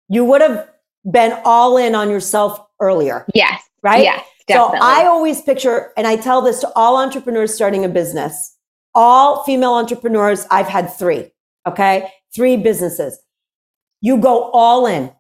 you 0.09 0.25
would 0.25 0.41
have 0.41 0.69
been 1.09 1.39
all 1.45 1.77
in 1.77 1.95
on 1.95 2.11
yourself 2.11 2.64
earlier. 2.81 3.27
Yes. 3.35 3.63
Right? 3.83 4.03
Yes. 4.03 4.25
Definitely. 4.47 4.79
So 4.79 4.85
I 4.85 5.07
always 5.07 5.41
picture, 5.43 5.93
and 5.97 6.07
I 6.07 6.17
tell 6.17 6.43
this 6.43 6.61
to 6.61 6.73
all 6.77 6.97
entrepreneurs 6.97 7.55
starting 7.55 7.85
a 7.85 7.89
business, 7.89 8.57
all 8.95 9.43
female 9.45 9.75
entrepreneurs, 9.75 10.47
I've 10.51 10.69
had 10.69 10.93
three, 10.93 11.33
okay? 11.67 12.11
Three 12.35 12.57
businesses. 12.57 13.19
You 14.01 14.19
go 14.19 14.51
all 14.51 14.87
in. 14.87 15.13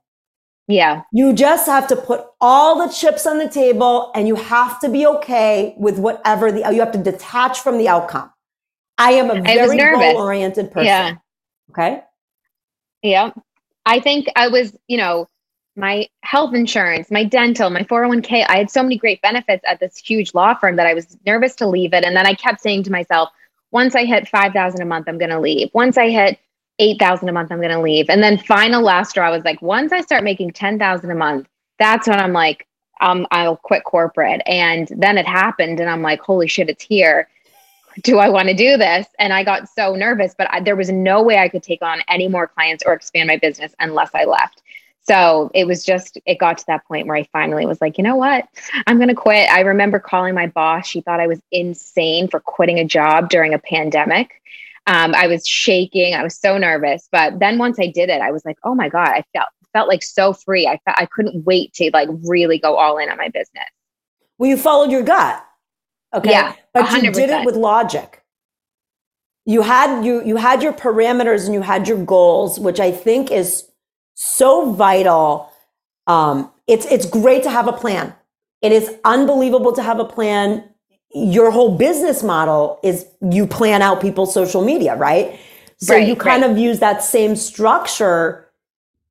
Yeah. 0.68 1.02
You 1.12 1.32
just 1.32 1.66
have 1.66 1.86
to 1.88 1.96
put 1.96 2.24
all 2.40 2.86
the 2.86 2.92
chips 2.92 3.26
on 3.26 3.38
the 3.38 3.48
table 3.48 4.11
and 4.14 4.28
you 4.28 4.34
have 4.34 4.80
to 4.80 4.88
be 4.88 5.07
okay 5.07 5.74
with 5.78 5.98
whatever 5.98 6.52
the, 6.52 6.61
you 6.72 6.80
have 6.80 6.92
to 6.92 7.02
detach 7.02 7.61
from 7.61 7.78
the 7.78 7.88
outcome. 7.88 8.30
I 8.96 9.12
am 9.12 9.30
a 9.30 9.40
very 9.42 9.76
goal 9.76 10.16
oriented 10.16 10.70
person. 10.70 10.86
Yeah. 10.86 11.14
Okay. 11.70 12.02
Yeah. 13.02 13.30
I 13.86 14.00
think 14.00 14.28
I 14.36 14.48
was, 14.48 14.76
you 14.86 14.96
know, 14.96 15.28
my 15.76 16.08
health 16.20 16.54
insurance, 16.54 17.10
my 17.10 17.24
dental, 17.24 17.70
my 17.70 17.82
401k, 17.82 18.44
I 18.48 18.58
had 18.58 18.70
so 18.70 18.82
many 18.82 18.96
great 18.96 19.20
benefits 19.22 19.64
at 19.66 19.80
this 19.80 19.96
huge 19.96 20.34
law 20.34 20.54
firm 20.54 20.76
that 20.76 20.86
I 20.86 20.94
was 20.94 21.16
nervous 21.26 21.54
to 21.56 21.66
leave 21.66 21.92
it. 21.92 22.04
And 22.04 22.16
then 22.16 22.26
I 22.26 22.34
kept 22.34 22.60
saying 22.60 22.84
to 22.84 22.92
myself, 22.92 23.30
once 23.72 23.96
I 23.96 24.04
hit 24.04 24.28
5,000 24.28 24.80
a 24.80 24.84
month, 24.84 25.08
I'm 25.08 25.18
going 25.18 25.30
to 25.30 25.40
leave. 25.40 25.70
Once 25.74 25.98
I 25.98 26.10
hit 26.10 26.38
8,000 26.78 27.28
a 27.28 27.32
month, 27.32 27.50
I'm 27.50 27.58
going 27.58 27.70
to 27.70 27.80
leave. 27.80 28.08
And 28.08 28.22
then 28.22 28.38
final 28.38 28.82
last 28.82 29.10
straw 29.10 29.30
was 29.32 29.44
like, 29.44 29.60
once 29.62 29.92
I 29.92 30.00
start 30.00 30.22
making 30.22 30.52
10,000 30.52 31.10
a 31.10 31.14
month, 31.14 31.48
that's 31.78 32.06
when 32.06 32.20
I'm 32.20 32.32
like, 32.32 32.68
um, 33.00 33.26
I'll 33.32 33.56
quit 33.56 33.82
corporate. 33.84 34.42
And 34.46 34.88
then 34.96 35.18
it 35.18 35.26
happened. 35.26 35.80
And 35.80 35.90
I'm 35.90 36.02
like, 36.02 36.20
holy 36.20 36.46
shit, 36.46 36.70
it's 36.70 36.84
here. 36.84 37.28
Do 38.02 38.18
I 38.18 38.28
want 38.28 38.48
to 38.48 38.54
do 38.54 38.76
this? 38.76 39.06
And 39.18 39.32
I 39.32 39.44
got 39.44 39.68
so 39.68 39.94
nervous, 39.94 40.34
but 40.36 40.48
I, 40.50 40.60
there 40.60 40.76
was 40.76 40.90
no 40.90 41.22
way 41.22 41.38
I 41.38 41.48
could 41.48 41.62
take 41.62 41.82
on 41.82 42.00
any 42.08 42.28
more 42.28 42.48
clients 42.48 42.82
or 42.84 42.92
expand 42.92 43.28
my 43.28 43.38
business 43.38 43.74
unless 43.78 44.10
I 44.14 44.24
left. 44.24 44.62
So 45.07 45.50
it 45.55 45.66
was 45.66 45.84
just, 45.84 46.18
it 46.24 46.38
got 46.38 46.59
to 46.59 46.64
that 46.68 46.86
point 46.86 47.07
where 47.07 47.16
I 47.16 47.28
finally 47.32 47.66
was 47.66 47.80
like, 47.80 47.98
you 47.98 48.05
know 48.05 48.16
what? 48.16 48.48
I'm 48.86 48.96
going 48.96 49.09
to 49.09 49.14
quit. 49.14 49.50
I 49.50 49.61
remember 49.61 49.98
calling 49.98 50.34
my 50.34 50.46
boss. 50.46 50.86
She 50.86 51.02
thought 51.02 51.20
I 51.20 51.26
was 51.26 51.40
insane 51.50 52.28
for 52.28 52.40
quitting 52.40 52.78
a 52.78 52.84
job 52.84 53.28
during 53.28 53.52
a 53.52 53.59
pandemic. 53.59 54.40
Um, 54.86 55.14
I 55.14 55.26
was 55.26 55.46
shaking. 55.46 56.14
I 56.14 56.22
was 56.22 56.38
so 56.38 56.57
nervous. 56.57 57.09
But 57.12 57.38
then 57.38 57.59
once 57.59 57.78
I 57.78 57.86
did 57.86 58.09
it, 58.09 58.20
I 58.20 58.30
was 58.32 58.44
like, 58.44 58.57
oh 58.64 58.74
my 58.74 58.88
God, 58.88 59.09
I 59.09 59.24
felt 59.34 59.48
felt 59.74 59.88
like 59.88 60.02
so 60.02 60.32
free. 60.32 60.66
I 60.66 60.78
felt 60.84 60.96
I 60.96 61.07
couldn't 61.07 61.44
wait 61.44 61.74
to 61.74 61.90
like 61.92 62.09
really 62.26 62.59
go 62.59 62.76
all 62.76 62.96
in 62.96 63.11
on 63.11 63.18
my 63.18 63.28
business. 63.28 63.64
Well, 64.38 64.48
you 64.48 64.57
followed 64.57 64.90
your 64.90 65.02
gut. 65.02 65.44
Okay. 66.14 66.30
Yeah. 66.30 66.55
But 66.72 66.86
100%. 66.86 67.02
you 67.02 67.11
did 67.11 67.30
it 67.30 67.44
with 67.44 67.57
logic. 67.57 68.22
You 69.44 69.61
had 69.62 70.05
you 70.05 70.24
you 70.24 70.36
had 70.36 70.62
your 70.62 70.72
parameters 70.72 71.44
and 71.44 71.52
you 71.52 71.61
had 71.61 71.86
your 71.86 72.02
goals, 72.02 72.59
which 72.59 72.80
I 72.80 72.90
think 72.90 73.30
is 73.30 73.68
so 74.14 74.72
vital. 74.72 75.50
Um, 76.06 76.50
it's 76.66 76.86
it's 76.86 77.06
great 77.06 77.42
to 77.44 77.50
have 77.50 77.68
a 77.68 77.72
plan. 77.72 78.14
It 78.62 78.72
is 78.72 78.94
unbelievable 79.04 79.72
to 79.72 79.82
have 79.82 79.98
a 79.98 80.04
plan 80.04 80.64
your 81.14 81.50
whole 81.52 81.76
business 81.76 82.22
model 82.22 82.80
is 82.82 83.06
you 83.30 83.46
plan 83.46 83.82
out 83.82 84.00
people's 84.00 84.34
social 84.34 84.64
media, 84.64 84.96
right? 84.96 85.38
So 85.76 85.94
right, 85.94 86.06
you 86.06 86.16
kind 86.16 86.42
right. 86.42 86.50
of 86.50 86.58
use 86.58 86.80
that 86.80 87.02
same 87.02 87.36
structure 87.36 88.50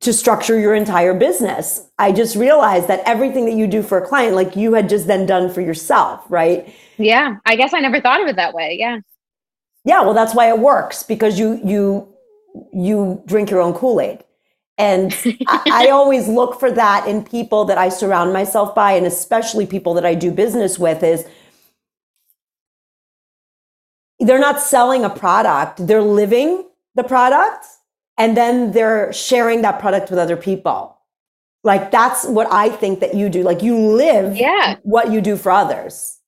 to 0.01 0.11
structure 0.11 0.59
your 0.59 0.75
entire 0.75 1.13
business. 1.13 1.87
I 1.97 2.11
just 2.11 2.35
realized 2.35 2.89
that 2.89 3.01
everything 3.05 3.45
that 3.45 3.53
you 3.53 3.67
do 3.67 3.81
for 3.81 3.97
a 3.97 4.05
client, 4.05 4.35
like 4.35 4.57
you 4.57 4.73
had 4.73 4.89
just 4.89 5.07
then 5.07 5.25
done 5.25 5.49
for 5.49 5.61
yourself, 5.61 6.25
right? 6.27 6.73
Yeah. 6.97 7.37
I 7.45 7.55
guess 7.55 7.73
I 7.73 7.79
never 7.79 8.01
thought 8.01 8.21
of 8.21 8.27
it 8.27 8.35
that 8.35 8.53
way. 8.53 8.75
Yeah. 8.77 8.99
Yeah. 9.85 10.01
Well, 10.01 10.13
that's 10.13 10.35
why 10.35 10.49
it 10.49 10.59
works 10.59 11.03
because 11.03 11.39
you, 11.39 11.61
you, 11.63 12.13
you 12.73 13.23
drink 13.25 13.49
your 13.49 13.61
own 13.61 13.73
Kool-Aid. 13.73 14.25
And 14.77 15.13
I, 15.47 15.61
I, 15.71 15.87
always 15.91 16.27
look 16.27 16.59
for 16.59 16.71
that 16.71 17.07
in 17.07 17.23
people 17.23 17.65
that 17.65 17.77
I 17.77 17.89
surround 17.89 18.33
myself 18.33 18.73
by, 18.73 18.93
and 18.93 19.05
especially 19.05 19.67
people 19.67 19.93
that 19.93 20.05
I 20.05 20.15
do 20.15 20.31
business 20.31 20.79
with 20.79 21.03
is 21.03 21.27
they're 24.19 24.39
not 24.39 24.59
selling 24.59 25.03
a 25.03 25.09
product, 25.09 25.85
they're 25.85 26.01
living 26.01 26.67
the 26.95 27.03
product 27.03 27.65
and 28.17 28.37
then 28.37 28.71
they're 28.71 29.11
sharing 29.11 29.61
that 29.63 29.79
product 29.79 30.09
with 30.09 30.19
other 30.19 30.37
people. 30.37 30.97
Like 31.63 31.91
that's 31.91 32.25
what 32.25 32.51
I 32.51 32.69
think 32.69 32.99
that 32.99 33.13
you 33.13 33.29
do. 33.29 33.43
Like 33.43 33.63
you 33.63 33.77
live 33.77 34.35
yeah. 34.35 34.75
what 34.83 35.11
you 35.11 35.21
do 35.21 35.37
for 35.37 35.51
others. 35.51 36.19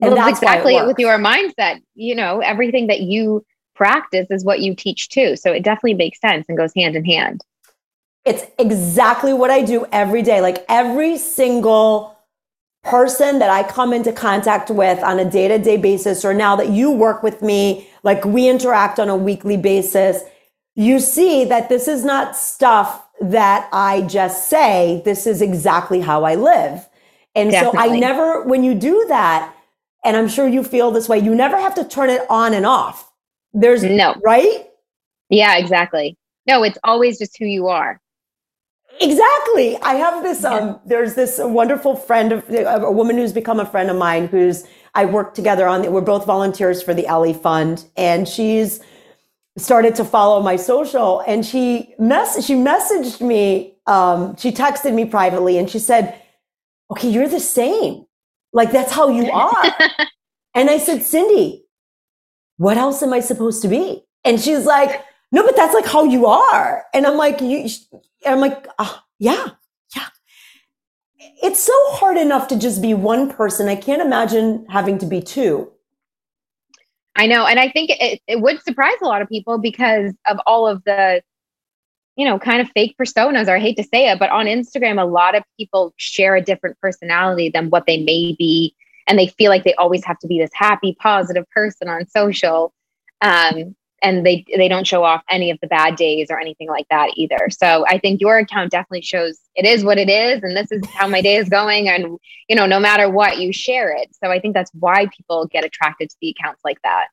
And 0.00 0.14
well, 0.14 0.24
that's 0.24 0.38
exactly 0.38 0.76
it 0.76 0.86
with 0.86 0.98
your 0.98 1.18
mindset. 1.18 1.80
You 1.94 2.14
know, 2.14 2.40
everything 2.40 2.86
that 2.88 3.00
you 3.00 3.44
practice 3.80 4.26
is 4.28 4.44
what 4.44 4.60
you 4.60 4.74
teach 4.74 5.08
too. 5.08 5.36
So 5.36 5.50
it 5.50 5.64
definitely 5.64 5.94
makes 5.94 6.20
sense 6.20 6.44
and 6.50 6.58
goes 6.58 6.74
hand 6.76 6.96
in 6.96 7.04
hand. 7.06 7.42
It's 8.26 8.44
exactly 8.58 9.32
what 9.32 9.50
I 9.50 9.62
do 9.62 9.86
every 9.90 10.20
day. 10.20 10.42
Like 10.42 10.66
every 10.68 11.16
single 11.16 12.14
person 12.84 13.38
that 13.38 13.48
I 13.48 13.62
come 13.62 13.94
into 13.94 14.12
contact 14.12 14.68
with 14.68 15.02
on 15.02 15.18
a 15.18 15.24
day 15.24 15.48
to 15.48 15.58
day 15.58 15.78
basis, 15.78 16.26
or 16.26 16.34
now 16.34 16.56
that 16.56 16.68
you 16.68 16.90
work 16.90 17.22
with 17.22 17.40
me, 17.40 17.88
like 18.02 18.22
we 18.26 18.50
interact 18.50 18.98
on 18.98 19.08
a 19.08 19.16
weekly 19.16 19.56
basis, 19.56 20.24
you 20.74 21.00
see 21.00 21.46
that 21.46 21.70
this 21.70 21.88
is 21.88 22.04
not 22.04 22.36
stuff 22.36 23.08
that 23.22 23.66
I 23.72 24.02
just 24.02 24.50
say. 24.50 25.00
This 25.06 25.26
is 25.26 25.40
exactly 25.40 26.00
how 26.02 26.24
I 26.24 26.34
live. 26.34 26.86
And 27.34 27.50
Definitely. 27.50 27.88
so 27.88 27.94
I 27.96 27.98
never, 27.98 28.42
when 28.44 28.62
you 28.62 28.74
do 28.74 29.06
that, 29.08 29.54
and 30.04 30.18
I'm 30.18 30.28
sure 30.28 30.46
you 30.46 30.62
feel 30.64 30.90
this 30.90 31.08
way, 31.08 31.18
you 31.18 31.34
never 31.34 31.58
have 31.58 31.74
to 31.76 31.84
turn 31.84 32.10
it 32.10 32.22
on 32.28 32.52
and 32.52 32.66
off. 32.66 33.09
There's 33.52 33.82
no, 33.82 34.14
right? 34.24 34.66
Yeah, 35.28 35.56
exactly. 35.56 36.16
No, 36.46 36.62
it's 36.62 36.78
always 36.84 37.18
just 37.18 37.36
who 37.38 37.46
you 37.46 37.68
are. 37.68 38.00
Exactly. 39.00 39.76
I 39.78 39.94
have 39.94 40.22
this, 40.22 40.44
um, 40.44 40.80
there's 40.84 41.14
this 41.14 41.38
wonderful 41.42 41.96
friend 41.96 42.32
of 42.32 42.48
a 42.50 42.90
woman 42.90 43.16
who's 43.16 43.32
become 43.32 43.60
a 43.60 43.66
friend 43.66 43.88
of 43.90 43.96
mine 43.96 44.26
who's, 44.26 44.66
I 44.94 45.04
work 45.06 45.34
together 45.34 45.66
on, 45.66 45.90
we're 45.92 46.00
both 46.00 46.26
volunteers 46.26 46.82
for 46.82 46.92
the 46.92 47.06
Ellie 47.06 47.32
Fund 47.32 47.84
and 47.96 48.28
she's 48.28 48.80
started 49.56 49.94
to 49.96 50.04
follow 50.04 50.42
my 50.42 50.56
social 50.56 51.20
and 51.26 51.44
she 51.44 51.94
mess 51.98 52.44
she 52.44 52.54
messaged 52.54 53.20
me 53.20 53.76
um, 53.86 54.36
she 54.36 54.52
texted 54.52 54.94
me 54.94 55.04
privately 55.04 55.58
and 55.58 55.68
she 55.68 55.78
said 55.78 56.20
okay 56.90 57.08
you're 57.08 57.28
the 57.28 57.40
same 57.40 58.04
like 58.52 58.72
that's 58.72 58.92
how 58.92 59.08
you 59.08 59.30
are 59.32 59.64
and 60.54 60.70
i 60.70 60.78
said 60.78 61.02
cindy 61.02 61.64
what 62.60 62.76
else 62.76 63.02
am 63.02 63.12
i 63.12 63.20
supposed 63.20 63.62
to 63.62 63.68
be 63.68 64.02
and 64.24 64.38
she's 64.38 64.66
like 64.66 65.02
no 65.32 65.42
but 65.44 65.56
that's 65.56 65.72
like 65.72 65.86
how 65.86 66.04
you 66.04 66.26
are 66.26 66.84
and 66.92 67.06
i'm 67.06 67.16
like 67.16 67.40
you 67.40 67.66
i'm 68.26 68.40
like 68.40 68.66
uh, 68.78 68.96
yeah 69.18 69.48
yeah 69.96 70.06
it's 71.42 71.60
so 71.60 71.72
hard 71.92 72.18
enough 72.18 72.48
to 72.48 72.58
just 72.58 72.82
be 72.82 72.92
one 72.92 73.30
person 73.30 73.66
i 73.66 73.76
can't 73.76 74.02
imagine 74.02 74.66
having 74.68 74.98
to 74.98 75.06
be 75.06 75.22
two 75.22 75.72
I 77.16 77.26
know. 77.26 77.44
And 77.44 77.60
I 77.60 77.68
think 77.68 77.90
it, 77.90 78.20
it 78.26 78.40
would 78.40 78.62
surprise 78.62 78.96
a 79.02 79.06
lot 79.06 79.20
of 79.20 79.28
people 79.28 79.58
because 79.58 80.14
of 80.26 80.38
all 80.46 80.66
of 80.66 80.82
the, 80.84 81.22
you 82.16 82.24
know, 82.24 82.38
kind 82.38 82.62
of 82.62 82.70
fake 82.70 82.96
personas, 82.98 83.46
or 83.46 83.56
I 83.56 83.60
hate 83.60 83.76
to 83.76 83.82
say 83.82 84.10
it, 84.10 84.18
but 84.18 84.30
on 84.30 84.46
Instagram, 84.46 84.98
a 84.98 85.04
lot 85.04 85.34
of 85.34 85.42
people 85.58 85.92
share 85.96 86.34
a 86.34 86.40
different 86.40 86.78
personality 86.80 87.50
than 87.50 87.68
what 87.68 87.84
they 87.86 87.98
may 87.98 88.34
be. 88.38 88.74
And 89.10 89.18
they 89.18 89.26
feel 89.26 89.50
like 89.50 89.64
they 89.64 89.74
always 89.74 90.04
have 90.04 90.20
to 90.20 90.28
be 90.28 90.38
this 90.38 90.52
happy, 90.54 90.96
positive 91.00 91.44
person 91.50 91.88
on 91.88 92.06
social. 92.06 92.72
Um, 93.20 93.74
and 94.02 94.24
they 94.24 94.44
they 94.56 94.68
don't 94.68 94.86
show 94.86 95.02
off 95.02 95.22
any 95.28 95.50
of 95.50 95.58
the 95.60 95.66
bad 95.66 95.96
days 95.96 96.28
or 96.30 96.38
anything 96.38 96.68
like 96.68 96.86
that 96.90 97.10
either. 97.16 97.50
So 97.50 97.84
I 97.88 97.98
think 97.98 98.20
your 98.20 98.38
account 98.38 98.70
definitely 98.70 99.02
shows 99.02 99.40
it 99.56 99.66
is 99.66 99.84
what 99.84 99.98
it 99.98 100.08
is 100.08 100.42
and 100.42 100.56
this 100.56 100.72
is 100.72 100.80
how 100.90 101.06
my 101.06 101.20
day 101.20 101.36
is 101.36 101.48
going 101.48 101.88
and 101.88 102.18
you 102.48 102.56
know 102.56 102.66
no 102.66 102.80
matter 102.80 103.10
what 103.10 103.38
you 103.38 103.52
share 103.52 103.94
it. 103.94 104.08
So 104.22 104.30
I 104.30 104.40
think 104.40 104.54
that's 104.54 104.70
why 104.72 105.06
people 105.14 105.46
get 105.48 105.64
attracted 105.64 106.08
to 106.08 106.16
the 106.22 106.30
accounts 106.30 106.62
like 106.64 106.80
that. 106.82 107.08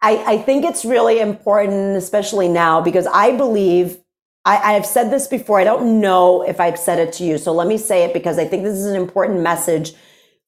I, 0.00 0.34
I 0.34 0.38
think 0.38 0.64
it's 0.64 0.84
really 0.84 1.20
important, 1.20 1.96
especially 1.96 2.48
now, 2.48 2.80
because 2.80 3.06
I 3.06 3.36
believe 3.36 3.98
I, 4.44 4.74
I've 4.74 4.86
said 4.86 5.10
this 5.10 5.26
before. 5.26 5.60
I 5.60 5.64
don't 5.64 6.00
know 6.00 6.42
if 6.42 6.60
I've 6.60 6.78
said 6.78 6.98
it 7.00 7.12
to 7.14 7.24
you. 7.24 7.36
So 7.36 7.52
let 7.52 7.66
me 7.66 7.78
say 7.78 8.04
it 8.04 8.14
because 8.14 8.38
I 8.38 8.44
think 8.44 8.62
this 8.62 8.76
is 8.76 8.86
an 8.86 8.96
important 8.96 9.40
message 9.40 9.94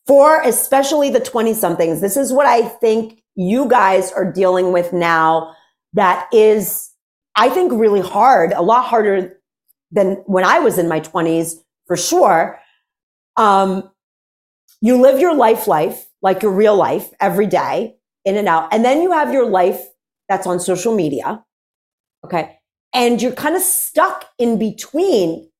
for 0.07 0.41
especially 0.43 1.11
the 1.11 1.21
20 1.21 1.55
somethings. 1.55 2.01
This 2.01 2.17
is 2.17 2.33
what 2.33 2.47
I 2.47 2.63
think 2.63 3.23
you 3.37 3.69
guys 3.69 4.13
are 4.13 4.31
dealing 4.31 4.73
with 4.73 4.93
now 4.93 5.55
that 5.93 6.29
is, 6.33 6.91
I 7.37 7.49
think, 7.49 7.73
really 7.73 8.01
hard, 8.01 8.53
a 8.53 8.63
lot 8.63 8.87
harder 8.87 9.39
than 9.91 10.23
when 10.27 10.45
I 10.45 10.59
was 10.61 10.79
in 10.79 10.89
my 10.89 11.01
20s, 11.01 11.55
for 11.87 11.97
sure. 11.97 12.59
Um, 13.37 13.91
you 14.81 15.01
live 15.01 15.21
your 15.21 15.35
life, 15.35 15.67
life, 15.67 16.07
like 16.23 16.43
your 16.43 16.53
real 16.53 16.77
life 16.77 17.11
every 17.21 17.47
day, 17.47 17.97
in 18.25 18.37
and 18.37 18.49
out. 18.49 18.73
And 18.73 18.85
then 18.85 19.03
you 19.03 19.13
have 19.13 19.33
your 19.33 19.49
life 19.49 19.81
that's 20.29 20.47
on 20.47 20.61
social 20.61 20.95
media. 20.95 21.45
Okay. 22.25 22.59
And 22.93 23.21
you're 23.21 23.33
kind 23.33 23.57
of 23.57 23.63
stuck 23.63 24.27
in 24.39 24.59
between 24.59 25.51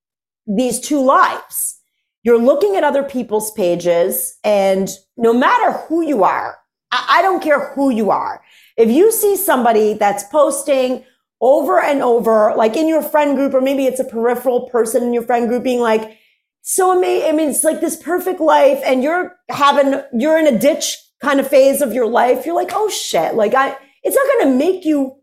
these 0.47 0.79
two 0.79 1.01
lives. 1.01 1.80
You're 2.23 2.41
looking 2.41 2.75
at 2.75 2.83
other 2.83 3.03
people's 3.03 3.51
pages, 3.51 4.37
and 4.43 4.89
no 5.17 5.33
matter 5.33 5.71
who 5.71 6.01
you 6.01 6.23
are, 6.23 6.57
I, 6.91 7.21
don't 7.21 7.41
care 7.41 7.73
who 7.73 7.89
you 7.89 8.11
are. 8.11 8.43
If 8.77 8.89
you 8.89 9.11
see 9.11 9.35
somebody 9.35 9.93
that's 9.93 10.23
posting 10.25 11.05
over 11.39 11.79
and 11.79 12.01
over, 12.01 12.53
like 12.55 12.75
in 12.75 12.87
your 12.87 13.01
friend 13.01 13.35
group, 13.35 13.53
or 13.53 13.61
maybe 13.61 13.85
it's 13.85 13.99
a 13.99 14.03
peripheral 14.03 14.69
person 14.69 15.03
in 15.03 15.13
your 15.13 15.23
friend 15.23 15.47
group 15.47 15.63
being 15.63 15.79
like, 15.79 16.17
so 16.61 16.95
amazing. 16.95 17.29
I 17.29 17.31
mean, 17.31 17.49
it's 17.49 17.63
like 17.63 17.81
this 17.81 17.95
perfect 17.95 18.39
life 18.39 18.79
and 18.85 19.01
you're 19.01 19.35
having, 19.49 20.01
you're 20.13 20.37
in 20.37 20.47
a 20.47 20.57
ditch 20.57 20.97
kind 21.21 21.39
of 21.39 21.47
phase 21.47 21.81
of 21.81 21.93
your 21.93 22.05
life. 22.07 22.45
You're 22.45 22.55
like, 22.55 22.71
oh 22.73 22.89
shit. 22.89 23.33
Like 23.35 23.55
I, 23.55 23.75
it's 24.03 24.15
not 24.15 24.27
going 24.27 24.51
to 24.51 24.57
make 24.57 24.85
you 24.85 25.15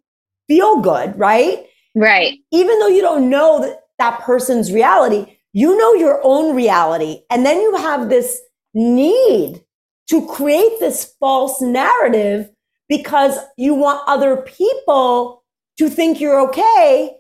feel 0.49 0.81
good. 0.81 1.17
Right. 1.17 1.67
Right. 1.95 2.39
Even 2.51 2.79
though 2.81 2.89
you 2.89 3.03
don't 3.03 3.31
know 3.31 3.61
that, 3.61 3.81
that 3.99 4.21
person's 4.21 4.73
reality, 4.73 5.38
you 5.59 5.77
know 5.77 5.93
your 5.95 6.21
own 6.23 6.55
reality. 6.55 7.23
And 7.31 7.45
then 7.45 7.61
you 7.61 7.75
have 7.75 8.09
this 8.09 8.41
need 8.75 9.61
to 10.09 10.25
create 10.29 10.79
this 10.79 11.17
false 11.19 11.61
narrative 11.61 12.49
because 12.89 13.37
you 13.57 13.75
want 13.75 14.07
other 14.07 14.37
people 14.37 15.43
to 15.79 15.89
think 15.91 16.21
you're 16.21 16.41
okay 16.49 17.17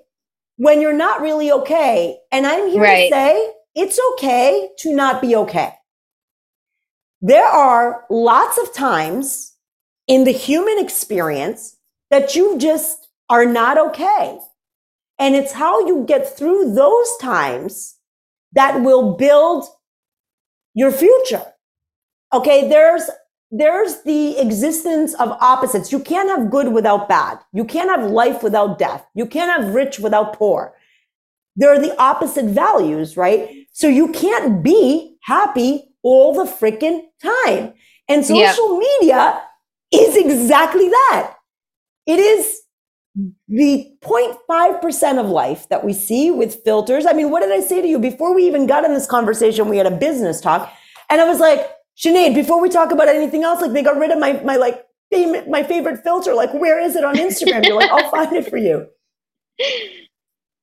when 0.55 0.80
you're 0.80 0.93
not 0.93 1.20
really 1.20 1.51
okay. 1.51 2.16
And 2.30 2.47
I'm 2.47 2.70
here 2.70 2.80
right. 2.80 3.09
to 3.09 3.12
say 3.12 3.53
it's 3.74 3.99
okay 4.12 4.68
to 4.78 4.95
not 4.95 5.20
be 5.20 5.34
okay. 5.34 5.74
There 7.20 7.45
are 7.45 8.05
lots 8.09 8.57
of 8.57 8.72
times 8.72 9.57
in 10.07 10.22
the 10.22 10.30
human 10.30 10.78
experience 10.78 11.76
that 12.11 12.36
you 12.36 12.57
just 12.57 13.09
are 13.28 13.47
not 13.47 13.78
okay. 13.78 14.39
And 15.18 15.34
it's 15.34 15.55
how 15.55 15.84
you 15.89 16.05
get 16.07 16.39
through 16.39 16.74
those 16.74 17.16
times 17.20 17.97
that 18.53 18.83
will 18.83 19.15
build 19.17 19.65
your 20.75 20.93
future. 20.93 21.45
Okay, 22.33 22.69
there's 22.69 23.11
there's 23.51 24.03
the 24.03 24.39
existence 24.39 25.15
of 25.15 25.31
opposites. 25.41 25.91
You 25.91 26.01
can't 26.01 26.29
have 26.29 26.51
good 26.51 26.73
without 26.73 27.09
bad. 27.09 27.39
You 27.53 27.65
can't 27.65 27.89
have 27.89 28.11
life 28.11 28.43
without 28.43 28.79
death. 28.79 29.07
You 29.15 29.25
can't 29.25 29.51
have 29.51 29.75
rich 29.75 29.99
without 29.99 30.35
poor. 30.35 30.75
There 31.57 31.73
are 31.73 31.81
the 31.81 31.99
opposite 32.01 32.45
values, 32.45 33.17
right? 33.17 33.67
So 33.73 33.89
you 33.89 34.09
can't 34.13 34.63
be 34.63 35.17
happy 35.23 35.95
all 36.03 36.35
the 36.35 36.51
freaking 36.51 37.03
time. 37.23 37.73
And 38.07 38.25
social 38.25 38.79
media 38.79 39.43
is 39.93 40.17
exactly 40.17 40.89
that. 40.89 41.35
It 42.07 42.19
is 42.19 42.63
the 43.49 43.93
0.5% 44.05 45.21
of 45.21 45.27
life 45.27 45.69
that 45.69 45.85
we 45.85 45.93
see 45.93 46.31
with 46.31 46.62
filters. 46.64 47.07
I 47.07 47.12
mean, 47.12 47.31
what 47.31 47.41
did 47.41 47.53
I 47.53 47.61
say 47.61 47.83
to 47.83 47.89
you 47.89 47.99
before 47.99 48.35
we 48.35 48.47
even 48.47 48.66
got 48.66 48.85
in 48.85 48.95
this 48.95 49.07
conversation? 49.07 49.69
We 49.69 49.77
had 49.77 49.87
a 49.87 49.97
business 49.97 50.41
talk 50.41 50.73
and 51.11 51.21
I 51.21 51.29
was 51.29 51.41
like, 51.41 51.69
Sinead, 51.97 52.35
before 52.35 52.61
we 52.61 52.69
talk 52.69 52.93
about 52.93 53.09
anything 53.09 53.43
else, 53.43 53.61
like 53.61 53.73
they 53.73 53.83
got 53.83 53.99
rid 53.99 54.11
of 54.11 54.19
my, 54.19 54.35
my 54.45 54.57
like 54.57 54.85
my 55.49 55.62
favorite 55.62 56.03
filter. 56.03 56.35
Like, 56.35 56.53
where 56.53 56.81
is 56.81 56.95
it 56.97 57.05
on 57.05 57.16
Instagram? 57.16 57.66
You're 57.66 57.77
like, 57.77 57.91
I'll 57.91 58.11
find 58.11 58.33
it 58.37 58.49
for 58.49 58.59
you. 58.59 58.87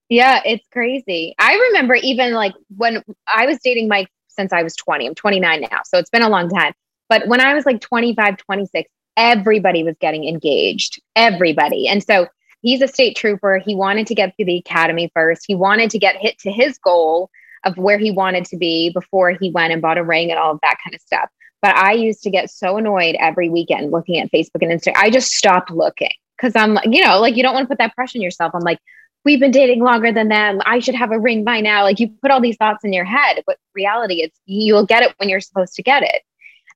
Yeah, 0.08 0.42
it's 0.46 0.66
crazy. 0.72 1.34
I 1.40 1.56
remember 1.56 1.96
even 1.96 2.34
like 2.34 2.54
when 2.78 3.04
I 3.28 3.48
was 3.48 3.58
dating 3.64 3.88
Mike 3.88 4.08
since 4.28 4.54
I 4.54 4.62
was 4.64 4.76
20. 4.76 5.08
I'm 5.08 5.16
29 5.16 5.62
now. 5.62 5.80
So 5.86 5.98
it's 5.98 6.10
been 6.10 6.22
a 6.22 6.30
long 6.30 6.50
time. 6.50 6.74
But 7.10 7.28
when 7.28 7.42
I 7.42 7.54
was 7.54 7.66
like 7.66 7.82
25, 7.82 8.38
26, 8.38 8.90
everybody 9.18 9.84
was 9.84 9.96
getting 10.00 10.28
engaged. 10.28 11.02
Everybody. 11.16 11.88
And 11.88 12.04
so 12.04 12.28
he's 12.66 12.82
a 12.82 12.88
state 12.88 13.16
trooper. 13.16 13.62
He 13.64 13.76
wanted 13.76 14.08
to 14.08 14.16
get 14.16 14.36
through 14.36 14.46
the 14.46 14.58
academy 14.58 15.12
first. 15.14 15.44
He 15.48 15.54
wanted 15.54 15.92
to 15.92 16.00
get 16.00 16.16
hit 16.18 16.40
to 16.40 16.52
his 16.52 16.80
goal 16.80 17.30
of 17.64 17.78
where 17.78 18.00
he 18.00 18.10
wanted 18.10 18.46
to 18.46 18.58
be 18.58 18.90
before 18.90 19.32
he 19.32 19.52
went 19.52 19.72
and 19.72 19.84
bought 19.84 20.00
a 20.00 20.04
ring 20.04 20.32
and 20.32 20.40
all 20.40 20.54
of 20.54 20.60
that 20.64 20.78
kind 20.84 20.96
of 20.96 21.02
stuff. 21.02 21.30
But 21.62 21.76
I 21.78 21.94
used 21.94 22.24
to 22.24 22.32
get 22.32 22.50
so 22.50 22.78
annoyed 22.78 23.16
every 23.20 23.50
weekend 23.50 23.92
looking 23.92 24.20
at 24.20 24.32
Facebook 24.32 24.64
and 24.64 24.72
Instagram. 24.72 24.96
I 24.96 25.12
just 25.12 25.32
stopped 25.32 25.70
looking 25.70 26.10
because 26.38 26.56
I'm 26.56 26.74
like, 26.74 26.88
you 26.92 27.06
know, 27.06 27.20
like 27.20 27.36
you 27.36 27.44
don't 27.44 27.54
want 27.54 27.66
to 27.66 27.68
put 27.68 27.78
that 27.78 27.94
pressure 27.94 28.18
on 28.18 28.24
yourself. 28.24 28.52
I'm 28.56 28.62
like, 28.62 28.80
we've 29.24 29.40
been 29.40 29.52
dating 29.52 29.84
longer 29.84 30.12
than 30.12 30.30
them. 30.30 30.60
I 30.66 30.80
should 30.80 30.96
have 30.96 31.12
a 31.12 31.20
ring 31.20 31.44
by 31.44 31.62
now. 31.62 31.84
Like 31.84 32.00
you 32.00 32.10
put 32.20 32.32
all 32.32 32.42
these 32.42 32.58
thoughts 32.58 32.84
in 32.84 32.94
your 32.94 33.06
head, 33.06 33.44
but 33.46 33.60
reality 33.76 34.24
is 34.24 34.32
you'll 34.46 34.88
get 34.88 35.04
it 35.04 35.14
when 35.18 35.30
you're 35.30 35.40
supposed 35.40 35.76
to 35.76 35.84
get 35.84 36.02
it. 36.02 36.24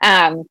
Um, 0.04 0.44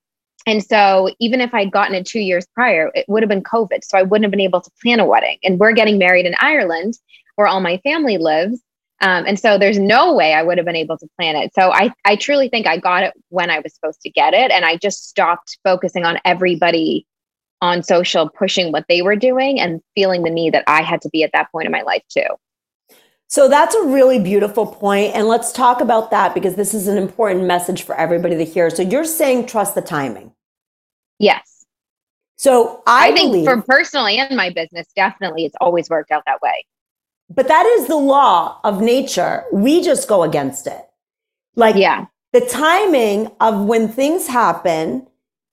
and 0.48 0.64
so 0.64 1.10
even 1.20 1.42
if 1.42 1.52
I'd 1.52 1.70
gotten 1.70 1.94
it 1.94 2.06
two 2.06 2.20
years 2.20 2.46
prior, 2.54 2.90
it 2.94 3.04
would 3.06 3.22
have 3.22 3.28
been 3.28 3.42
COVID. 3.42 3.84
So 3.84 3.98
I 3.98 4.02
wouldn't 4.02 4.24
have 4.24 4.30
been 4.30 4.40
able 4.40 4.62
to 4.62 4.70
plan 4.82 4.98
a 4.98 5.04
wedding. 5.04 5.36
And 5.44 5.58
we're 5.58 5.72
getting 5.72 5.98
married 5.98 6.24
in 6.24 6.34
Ireland 6.40 6.94
where 7.36 7.46
all 7.46 7.60
my 7.60 7.76
family 7.84 8.16
lives. 8.16 8.58
Um, 9.02 9.26
and 9.26 9.38
so 9.38 9.58
there's 9.58 9.78
no 9.78 10.14
way 10.14 10.32
I 10.32 10.42
would 10.42 10.56
have 10.56 10.64
been 10.64 10.74
able 10.74 10.96
to 10.96 11.08
plan 11.18 11.36
it. 11.36 11.52
So 11.54 11.70
I, 11.70 11.92
I 12.06 12.16
truly 12.16 12.48
think 12.48 12.66
I 12.66 12.78
got 12.78 13.02
it 13.02 13.12
when 13.28 13.50
I 13.50 13.58
was 13.58 13.74
supposed 13.74 14.00
to 14.00 14.10
get 14.10 14.32
it. 14.32 14.50
And 14.50 14.64
I 14.64 14.78
just 14.78 15.06
stopped 15.06 15.58
focusing 15.64 16.06
on 16.06 16.18
everybody 16.24 17.06
on 17.60 17.82
social 17.82 18.30
pushing 18.30 18.72
what 18.72 18.86
they 18.88 19.02
were 19.02 19.16
doing 19.16 19.60
and 19.60 19.82
feeling 19.94 20.22
the 20.22 20.30
need 20.30 20.54
that 20.54 20.64
I 20.66 20.80
had 20.80 21.02
to 21.02 21.10
be 21.10 21.24
at 21.24 21.32
that 21.32 21.52
point 21.52 21.66
in 21.66 21.72
my 21.72 21.82
life 21.82 22.04
too. 22.08 22.26
So 23.26 23.48
that's 23.48 23.74
a 23.74 23.84
really 23.84 24.18
beautiful 24.18 24.64
point 24.64 25.14
and 25.14 25.28
let's 25.28 25.52
talk 25.52 25.82
about 25.82 26.10
that 26.12 26.32
because 26.32 26.54
this 26.54 26.72
is 26.72 26.88
an 26.88 26.96
important 26.96 27.44
message 27.44 27.82
for 27.82 27.94
everybody 27.94 28.36
to 28.36 28.44
hear. 28.46 28.70
So 28.70 28.82
you're 28.82 29.04
saying 29.04 29.46
trust 29.46 29.74
the 29.74 29.82
timing. 29.82 30.32
Yes. 31.18 31.66
So 32.36 32.82
I, 32.86 33.08
I 33.08 33.12
think 33.12 33.32
believe, 33.32 33.44
for 33.44 33.62
personally 33.62 34.18
in 34.18 34.36
my 34.36 34.50
business, 34.50 34.86
definitely 34.94 35.44
it's 35.44 35.56
always 35.60 35.90
worked 35.90 36.10
out 36.10 36.22
that 36.26 36.40
way. 36.40 36.64
But 37.28 37.48
that 37.48 37.66
is 37.66 37.88
the 37.88 37.96
law 37.96 38.60
of 38.64 38.80
nature. 38.80 39.44
We 39.52 39.82
just 39.82 40.08
go 40.08 40.22
against 40.22 40.66
it. 40.66 40.88
Like 41.56 41.76
yeah. 41.76 42.06
the 42.32 42.40
timing 42.40 43.32
of 43.40 43.64
when 43.64 43.88
things 43.88 44.28
happen 44.28 45.08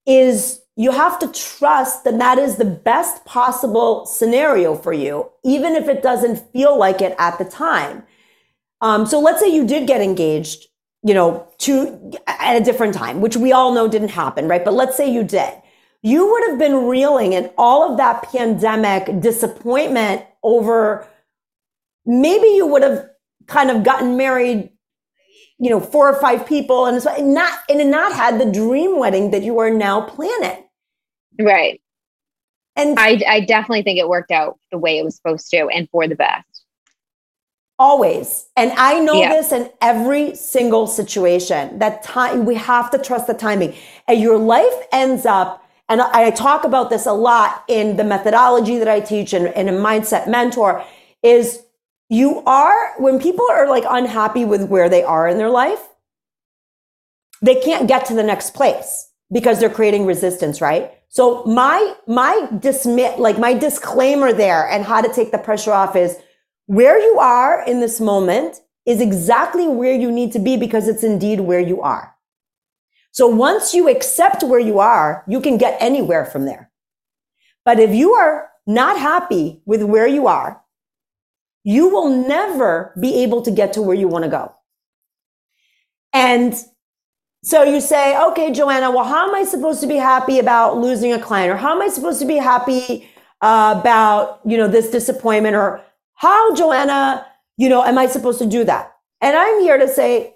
is 0.05 0.61
you 0.75 0.91
have 0.91 1.17
to 1.19 1.31
trust 1.31 2.03
that 2.03 2.19
that 2.19 2.37
is 2.37 2.57
the 2.57 2.65
best 2.65 3.25
possible 3.25 4.05
scenario 4.05 4.75
for 4.75 4.93
you, 4.93 5.31
even 5.43 5.73
if 5.73 5.87
it 5.87 6.03
doesn't 6.03 6.51
feel 6.51 6.77
like 6.77 7.01
it 7.01 7.15
at 7.17 7.37
the 7.37 7.45
time. 7.45 8.03
Um, 8.81 9.05
so 9.05 9.19
let's 9.19 9.39
say 9.39 9.47
you 9.47 9.65
did 9.65 9.87
get 9.87 10.01
engaged, 10.01 10.67
you 11.05 11.13
know, 11.15 11.47
to 11.59 12.13
at 12.27 12.61
a 12.61 12.65
different 12.65 12.95
time, 12.95 13.21
which 13.21 13.37
we 13.37 13.53
all 13.53 13.73
know 13.73 13.87
didn't 13.87 14.09
happen, 14.09 14.49
right? 14.49 14.65
But 14.65 14.75
let's 14.75 14.97
say 14.97 15.09
you 15.11 15.23
did. 15.23 15.53
you 16.03 16.31
would 16.31 16.49
have 16.51 16.59
been 16.59 16.87
reeling 16.87 17.33
in 17.33 17.51
all 17.57 17.91
of 17.91 17.97
that 17.97 18.23
pandemic 18.31 19.21
disappointment 19.21 20.25
over 20.43 21.07
maybe 22.05 22.47
you 22.49 22.67
would 22.67 22.83
have 22.83 23.09
kind 23.47 23.71
of 23.71 23.83
gotten 23.83 24.17
married 24.17 24.71
you 25.59 25.69
know 25.71 25.79
four 25.79 26.09
or 26.09 26.19
five 26.21 26.45
people 26.47 26.85
and 26.87 27.03
not 27.33 27.59
and 27.69 27.91
not 27.91 28.13
had 28.13 28.39
the 28.39 28.51
dream 28.51 28.99
wedding 28.99 29.31
that 29.31 29.43
you 29.43 29.59
are 29.59 29.71
now 29.71 30.01
planning 30.01 30.63
right 31.41 31.81
and 32.75 32.99
I, 32.99 33.21
I 33.27 33.39
definitely 33.41 33.83
think 33.83 33.99
it 33.99 34.09
worked 34.09 34.31
out 34.31 34.59
the 34.71 34.77
way 34.77 34.99
it 34.99 35.05
was 35.05 35.15
supposed 35.15 35.49
to 35.51 35.67
and 35.67 35.89
for 35.89 36.07
the 36.07 36.15
best 36.15 36.54
always. 37.77 38.47
And 38.55 38.71
i 38.73 38.99
know 38.99 39.19
yeah. 39.19 39.29
this 39.29 39.51
in 39.51 39.69
every 39.81 40.35
single 40.35 40.87
situation 40.87 41.79
that 41.79 42.03
time 42.03 42.45
we 42.45 42.55
have 42.55 42.89
to 42.91 42.97
trust 42.97 43.27
the 43.27 43.33
timing. 43.33 43.75
And 44.07 44.19
your 44.19 44.37
life 44.37 44.73
ends 44.91 45.25
up 45.25 45.63
and 45.87 46.01
I, 46.01 46.27
I 46.27 46.31
talk 46.31 46.63
about 46.63 46.89
this 46.89 47.05
a 47.05 47.13
lot 47.13 47.63
in 47.67 47.97
the 47.97 48.03
methodology 48.03 48.79
that 48.79 48.87
i 48.87 48.99
teach 48.99 49.33
and, 49.33 49.47
and 49.47 49.69
a 49.69 49.73
mindset 49.73 50.27
mentor 50.27 50.83
is 51.21 51.61
you 52.09 52.41
are 52.45 52.93
when 52.99 53.19
people 53.19 53.45
are 53.49 53.67
like 53.69 53.83
unhappy 53.89 54.45
with 54.45 54.69
where 54.69 54.89
they 54.89 55.03
are 55.03 55.27
in 55.27 55.37
their 55.37 55.49
life 55.49 55.89
they 57.41 57.55
can't 57.55 57.87
get 57.87 58.05
to 58.07 58.13
the 58.13 58.23
next 58.23 58.53
place 58.53 59.09
because 59.31 59.59
they're 59.59 59.69
creating 59.69 60.05
resistance 60.05 60.61
right? 60.61 60.91
So 61.09 61.43
my 61.45 61.95
my 62.07 62.47
dismiss 62.59 63.17
like 63.19 63.37
my 63.37 63.53
disclaimer 63.53 64.33
there 64.33 64.67
and 64.69 64.83
how 64.83 65.01
to 65.01 65.13
take 65.13 65.31
the 65.31 65.37
pressure 65.37 65.71
off 65.71 65.95
is 65.95 66.17
where 66.67 66.99
you 66.99 67.19
are 67.19 67.63
in 67.65 67.79
this 67.79 67.99
moment 67.99 68.61
is 68.85 69.01
exactly 69.01 69.67
where 69.67 69.93
you 69.93 70.11
need 70.11 70.31
to 70.31 70.39
be 70.39 70.57
because 70.57 70.87
it's 70.87 71.03
indeed 71.03 71.39
where 71.39 71.59
you 71.59 71.81
are 71.81 72.15
so 73.11 73.27
once 73.27 73.73
you 73.73 73.89
accept 73.89 74.43
where 74.43 74.59
you 74.59 74.79
are 74.79 75.23
you 75.27 75.39
can 75.41 75.57
get 75.57 75.77
anywhere 75.81 76.25
from 76.25 76.45
there 76.45 76.71
but 77.63 77.79
if 77.79 77.93
you 77.93 78.13
are 78.13 78.49
not 78.67 78.99
happy 78.99 79.61
with 79.65 79.83
where 79.83 80.07
you 80.07 80.27
are 80.27 80.65
you 81.65 81.89
will 81.89 82.09
never 82.09 82.93
be 83.01 83.23
able 83.23 83.41
to 83.41 83.51
get 83.51 83.73
to 83.73 83.81
where 83.81 83.95
you 83.95 84.07
want 84.07 84.23
to 84.23 84.29
go. 84.29 84.53
And 86.13 86.53
so 87.43 87.63
you 87.63 87.81
say, 87.81 88.17
okay, 88.29 88.53
Joanna, 88.53 88.91
well, 88.91 89.03
how 89.03 89.27
am 89.27 89.35
I 89.35 89.43
supposed 89.43 89.81
to 89.81 89.87
be 89.87 89.95
happy 89.95 90.37
about 90.39 90.77
losing 90.77 91.11
a 91.11 91.19
client? 91.19 91.51
Or 91.51 91.57
how 91.57 91.75
am 91.75 91.81
I 91.81 91.87
supposed 91.87 92.19
to 92.19 92.25
be 92.25 92.37
happy 92.37 93.09
uh, 93.41 93.75
about, 93.79 94.41
you 94.45 94.57
know, 94.57 94.67
this 94.67 94.91
disappointment? 94.91 95.55
Or 95.55 95.81
how, 96.15 96.55
Joanna, 96.55 97.25
you 97.57 97.69
know, 97.69 97.83
am 97.83 97.97
I 97.97 98.07
supposed 98.07 98.39
to 98.39 98.45
do 98.45 98.63
that? 98.63 98.93
And 99.21 99.35
I'm 99.35 99.59
here 99.61 99.77
to 99.77 99.87
say, 99.87 100.35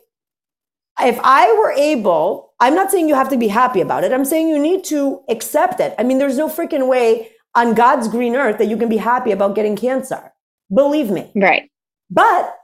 if 1.00 1.20
I 1.24 1.52
were 1.54 1.72
able, 1.72 2.54
I'm 2.60 2.76
not 2.76 2.92
saying 2.92 3.08
you 3.08 3.16
have 3.16 3.30
to 3.30 3.38
be 3.38 3.48
happy 3.48 3.82
about 3.82 4.04
it. 4.04 4.12
I'm 4.12 4.26
saying 4.26 4.50
you 4.50 4.60
need 4.60 4.84
to 4.86 5.22
accept 5.30 5.80
it. 5.80 5.96
I 5.98 6.04
mean, 6.04 6.18
there's 6.18 6.38
no 6.38 6.50
freaking 6.50 6.88
way 6.88 7.32
on 7.56 7.74
God's 7.74 8.08
green 8.08 8.36
earth 8.36 8.58
that 8.58 8.68
you 8.68 8.78
can 8.78 8.90
be 8.90 8.98
happy 8.98 9.32
about 9.32 9.56
getting 9.56 9.76
cancer. 9.76 10.34
Believe 10.74 11.10
me. 11.10 11.32
Right. 11.36 11.70
But 12.10 12.56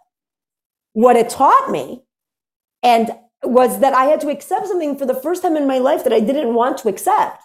what 0.94 1.16
it 1.16 1.30
taught 1.30 1.72
me 1.72 2.04
and 2.84 3.12
was 3.44 3.80
that 3.80 3.94
I 3.94 4.06
had 4.06 4.22
to 4.22 4.30
accept 4.30 4.68
something 4.68 4.98
for 4.98 5.06
the 5.06 5.14
first 5.14 5.42
time 5.42 5.56
in 5.56 5.68
my 5.68 5.78
life 5.78 6.04
that 6.04 6.14
I 6.14 6.20
didn't 6.20 6.54
want 6.54 6.78
to 6.80 6.90
accept. 6.90 7.42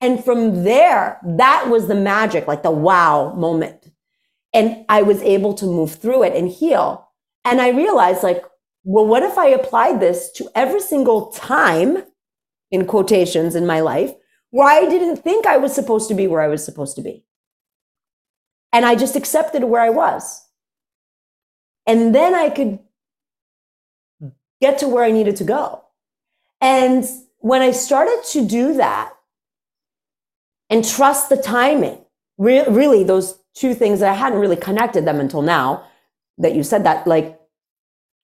And 0.00 0.24
from 0.24 0.64
there, 0.64 1.18
that 1.24 1.68
was 1.68 1.88
the 1.88 1.94
magic, 1.94 2.46
like 2.46 2.62
the 2.62 2.70
wow 2.70 3.34
moment. 3.34 3.90
And 4.52 4.84
I 4.88 5.02
was 5.02 5.22
able 5.22 5.54
to 5.54 5.66
move 5.66 5.94
through 5.94 6.24
it 6.24 6.34
and 6.34 6.48
heal. 6.48 7.08
And 7.44 7.60
I 7.60 7.68
realized, 7.68 8.22
like, 8.22 8.42
well, 8.82 9.06
what 9.06 9.22
if 9.22 9.38
I 9.38 9.48
applied 9.48 10.00
this 10.00 10.30
to 10.32 10.50
every 10.54 10.80
single 10.80 11.30
time, 11.32 12.04
in 12.70 12.86
quotations, 12.86 13.54
in 13.54 13.66
my 13.66 13.80
life, 13.80 14.12
where 14.50 14.68
I 14.68 14.88
didn't 14.88 15.18
think 15.18 15.46
I 15.46 15.56
was 15.56 15.74
supposed 15.74 16.08
to 16.08 16.14
be 16.14 16.26
where 16.26 16.40
I 16.40 16.48
was 16.48 16.64
supposed 16.64 16.96
to 16.96 17.02
be? 17.02 17.24
And 18.72 18.84
I 18.84 18.94
just 18.94 19.16
accepted 19.16 19.64
where 19.64 19.82
I 19.82 19.90
was. 19.90 20.46
And 21.86 22.14
then 22.14 22.34
I 22.34 22.50
could 22.50 22.78
get 24.60 24.78
to 24.78 24.88
where 24.88 25.04
I 25.04 25.10
needed 25.10 25.36
to 25.36 25.44
go. 25.44 25.84
And 26.60 27.04
when 27.38 27.62
I 27.62 27.70
started 27.70 28.22
to 28.32 28.46
do 28.46 28.74
that 28.74 29.12
and 30.68 30.84
trust 30.84 31.28
the 31.30 31.36
timing, 31.36 32.04
re- 32.40 32.64
really 32.68 33.04
those 33.04 33.38
two 33.54 33.74
things 33.74 34.00
that 34.00 34.10
I 34.10 34.14
hadn't 34.14 34.40
really 34.40 34.56
connected 34.56 35.04
them 35.04 35.20
until 35.20 35.42
now 35.42 35.84
that 36.38 36.54
you 36.54 36.62
said 36.62 36.84
that, 36.84 37.06
like 37.06 37.38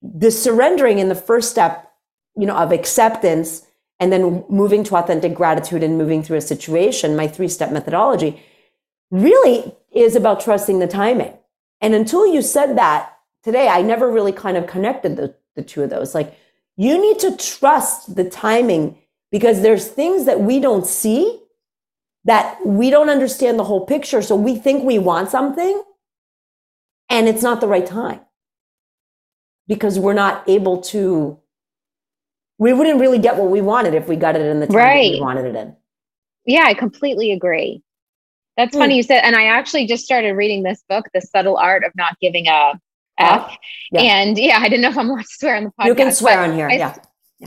the 0.01 0.31
surrendering 0.31 0.99
in 0.99 1.07
the 1.07 1.15
first 1.15 1.51
step, 1.51 1.93
you 2.35 2.47
know, 2.47 2.55
of 2.55 2.71
acceptance 2.71 3.65
and 3.99 4.11
then 4.11 4.43
moving 4.49 4.83
to 4.85 4.95
authentic 4.95 5.35
gratitude 5.35 5.83
and 5.83 5.97
moving 5.97 6.23
through 6.23 6.37
a 6.37 6.41
situation, 6.41 7.15
my 7.15 7.27
three 7.27 7.47
step 7.47 7.71
methodology 7.71 8.41
really 9.11 9.75
is 9.93 10.15
about 10.15 10.39
trusting 10.41 10.79
the 10.79 10.87
timing. 10.87 11.33
And 11.79 11.93
until 11.93 12.25
you 12.25 12.41
said 12.41 12.77
that 12.77 13.13
today, 13.43 13.67
I 13.67 13.83
never 13.83 14.09
really 14.11 14.31
kind 14.31 14.57
of 14.57 14.65
connected 14.65 15.15
the, 15.15 15.35
the 15.55 15.61
two 15.61 15.83
of 15.83 15.91
those. 15.91 16.15
Like, 16.15 16.35
you 16.75 16.99
need 16.99 17.19
to 17.19 17.37
trust 17.37 18.15
the 18.15 18.27
timing 18.27 18.97
because 19.31 19.61
there's 19.61 19.87
things 19.87 20.25
that 20.25 20.41
we 20.41 20.59
don't 20.59 20.85
see 20.85 21.39
that 22.27 22.59
we 22.65 22.89
don't 22.89 23.09
understand 23.09 23.57
the 23.57 23.63
whole 23.63 23.85
picture. 23.85 24.21
So 24.21 24.35
we 24.35 24.55
think 24.55 24.83
we 24.83 24.99
want 24.99 25.29
something 25.29 25.81
and 27.09 27.27
it's 27.27 27.41
not 27.41 27.61
the 27.61 27.67
right 27.67 27.85
time 27.85 28.19
because 29.67 29.97
we're 29.97 30.13
not 30.13 30.47
able 30.47 30.81
to. 30.81 31.39
We 32.59 32.73
wouldn't 32.73 32.99
really 32.99 33.19
get 33.19 33.37
what 33.37 33.49
we 33.49 33.61
wanted 33.61 33.93
if 33.93 34.07
we 34.07 34.15
got 34.15 34.35
it 34.35 34.41
in 34.41 34.59
the 34.59 34.67
time 34.67 34.75
right. 34.75 35.11
we 35.13 35.21
wanted 35.21 35.45
it 35.45 35.55
in. 35.55 35.75
Yeah, 36.45 36.63
I 36.65 36.73
completely 36.73 37.31
agree. 37.31 37.81
That's 38.57 38.75
mm. 38.75 38.79
funny 38.79 38.97
you 38.97 39.03
said, 39.03 39.21
and 39.21 39.35
I 39.35 39.45
actually 39.45 39.85
just 39.85 40.03
started 40.03 40.31
reading 40.33 40.63
this 40.63 40.83
book, 40.89 41.05
The 41.13 41.21
Subtle 41.21 41.57
Art 41.57 41.83
of 41.83 41.91
Not 41.95 42.19
Giving 42.19 42.47
a 42.47 42.73
F. 43.19 43.55
Yeah. 43.91 44.01
And 44.01 44.37
yeah, 44.37 44.57
I 44.59 44.69
didn't 44.69 44.81
know 44.81 44.89
if 44.89 44.97
I'm 44.97 45.09
allowed 45.09 45.21
to 45.21 45.27
swear 45.29 45.55
on 45.55 45.63
the 45.65 45.69
podcast. 45.69 45.85
You 45.85 45.95
can 45.95 46.11
swear 46.11 46.39
on 46.43 46.55
here. 46.55 46.67
I, 46.67 46.73
yeah. 46.73 46.97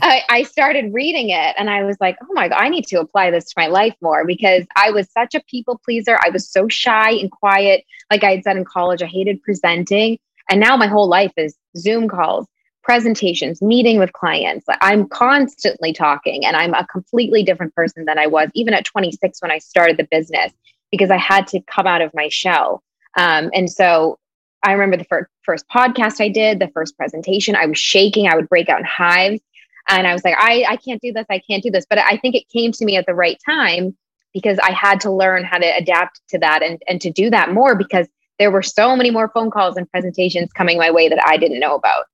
I, 0.01 0.21
I 0.29 0.43
started 0.43 0.93
reading 0.93 1.29
it 1.29 1.55
and 1.57 1.69
I 1.69 1.83
was 1.83 1.97
like, 1.99 2.17
oh 2.21 2.33
my 2.33 2.47
God, 2.47 2.57
I 2.59 2.69
need 2.69 2.87
to 2.87 2.99
apply 2.99 3.29
this 3.31 3.45
to 3.45 3.53
my 3.57 3.67
life 3.67 3.93
more 4.01 4.25
because 4.25 4.65
I 4.77 4.91
was 4.91 5.11
such 5.11 5.35
a 5.35 5.43
people 5.49 5.81
pleaser. 5.83 6.17
I 6.23 6.29
was 6.29 6.49
so 6.49 6.69
shy 6.69 7.11
and 7.11 7.29
quiet. 7.29 7.83
Like 8.09 8.23
I 8.23 8.31
had 8.31 8.43
said 8.43 8.57
in 8.57 8.63
college, 8.63 9.01
I 9.01 9.07
hated 9.07 9.41
presenting. 9.43 10.17
And 10.49 10.59
now 10.59 10.77
my 10.77 10.87
whole 10.87 11.09
life 11.09 11.33
is 11.35 11.57
Zoom 11.77 12.07
calls, 12.07 12.47
presentations, 12.83 13.61
meeting 13.61 13.99
with 13.99 14.13
clients. 14.13 14.65
I'm 14.81 15.09
constantly 15.09 15.91
talking 15.91 16.45
and 16.45 16.55
I'm 16.55 16.73
a 16.73 16.87
completely 16.87 17.43
different 17.43 17.75
person 17.75 18.05
than 18.05 18.17
I 18.17 18.27
was 18.27 18.49
even 18.53 18.73
at 18.73 18.85
26 18.85 19.41
when 19.41 19.51
I 19.51 19.57
started 19.57 19.97
the 19.97 20.07
business 20.09 20.53
because 20.89 21.11
I 21.11 21.17
had 21.17 21.47
to 21.47 21.61
come 21.61 21.87
out 21.87 22.01
of 22.01 22.11
my 22.13 22.29
shell. 22.29 22.81
Um, 23.17 23.49
and 23.53 23.69
so 23.69 24.19
I 24.63 24.73
remember 24.73 24.97
the 24.97 25.05
fir- 25.05 25.29
first 25.43 25.65
podcast 25.69 26.21
I 26.21 26.29
did, 26.29 26.59
the 26.59 26.69
first 26.69 26.95
presentation, 26.95 27.55
I 27.55 27.65
was 27.65 27.77
shaking. 27.77 28.27
I 28.27 28.35
would 28.35 28.47
break 28.47 28.69
out 28.69 28.79
in 28.79 28.85
hives. 28.85 29.41
And 29.89 30.07
I 30.07 30.13
was 30.13 30.23
like, 30.23 30.35
I, 30.37 30.65
I 30.67 30.75
can't 30.77 31.01
do 31.01 31.11
this. 31.11 31.25
I 31.29 31.39
can't 31.39 31.63
do 31.63 31.71
this. 31.71 31.85
But 31.89 31.99
I 31.99 32.17
think 32.17 32.35
it 32.35 32.47
came 32.49 32.71
to 32.73 32.85
me 32.85 32.97
at 32.97 33.05
the 33.05 33.13
right 33.13 33.37
time 33.45 33.95
because 34.33 34.57
I 34.59 34.71
had 34.71 35.01
to 35.01 35.11
learn 35.11 35.43
how 35.43 35.57
to 35.57 35.65
adapt 35.65 36.21
to 36.29 36.39
that 36.39 36.63
and, 36.63 36.81
and 36.87 37.01
to 37.01 37.11
do 37.11 37.29
that 37.29 37.51
more 37.53 37.75
because 37.75 38.07
there 38.39 38.51
were 38.51 38.63
so 38.63 38.95
many 38.95 39.11
more 39.11 39.29
phone 39.33 39.51
calls 39.51 39.77
and 39.77 39.89
presentations 39.91 40.51
coming 40.53 40.77
my 40.77 40.89
way 40.89 41.09
that 41.09 41.23
I 41.25 41.37
didn't 41.37 41.59
know 41.59 41.75
about. 41.75 42.05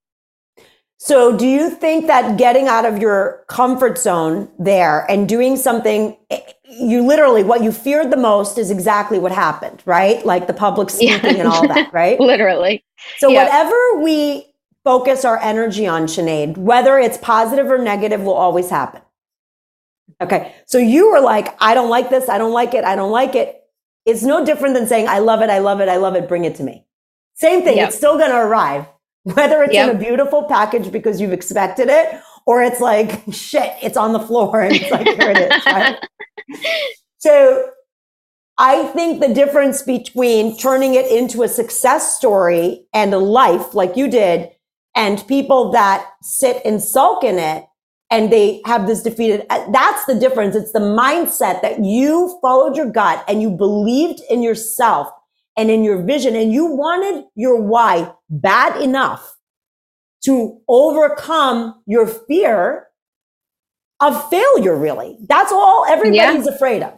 So, 0.99 1.37
do 1.37 1.45
you 1.45 1.69
think 1.69 2.07
that 2.07 2.37
getting 2.37 2.67
out 2.67 2.83
of 2.83 2.97
your 2.97 3.45
comfort 3.47 3.99
zone 3.99 4.49
there 4.57 5.05
and 5.09 5.29
doing 5.29 5.55
something, 5.55 6.17
eh, 6.31 6.39
you 6.65 7.05
literally, 7.05 7.43
what 7.43 7.63
you 7.63 7.71
feared 7.71 8.11
the 8.11 8.17
most 8.17 8.57
is 8.57 8.71
exactly 8.71 9.19
what 9.19 9.31
happened, 9.31 9.83
right? 9.85 10.25
Like 10.25 10.47
the 10.47 10.53
public 10.53 10.89
speaking 10.89 11.35
yeah. 11.35 11.39
and 11.41 11.47
all 11.47 11.67
that, 11.67 11.93
right? 11.93 12.19
literally. 12.33 12.83
So, 13.19 13.29
yep. 13.29 13.45
whatever 13.45 14.01
we 14.01 14.47
focus 14.87 15.25
our 15.25 15.37
energy 15.41 15.85
on, 15.85 16.03
Sinead, 16.03 16.57
whether 16.57 16.97
it's 16.97 17.17
positive 17.17 17.69
or 17.69 17.77
negative, 17.77 18.21
will 18.21 18.39
always 18.45 18.69
happen. 18.69 19.01
Okay. 20.21 20.55
So, 20.65 20.77
you 20.77 21.11
were 21.11 21.19
like, 21.19 21.55
I 21.59 21.73
don't 21.73 21.89
like 21.89 22.09
this. 22.09 22.29
I 22.29 22.37
don't 22.37 22.53
like 22.53 22.73
it. 22.73 22.85
I 22.85 22.95
don't 22.95 23.11
like 23.11 23.35
it. 23.35 23.61
It's 24.05 24.23
no 24.23 24.45
different 24.45 24.75
than 24.75 24.87
saying, 24.87 25.09
I 25.09 25.19
love 25.19 25.41
it. 25.41 25.49
I 25.49 25.59
love 25.59 25.81
it. 25.81 25.89
I 25.89 25.97
love 25.97 26.15
it. 26.15 26.29
Bring 26.29 26.45
it 26.45 26.55
to 26.55 26.63
me. 26.63 26.85
Same 27.33 27.63
thing. 27.63 27.77
Yep. 27.77 27.89
It's 27.89 27.97
still 27.97 28.17
going 28.17 28.31
to 28.31 28.37
arrive 28.37 28.85
whether 29.35 29.61
it's 29.61 29.73
yep. 29.73 29.89
in 29.89 29.95
a 29.95 29.99
beautiful 29.99 30.43
package 30.43 30.89
because 30.89 31.19
you've 31.19 31.33
expected 31.33 31.89
it 31.89 32.21
or 32.45 32.63
it's 32.63 32.79
like 32.79 33.21
shit 33.31 33.73
it's 33.83 33.97
on 33.97 34.13
the 34.13 34.19
floor 34.19 34.61
and 34.61 34.73
it's 34.73 34.89
like 34.89 35.05
here 35.05 35.31
it 35.31 35.37
is 35.37 35.65
right? 35.65 35.97
so 37.17 37.69
i 38.57 38.85
think 38.93 39.19
the 39.19 39.33
difference 39.33 39.81
between 39.81 40.57
turning 40.57 40.93
it 40.93 41.11
into 41.11 41.43
a 41.43 41.47
success 41.49 42.15
story 42.15 42.85
and 42.93 43.13
a 43.13 43.17
life 43.17 43.73
like 43.73 43.97
you 43.97 44.09
did 44.09 44.49
and 44.97 45.25
people 45.27 45.71
that 45.71 46.09
sit 46.21 46.61
and 46.65 46.83
sulk 46.83 47.23
in 47.23 47.39
it 47.39 47.63
and 48.11 48.31
they 48.31 48.61
have 48.65 48.87
this 48.87 49.01
defeated 49.01 49.45
uh, 49.49 49.71
that's 49.71 50.03
the 50.05 50.15
difference 50.15 50.55
it's 50.55 50.73
the 50.73 50.79
mindset 50.79 51.61
that 51.61 51.83
you 51.85 52.37
followed 52.41 52.75
your 52.75 52.91
gut 52.91 53.23
and 53.29 53.41
you 53.41 53.49
believed 53.49 54.19
in 54.29 54.43
yourself 54.43 55.07
and 55.55 55.71
in 55.71 55.83
your 55.83 56.03
vision 56.03 56.35
and 56.35 56.51
you 56.51 56.65
wanted 56.65 57.23
your 57.35 57.61
why 57.61 58.11
bad 58.29 58.81
enough 58.81 59.37
to 60.25 60.59
overcome 60.67 61.81
your 61.85 62.05
fear 62.05 62.87
of 64.01 64.29
failure 64.29 64.75
really 64.75 65.17
that's 65.29 65.51
all 65.51 65.85
everybody's 65.87 66.45
yeah. 66.45 66.53
afraid 66.53 66.83
of 66.83 66.97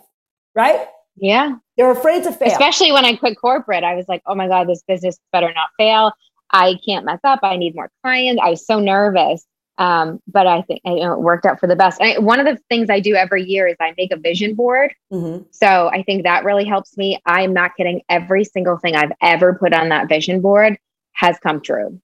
right? 0.55 0.87
Yeah. 1.15 1.55
They're 1.77 1.91
afraid 1.91 2.23
to 2.23 2.31
fail. 2.31 2.49
Especially 2.49 2.91
when 2.91 3.05
I 3.05 3.15
quit 3.15 3.37
corporate, 3.39 3.83
I 3.83 3.95
was 3.95 4.05
like, 4.07 4.21
oh 4.25 4.35
my 4.35 4.47
God, 4.47 4.67
this 4.67 4.83
business 4.87 5.17
better 5.31 5.51
not 5.53 5.69
fail. 5.77 6.11
I 6.51 6.79
can't 6.85 7.05
mess 7.05 7.19
up. 7.23 7.39
I 7.43 7.57
need 7.57 7.75
more 7.75 7.91
clients. 8.03 8.41
I 8.43 8.49
was 8.49 8.65
so 8.65 8.79
nervous. 8.79 9.45
Um, 9.77 10.19
but 10.27 10.45
I 10.45 10.61
think 10.63 10.81
you 10.83 10.97
know, 10.97 11.13
it 11.13 11.21
worked 11.21 11.45
out 11.45 11.57
for 11.57 11.65
the 11.65 11.75
best. 11.75 12.01
I, 12.01 12.19
one 12.19 12.41
of 12.41 12.45
the 12.45 12.61
things 12.67 12.89
I 12.89 12.99
do 12.99 13.15
every 13.15 13.43
year 13.43 13.65
is 13.65 13.77
I 13.79 13.93
make 13.97 14.11
a 14.11 14.17
vision 14.17 14.53
board. 14.53 14.93
Mm-hmm. 15.11 15.43
So 15.51 15.87
I 15.87 16.03
think 16.03 16.23
that 16.23 16.43
really 16.43 16.65
helps 16.65 16.97
me. 16.97 17.17
I'm 17.25 17.53
not 17.53 17.77
kidding. 17.77 18.01
Every 18.09 18.43
single 18.43 18.77
thing 18.77 18.97
I've 18.97 19.13
ever 19.21 19.53
put 19.53 19.73
on 19.73 19.87
that 19.89 20.09
vision 20.09 20.41
board 20.41 20.77
has 21.13 21.39
come 21.39 21.61
true. 21.61 22.01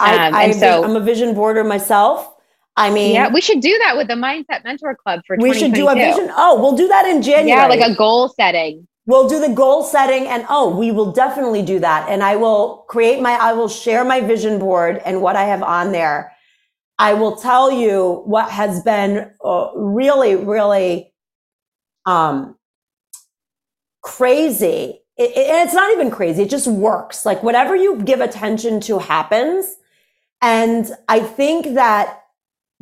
I, 0.00 0.28
um, 0.28 0.34
I, 0.34 0.50
so 0.52 0.82
I'm 0.82 0.96
a 0.96 1.00
vision 1.00 1.34
boarder 1.34 1.62
myself. 1.62 2.34
I 2.76 2.90
mean, 2.90 3.14
yeah, 3.14 3.30
we 3.32 3.40
should 3.40 3.60
do 3.60 3.78
that 3.84 3.96
with 3.96 4.08
the 4.08 4.14
Mindset 4.14 4.64
Mentor 4.64 4.96
Club 4.96 5.20
for. 5.26 5.36
We 5.38 5.54
should 5.54 5.74
do 5.74 5.88
a 5.88 5.94
vision. 5.94 6.30
Oh, 6.34 6.60
we'll 6.60 6.76
do 6.76 6.88
that 6.88 7.06
in 7.06 7.22
January. 7.22 7.50
Yeah, 7.50 7.66
like 7.66 7.80
a 7.80 7.94
goal 7.94 8.30
setting. 8.30 8.88
We'll 9.06 9.28
do 9.28 9.40
the 9.40 9.50
goal 9.54 9.84
setting, 9.84 10.26
and 10.26 10.46
oh, 10.48 10.74
we 10.76 10.90
will 10.90 11.12
definitely 11.12 11.62
do 11.62 11.78
that. 11.80 12.08
And 12.08 12.22
I 12.22 12.36
will 12.36 12.84
create 12.88 13.20
my. 13.20 13.32
I 13.32 13.52
will 13.52 13.68
share 13.68 14.04
my 14.04 14.20
vision 14.20 14.58
board 14.58 15.02
and 15.04 15.20
what 15.20 15.36
I 15.36 15.44
have 15.44 15.62
on 15.62 15.92
there 15.92 16.34
I 16.98 17.14
will 17.14 17.36
tell 17.36 17.72
you 17.72 18.22
what 18.24 18.50
has 18.50 18.82
been 18.82 19.30
uh, 19.44 19.70
really, 19.74 20.36
really 20.36 21.12
um, 22.06 22.56
crazy. 24.02 25.00
It, 25.16 25.30
it, 25.30 25.50
and 25.50 25.66
it's 25.66 25.74
not 25.74 25.92
even 25.92 26.10
crazy. 26.10 26.42
It 26.42 26.50
just 26.50 26.68
works. 26.68 27.26
Like 27.26 27.42
whatever 27.42 27.74
you 27.74 27.96
give 28.02 28.20
attention 28.20 28.80
to 28.82 28.98
happens. 28.98 29.76
And 30.40 30.90
I 31.08 31.20
think 31.20 31.74
that 31.74 32.20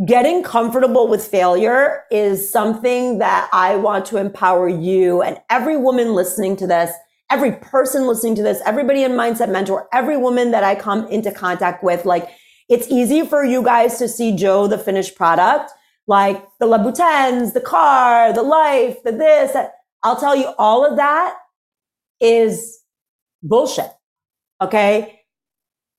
getting 0.07 0.43
comfortable 0.43 1.07
with 1.07 1.27
failure 1.27 2.05
is 2.11 2.51
something 2.51 3.19
that 3.19 3.49
I 3.53 3.77
want 3.77 4.07
to 4.07 4.17
empower 4.17 4.69
you 4.69 5.23
and 5.23 5.39
every 5.51 5.77
woman 5.77 6.15
listening 6.15 6.57
to 6.57 6.67
this, 6.67 6.91
every 7.31 7.53
person 7.53 8.07
listening 8.07 8.35
to 8.37 8.43
this, 8.43 8.61
everybody 8.65 9.05
in 9.05 9.13
Mindset 9.13 9.51
Mentor, 9.51 9.89
every 9.93 10.17
woman 10.17 10.51
that 10.51 10.65
I 10.65 10.75
come 10.75 11.07
into 11.09 11.31
contact 11.31 11.85
with, 11.85 12.05
like, 12.05 12.29
it's 12.69 12.89
easy 12.89 13.27
for 13.27 13.45
you 13.45 13.63
guys 13.63 13.99
to 13.99 14.09
see 14.09 14.35
Joe, 14.35 14.67
the 14.67 14.79
finished 14.79 15.15
product, 15.15 15.71
like 16.07 16.43
the 16.59 16.67
Louboutins, 16.67 17.53
the 17.53 17.61
car, 17.61 18.33
the 18.33 18.43
life, 18.43 19.03
the 19.05 19.13
this. 19.13 19.53
That. 19.53 19.73
I'll 20.03 20.19
tell 20.19 20.35
you, 20.35 20.53
all 20.59 20.85
of 20.85 20.97
that 20.97 21.37
is 22.21 22.81
bullshit. 23.43 23.91
Okay. 24.61 25.21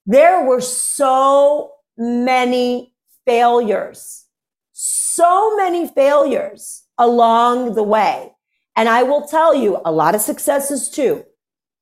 There 0.05 0.43
were 0.45 0.61
so 0.61 1.71
many 1.97 2.92
failures, 3.25 4.25
so 4.71 5.55
many 5.55 5.87
failures 5.87 6.83
along 6.97 7.75
the 7.75 7.83
way. 7.83 8.31
And 8.75 8.89
I 8.89 9.03
will 9.03 9.27
tell 9.27 9.53
you 9.53 9.79
a 9.85 9.91
lot 9.91 10.15
of 10.15 10.21
successes 10.21 10.89
too, 10.89 11.23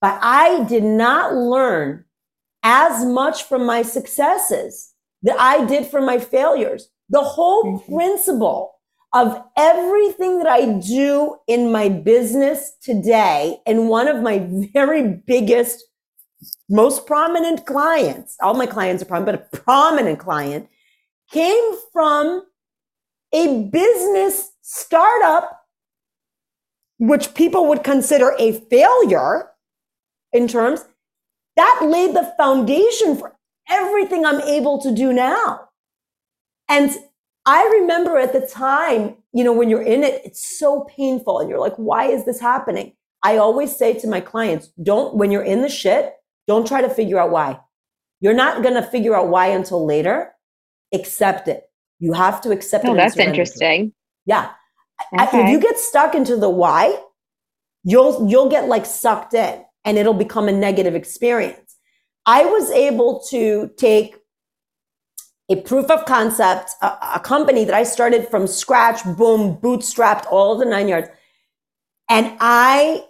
but 0.01 0.19
I 0.21 0.63
did 0.65 0.83
not 0.83 1.33
learn 1.33 2.05
as 2.63 3.05
much 3.05 3.43
from 3.43 3.65
my 3.65 3.81
successes 3.81 4.93
that 5.23 5.39
I 5.39 5.65
did 5.65 5.87
from 5.87 6.05
my 6.05 6.19
failures. 6.19 6.89
The 7.09 7.23
whole 7.23 7.79
principle 7.79 8.73
of 9.13 9.43
everything 9.57 10.37
that 10.37 10.47
I 10.47 10.79
do 10.79 11.35
in 11.47 11.71
my 11.71 11.89
business 11.89 12.73
today, 12.81 13.57
and 13.65 13.89
one 13.89 14.07
of 14.07 14.21
my 14.21 14.47
very 14.73 15.21
biggest, 15.27 15.83
most 16.69 17.05
prominent 17.05 17.65
clients, 17.65 18.37
all 18.41 18.53
my 18.53 18.65
clients 18.65 19.03
are 19.03 19.05
prominent, 19.05 19.41
but 19.51 19.59
a 19.59 19.61
prominent 19.63 20.19
client 20.19 20.69
came 21.31 21.73
from 21.91 22.43
a 23.33 23.63
business 23.63 24.51
startup, 24.61 25.61
which 26.97 27.33
people 27.33 27.67
would 27.67 27.83
consider 27.83 28.33
a 28.37 28.53
failure 28.53 29.49
in 30.33 30.47
terms 30.47 30.85
that 31.55 31.79
laid 31.83 32.15
the 32.15 32.33
foundation 32.37 33.17
for 33.17 33.35
everything 33.69 34.25
I'm 34.25 34.41
able 34.41 34.81
to 34.81 34.93
do 34.93 35.11
now. 35.13 35.69
And 36.69 36.91
I 37.45 37.63
remember 37.81 38.17
at 38.17 38.33
the 38.33 38.41
time, 38.41 39.17
you 39.33 39.43
know, 39.43 39.53
when 39.53 39.69
you're 39.69 39.81
in 39.81 40.03
it, 40.03 40.21
it's 40.23 40.59
so 40.59 40.85
painful 40.95 41.39
and 41.39 41.49
you're 41.49 41.59
like, 41.59 41.75
why 41.75 42.05
is 42.05 42.25
this 42.25 42.39
happening? 42.39 42.93
I 43.23 43.37
always 43.37 43.75
say 43.75 43.93
to 43.99 44.07
my 44.07 44.21
clients, 44.21 44.69
don't, 44.81 45.15
when 45.15 45.31
you're 45.31 45.43
in 45.43 45.61
the 45.61 45.69
shit, 45.69 46.13
don't 46.47 46.67
try 46.67 46.81
to 46.81 46.89
figure 46.89 47.19
out 47.19 47.31
why. 47.31 47.59
You're 48.19 48.33
not 48.33 48.61
going 48.63 48.75
to 48.75 48.83
figure 48.83 49.15
out 49.15 49.27
why 49.27 49.47
until 49.47 49.85
later. 49.85 50.33
Accept 50.93 51.47
it. 51.47 51.63
You 51.99 52.13
have 52.13 52.41
to 52.41 52.51
accept 52.51 52.85
oh, 52.85 52.93
it. 52.93 52.97
That's 52.97 53.17
interesting. 53.17 53.93
Yeah. 54.25 54.51
Okay. 55.19 55.43
If 55.43 55.49
you 55.49 55.59
get 55.59 55.77
stuck 55.77 56.15
into 56.15 56.35
the 56.35 56.49
why, 56.49 56.97
you'll, 57.83 58.27
you'll 58.29 58.49
get 58.49 58.67
like 58.67 58.85
sucked 58.85 59.33
in 59.33 59.63
and 59.85 59.97
it'll 59.97 60.13
become 60.13 60.47
a 60.47 60.51
negative 60.51 60.95
experience. 60.95 61.77
I 62.25 62.45
was 62.45 62.69
able 62.71 63.23
to 63.29 63.71
take 63.77 64.15
a 65.49 65.61
proof 65.61 65.89
of 65.89 66.05
concept, 66.05 66.71
a, 66.81 67.15
a, 67.15 67.19
company 67.19 67.65
that 67.65 67.73
I 67.73 67.83
started 67.83 68.27
from 68.29 68.47
scratch, 68.47 69.03
boom, 69.03 69.57
bootstrapped 69.57 70.25
all 70.31 70.57
the 70.57 70.65
nine 70.65 70.87
yards. 70.87 71.09
And 72.09 72.37
I, 72.39 73.03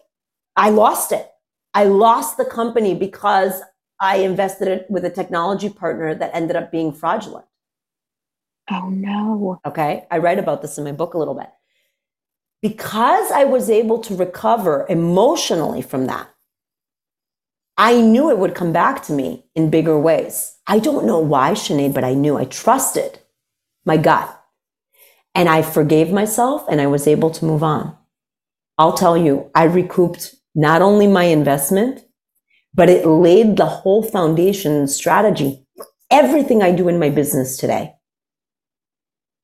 I 0.55 0.69
lost 0.69 1.11
it. 1.11 1.27
I 1.73 1.83
lost 1.83 2.37
the 2.37 2.45
company 2.45 2.95
because 2.95 3.61
I 3.99 4.17
invested 4.17 4.67
it 4.67 4.85
with 4.89 5.05
a 5.05 5.09
technology 5.09 5.69
partner 5.69 6.15
that 6.15 6.31
ended 6.33 6.55
up 6.55 6.71
being 6.71 6.91
fraudulent. 6.91 7.45
Oh 8.71 8.89
no. 8.89 9.59
Okay. 9.65 10.05
I 10.09 10.19
write 10.19 10.39
about 10.39 10.61
this 10.61 10.77
in 10.77 10.83
my 10.85 10.93
book 10.93 11.13
a 11.13 11.17
little 11.17 11.33
bit. 11.35 11.49
Because 12.61 13.31
I 13.31 13.43
was 13.43 13.69
able 13.69 13.99
to 13.99 14.15
recover 14.15 14.85
emotionally 14.87 15.81
from 15.81 16.07
that, 16.07 16.29
I 17.77 17.99
knew 17.99 18.29
it 18.29 18.37
would 18.37 18.55
come 18.55 18.71
back 18.71 19.03
to 19.03 19.13
me 19.13 19.45
in 19.55 19.71
bigger 19.71 19.99
ways. 19.99 20.55
I 20.67 20.79
don't 20.79 21.05
know 21.05 21.19
why, 21.19 21.51
Sinead, 21.51 21.93
but 21.93 22.03
I 22.03 22.13
knew 22.13 22.37
I 22.37 22.45
trusted 22.45 23.19
my 23.85 23.97
gut. 23.97 24.37
And 25.33 25.49
I 25.49 25.63
forgave 25.63 26.11
myself 26.11 26.65
and 26.69 26.79
I 26.79 26.87
was 26.87 27.07
able 27.07 27.31
to 27.31 27.45
move 27.45 27.63
on. 27.63 27.97
I'll 28.77 28.93
tell 28.93 29.17
you, 29.17 29.49
I 29.55 29.63
recouped 29.63 30.35
not 30.53 30.81
only 30.81 31.07
my 31.07 31.23
investment, 31.25 32.05
but 32.73 32.89
it 32.89 33.05
laid 33.05 33.57
the 33.57 33.65
whole 33.65 34.03
foundation 34.03 34.87
strategy 34.87 35.65
everything 36.11 36.61
I 36.61 36.73
do 36.73 36.89
in 36.89 36.99
my 36.99 37.09
business 37.09 37.57
today. 37.57 37.95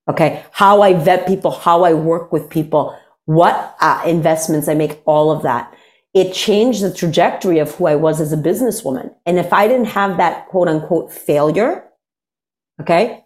Okay. 0.09 0.43
How 0.51 0.81
I 0.81 0.93
vet 0.93 1.27
people, 1.27 1.51
how 1.51 1.83
I 1.83 1.93
work 1.93 2.31
with 2.31 2.49
people, 2.49 2.97
what 3.25 3.75
uh, 3.81 4.01
investments 4.05 4.67
I 4.67 4.73
make, 4.73 5.01
all 5.05 5.31
of 5.31 5.43
that 5.43 5.73
it 6.17 6.33
changed 6.33 6.81
the 6.81 6.91
trajectory 6.91 7.59
of 7.59 7.75
who 7.75 7.85
I 7.85 7.95
was 7.95 8.19
as 8.19 8.33
a 8.33 8.37
businesswoman. 8.37 9.13
And 9.27 9.37
if 9.37 9.53
I 9.53 9.67
didn't 9.67 9.87
have 9.87 10.17
that 10.17 10.47
quote 10.47 10.67
unquote 10.67 11.13
failure, 11.13 11.83
okay, 12.81 13.23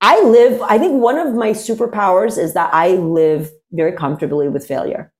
I 0.00 0.22
live, 0.22 0.62
I 0.62 0.78
think 0.78 1.02
one 1.02 1.18
of 1.18 1.34
my 1.34 1.50
superpowers 1.50 2.38
is 2.38 2.54
that 2.54 2.72
I 2.72 2.90
live 2.90 3.50
very 3.72 3.90
comfortably 3.92 4.48
with 4.48 4.64
failure. 4.64 5.12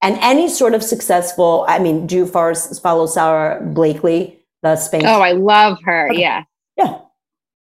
And 0.00 0.16
any 0.20 0.48
sort 0.48 0.74
of 0.74 0.82
successful, 0.84 1.64
I 1.68 1.80
mean, 1.80 2.06
do 2.06 2.16
you 2.16 2.26
follow 2.26 3.06
Sara 3.06 3.60
Blakely, 3.60 4.38
the 4.62 4.76
Spanx? 4.76 5.02
Oh, 5.06 5.20
I 5.20 5.32
love 5.32 5.78
her. 5.84 6.08
Okay. 6.10 6.20
Yeah. 6.20 6.44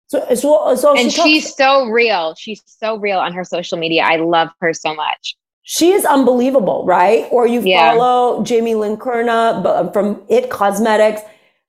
So, 0.09 0.35
so, 0.35 0.75
so 0.75 0.97
and 0.97 1.13
she 1.13 1.23
she's 1.23 1.55
so 1.55 1.87
real. 1.87 2.35
She's 2.35 2.63
so 2.67 2.99
real 2.99 3.19
on 3.19 3.33
her 3.33 3.45
social 3.45 3.79
media. 3.79 4.03
I 4.03 4.17
love 4.17 4.49
her 4.61 4.75
so 4.75 4.95
much 4.95 5.37
she 5.71 5.93
is 5.93 6.07
unbelievable, 6.07 6.87
right? 6.87 7.29
Or 7.31 7.47
you 7.47 7.61
yeah. 7.61 7.93
follow 7.93 8.43
Jamie 8.43 8.75
Lynn 8.75 8.97
Kerner 8.97 9.63
um, 9.67 9.93
from 9.93 10.23
It 10.31 10.49
Cosmetics. 10.49 11.21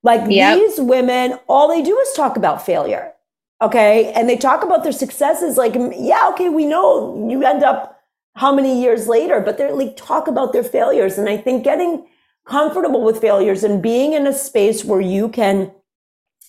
Like 0.02 0.22
yep. 0.30 0.58
these 0.58 0.80
women, 0.80 1.38
all 1.50 1.68
they 1.68 1.82
do 1.82 1.98
is 1.98 2.14
talk 2.14 2.38
about 2.38 2.64
failure. 2.64 3.12
Okay. 3.60 4.10
And 4.14 4.26
they 4.26 4.38
talk 4.38 4.64
about 4.64 4.84
their 4.84 4.92
successes. 4.92 5.58
Like, 5.58 5.74
yeah, 5.74 6.30
okay, 6.30 6.48
we 6.48 6.64
know 6.64 7.28
you 7.28 7.44
end 7.44 7.62
up 7.62 8.00
how 8.36 8.54
many 8.54 8.80
years 8.80 9.06
later, 9.06 9.38
but 9.38 9.58
they're 9.58 9.74
like 9.74 9.98
talk 9.98 10.28
about 10.28 10.54
their 10.54 10.64
failures. 10.64 11.18
And 11.18 11.28
I 11.28 11.36
think 11.36 11.62
getting 11.62 12.06
comfortable 12.46 13.04
with 13.04 13.20
failures 13.20 13.64
and 13.64 13.82
being 13.82 14.14
in 14.14 14.26
a 14.26 14.32
space 14.32 14.82
where 14.82 15.02
you 15.02 15.28
can 15.28 15.70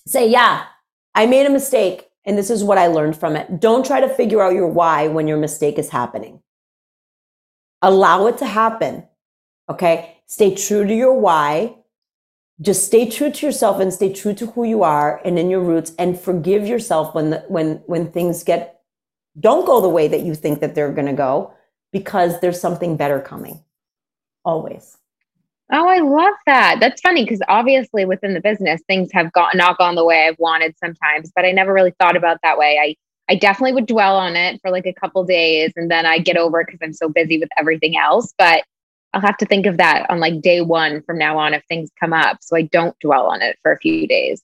say, 0.07 0.25
yeah, 0.25 0.67
I 1.13 1.25
made 1.25 1.45
a 1.45 1.49
mistake 1.49 2.09
and 2.25 2.37
this 2.37 2.49
is 2.49 2.63
what 2.63 2.77
I 2.77 2.87
learned 2.87 3.17
from 3.17 3.35
it. 3.35 3.59
Don't 3.59 3.85
try 3.85 3.99
to 3.99 4.09
figure 4.09 4.41
out 4.41 4.53
your 4.53 4.67
why 4.67 5.07
when 5.07 5.27
your 5.27 5.37
mistake 5.37 5.79
is 5.79 5.89
happening. 5.89 6.41
Allow 7.81 8.27
it 8.27 8.37
to 8.39 8.45
happen. 8.45 9.07
Okay. 9.69 10.17
Stay 10.27 10.55
true 10.55 10.85
to 10.85 10.93
your 10.93 11.19
why. 11.19 11.75
Just 12.61 12.85
stay 12.85 13.09
true 13.09 13.31
to 13.31 13.45
yourself 13.45 13.79
and 13.79 13.91
stay 13.91 14.13
true 14.13 14.35
to 14.35 14.45
who 14.47 14.63
you 14.63 14.83
are 14.83 15.19
and 15.25 15.39
in 15.39 15.49
your 15.49 15.61
roots 15.61 15.93
and 15.97 16.19
forgive 16.19 16.67
yourself 16.67 17.15
when, 17.15 17.31
the, 17.31 17.39
when, 17.47 17.77
when 17.87 18.11
things 18.11 18.43
get, 18.43 18.81
don't 19.39 19.65
go 19.65 19.81
the 19.81 19.89
way 19.89 20.07
that 20.07 20.21
you 20.21 20.35
think 20.35 20.59
that 20.59 20.75
they're 20.75 20.91
going 20.91 21.07
to 21.07 21.13
go 21.13 21.53
because 21.91 22.39
there's 22.39 22.61
something 22.61 22.97
better 22.97 23.19
coming. 23.19 23.63
Always. 24.45 24.97
Oh, 25.73 25.87
I 25.87 25.99
love 25.99 26.33
that. 26.45 26.77
That's 26.79 27.01
funny 27.01 27.23
because 27.23 27.39
obviously 27.47 28.05
within 28.05 28.33
the 28.33 28.41
business, 28.41 28.81
things 28.87 29.09
have 29.13 29.31
got 29.31 29.55
not 29.55 29.77
gone 29.77 29.95
the 29.95 30.03
way 30.03 30.27
I've 30.27 30.39
wanted 30.39 30.75
sometimes, 30.77 31.31
but 31.33 31.45
I 31.45 31.51
never 31.51 31.73
really 31.73 31.93
thought 31.99 32.17
about 32.17 32.39
that 32.43 32.57
way. 32.57 32.77
I 32.81 32.95
I 33.31 33.35
definitely 33.35 33.73
would 33.73 33.85
dwell 33.85 34.17
on 34.17 34.35
it 34.35 34.59
for 34.61 34.71
like 34.71 34.85
a 34.85 34.93
couple 34.93 35.23
days 35.23 35.71
and 35.77 35.89
then 35.89 36.05
I 36.05 36.19
get 36.19 36.35
over 36.35 36.59
it 36.59 36.67
because 36.67 36.79
I'm 36.83 36.91
so 36.91 37.07
busy 37.07 37.37
with 37.37 37.47
everything 37.57 37.95
else. 37.95 38.33
But 38.37 38.65
I'll 39.13 39.21
have 39.21 39.37
to 39.37 39.45
think 39.45 39.65
of 39.65 39.77
that 39.77 40.09
on 40.09 40.19
like 40.19 40.41
day 40.41 40.59
one 40.59 41.01
from 41.03 41.17
now 41.17 41.37
on 41.37 41.53
if 41.53 41.63
things 41.69 41.89
come 41.97 42.11
up. 42.11 42.39
So 42.41 42.57
I 42.57 42.63
don't 42.63 42.97
dwell 42.99 43.27
on 43.27 43.41
it 43.41 43.57
for 43.61 43.71
a 43.71 43.77
few 43.77 44.05
days. 44.07 44.41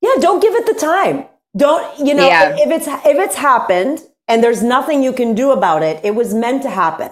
Yeah, 0.00 0.14
don't 0.18 0.40
give 0.40 0.54
it 0.54 0.66
the 0.66 0.74
time. 0.74 1.26
Don't, 1.56 1.98
you 2.04 2.14
know, 2.14 2.26
yeah. 2.26 2.56
if 2.58 2.70
it's 2.70 2.88
if 2.88 3.16
it's 3.16 3.36
happened 3.36 4.02
and 4.26 4.42
there's 4.42 4.62
nothing 4.62 5.02
you 5.04 5.12
can 5.12 5.34
do 5.34 5.52
about 5.52 5.82
it, 5.82 6.04
it 6.04 6.14
was 6.16 6.34
meant 6.34 6.62
to 6.62 6.70
happen. 6.70 7.10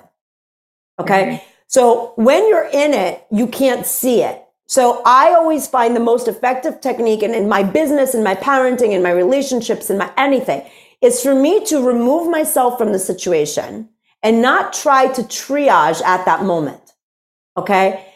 Okay? 0.98 1.24
Mm-hmm. 1.24 1.53
So 1.74 2.12
when 2.14 2.48
you're 2.48 2.70
in 2.72 2.94
it, 2.94 3.26
you 3.32 3.48
can't 3.48 3.84
see 3.84 4.22
it. 4.22 4.40
So 4.68 5.02
I 5.04 5.34
always 5.34 5.66
find 5.66 5.96
the 5.96 5.98
most 6.12 6.28
effective 6.28 6.80
technique 6.80 7.24
in, 7.24 7.34
in 7.34 7.48
my 7.48 7.64
business, 7.64 8.14
in 8.14 8.22
my 8.22 8.36
parenting, 8.36 8.92
in 8.92 9.02
my 9.02 9.10
relationships, 9.10 9.90
in 9.90 9.98
my 9.98 10.08
anything, 10.16 10.64
is 11.02 11.20
for 11.20 11.34
me 11.34 11.64
to 11.64 11.84
remove 11.84 12.30
myself 12.30 12.78
from 12.78 12.92
the 12.92 13.00
situation 13.00 13.88
and 14.22 14.40
not 14.40 14.72
try 14.72 15.08
to 15.14 15.22
triage 15.22 16.00
at 16.02 16.24
that 16.26 16.44
moment. 16.44 16.92
Okay. 17.56 18.06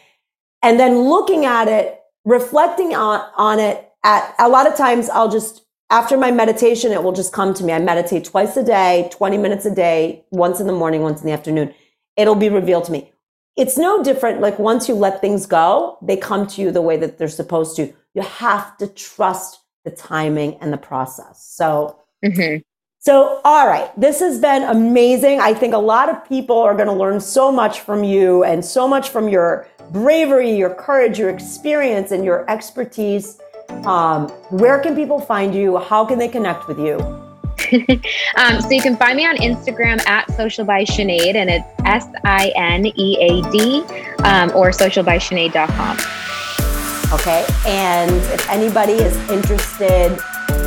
And 0.63 0.79
then 0.79 0.97
looking 0.97 1.43
at 1.43 1.67
it, 1.67 1.99
reflecting 2.23 2.95
on, 2.95 3.29
on 3.35 3.59
it 3.59 3.91
at 4.05 4.35
a 4.39 4.47
lot 4.47 4.67
of 4.67 4.77
times 4.77 5.09
I'll 5.09 5.29
just, 5.29 5.65
after 5.89 6.15
my 6.15 6.31
meditation, 6.31 6.93
it 6.93 7.03
will 7.03 7.11
just 7.11 7.33
come 7.33 7.53
to 7.55 7.65
me. 7.65 7.73
I 7.73 7.79
meditate 7.79 8.23
twice 8.23 8.55
a 8.55 8.63
day, 8.63 9.09
20 9.11 9.37
minutes 9.37 9.65
a 9.65 9.75
day, 9.75 10.23
once 10.31 10.61
in 10.61 10.67
the 10.67 10.71
morning, 10.71 11.01
once 11.01 11.19
in 11.19 11.27
the 11.27 11.33
afternoon. 11.33 11.73
It'll 12.15 12.35
be 12.35 12.47
revealed 12.47 12.85
to 12.85 12.93
me. 12.93 13.11
It's 13.59 13.77
no 13.77 14.01
different. 14.01 14.39
Like 14.39 14.57
once 14.57 14.87
you 14.87 14.95
let 14.95 15.19
things 15.19 15.45
go, 15.45 15.97
they 16.01 16.15
come 16.15 16.47
to 16.47 16.61
you 16.61 16.71
the 16.71 16.81
way 16.81 16.95
that 16.95 17.17
they're 17.17 17.27
supposed 17.27 17.75
to. 17.75 17.93
You 18.13 18.21
have 18.21 18.77
to 18.77 18.87
trust 18.87 19.59
the 19.83 19.91
timing 19.91 20.55
and 20.61 20.71
the 20.71 20.77
process. 20.77 21.45
So 21.45 21.99
mm-hmm. 22.23 22.61
So, 23.01 23.39
all 23.45 23.65
right, 23.65 23.89
this 23.97 24.19
has 24.19 24.41
been 24.41 24.63
amazing. 24.63 25.39
I 25.39 25.53
think 25.53 25.73
a 25.73 25.77
lot 25.77 26.09
of 26.09 26.27
people 26.27 26.59
are 26.59 26.75
going 26.75 26.89
to 26.89 26.93
learn 26.93 27.21
so 27.21 27.49
much 27.49 27.79
from 27.79 28.03
you 28.03 28.43
and 28.43 28.63
so 28.63 28.89
much 28.89 29.07
from 29.09 29.29
your 29.29 29.67
bravery, 29.91 30.51
your 30.51 30.75
courage, 30.75 31.17
your 31.17 31.29
experience, 31.29 32.11
and 32.11 32.25
your 32.25 32.49
expertise. 32.49 33.39
Um, 33.85 34.27
where 34.49 34.79
can 34.79 34.95
people 34.95 35.21
find 35.21 35.55
you? 35.55 35.77
How 35.77 36.03
can 36.03 36.19
they 36.19 36.27
connect 36.27 36.67
with 36.67 36.77
you? 36.77 37.28
um, 38.37 38.61
so 38.61 38.69
you 38.71 38.81
can 38.81 38.95
find 38.97 39.15
me 39.17 39.25
on 39.25 39.37
Instagram 39.37 40.05
at 40.07 40.31
Social 40.35 40.65
by 40.65 40.83
Sinead, 40.83 41.35
and 41.35 41.49
it's 41.49 41.65
S 41.85 42.07
I 42.23 42.51
N 42.55 42.85
E 42.85 43.17
A 43.21 43.51
D, 43.51 43.81
um, 44.23 44.51
or 44.55 44.71
socialbysinead.com. 44.71 45.97
Okay, 47.19 47.45
and 47.65 48.11
if 48.11 48.49
anybody 48.49 48.93
is 48.93 49.15
interested 49.29 50.19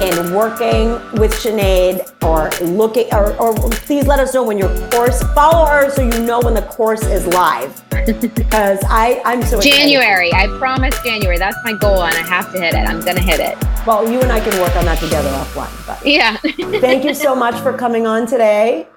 in 0.03 0.35
working 0.35 0.93
with 1.21 1.33
Sinead 1.33 2.13
or 2.23 2.51
looking, 2.67 3.13
or, 3.13 3.37
or 3.37 3.55
please 3.55 4.07
let 4.07 4.19
us 4.19 4.35
know 4.35 4.43
when 4.43 4.59
your 4.59 4.69
course, 4.91 5.23
follow 5.35 5.65
her 5.67 5.91
so 5.91 6.03
you 6.03 6.25
know 6.25 6.41
when 6.41 6.55
the 6.55 6.63
course 6.63 7.03
is 7.03 7.27
live. 7.29 7.83
because 8.21 8.81
I, 8.89 9.23
I'm 9.25 9.43
so 9.43 9.61
January. 9.61 10.29
Excited. 10.29 10.55
I 10.55 10.59
promise 10.59 11.01
January. 11.05 11.39
That's 11.39 11.57
my 11.65 11.75
goal, 11.75 12.03
and 12.03 12.17
I 12.17 12.23
have 12.27 12.53
to 12.53 12.61
hit 12.61 12.75
it. 12.75 12.89
I'm 12.89 13.01
going 13.01 13.17
to 13.17 13.23
hit 13.23 13.39
it. 13.39 13.57
Well, 13.87 14.11
you 14.11 14.21
and 14.21 14.33
I 14.33 14.41
can 14.41 14.61
work 14.61 14.75
on 14.77 14.85
that 14.87 14.99
together 14.99 15.29
offline. 15.29 15.87
But 15.87 16.05
yeah. 16.05 16.37
thank 16.81 17.05
you 17.05 17.15
so 17.15 17.35
much 17.35 17.55
for 17.61 17.73
coming 17.73 18.07
on 18.07 18.27
today. 18.27 18.89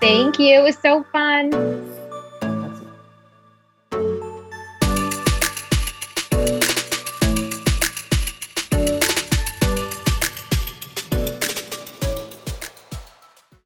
Thank 0.00 0.38
you. 0.38 0.58
It 0.58 0.62
was 0.62 0.76
so 0.78 1.04
fun. 1.04 1.91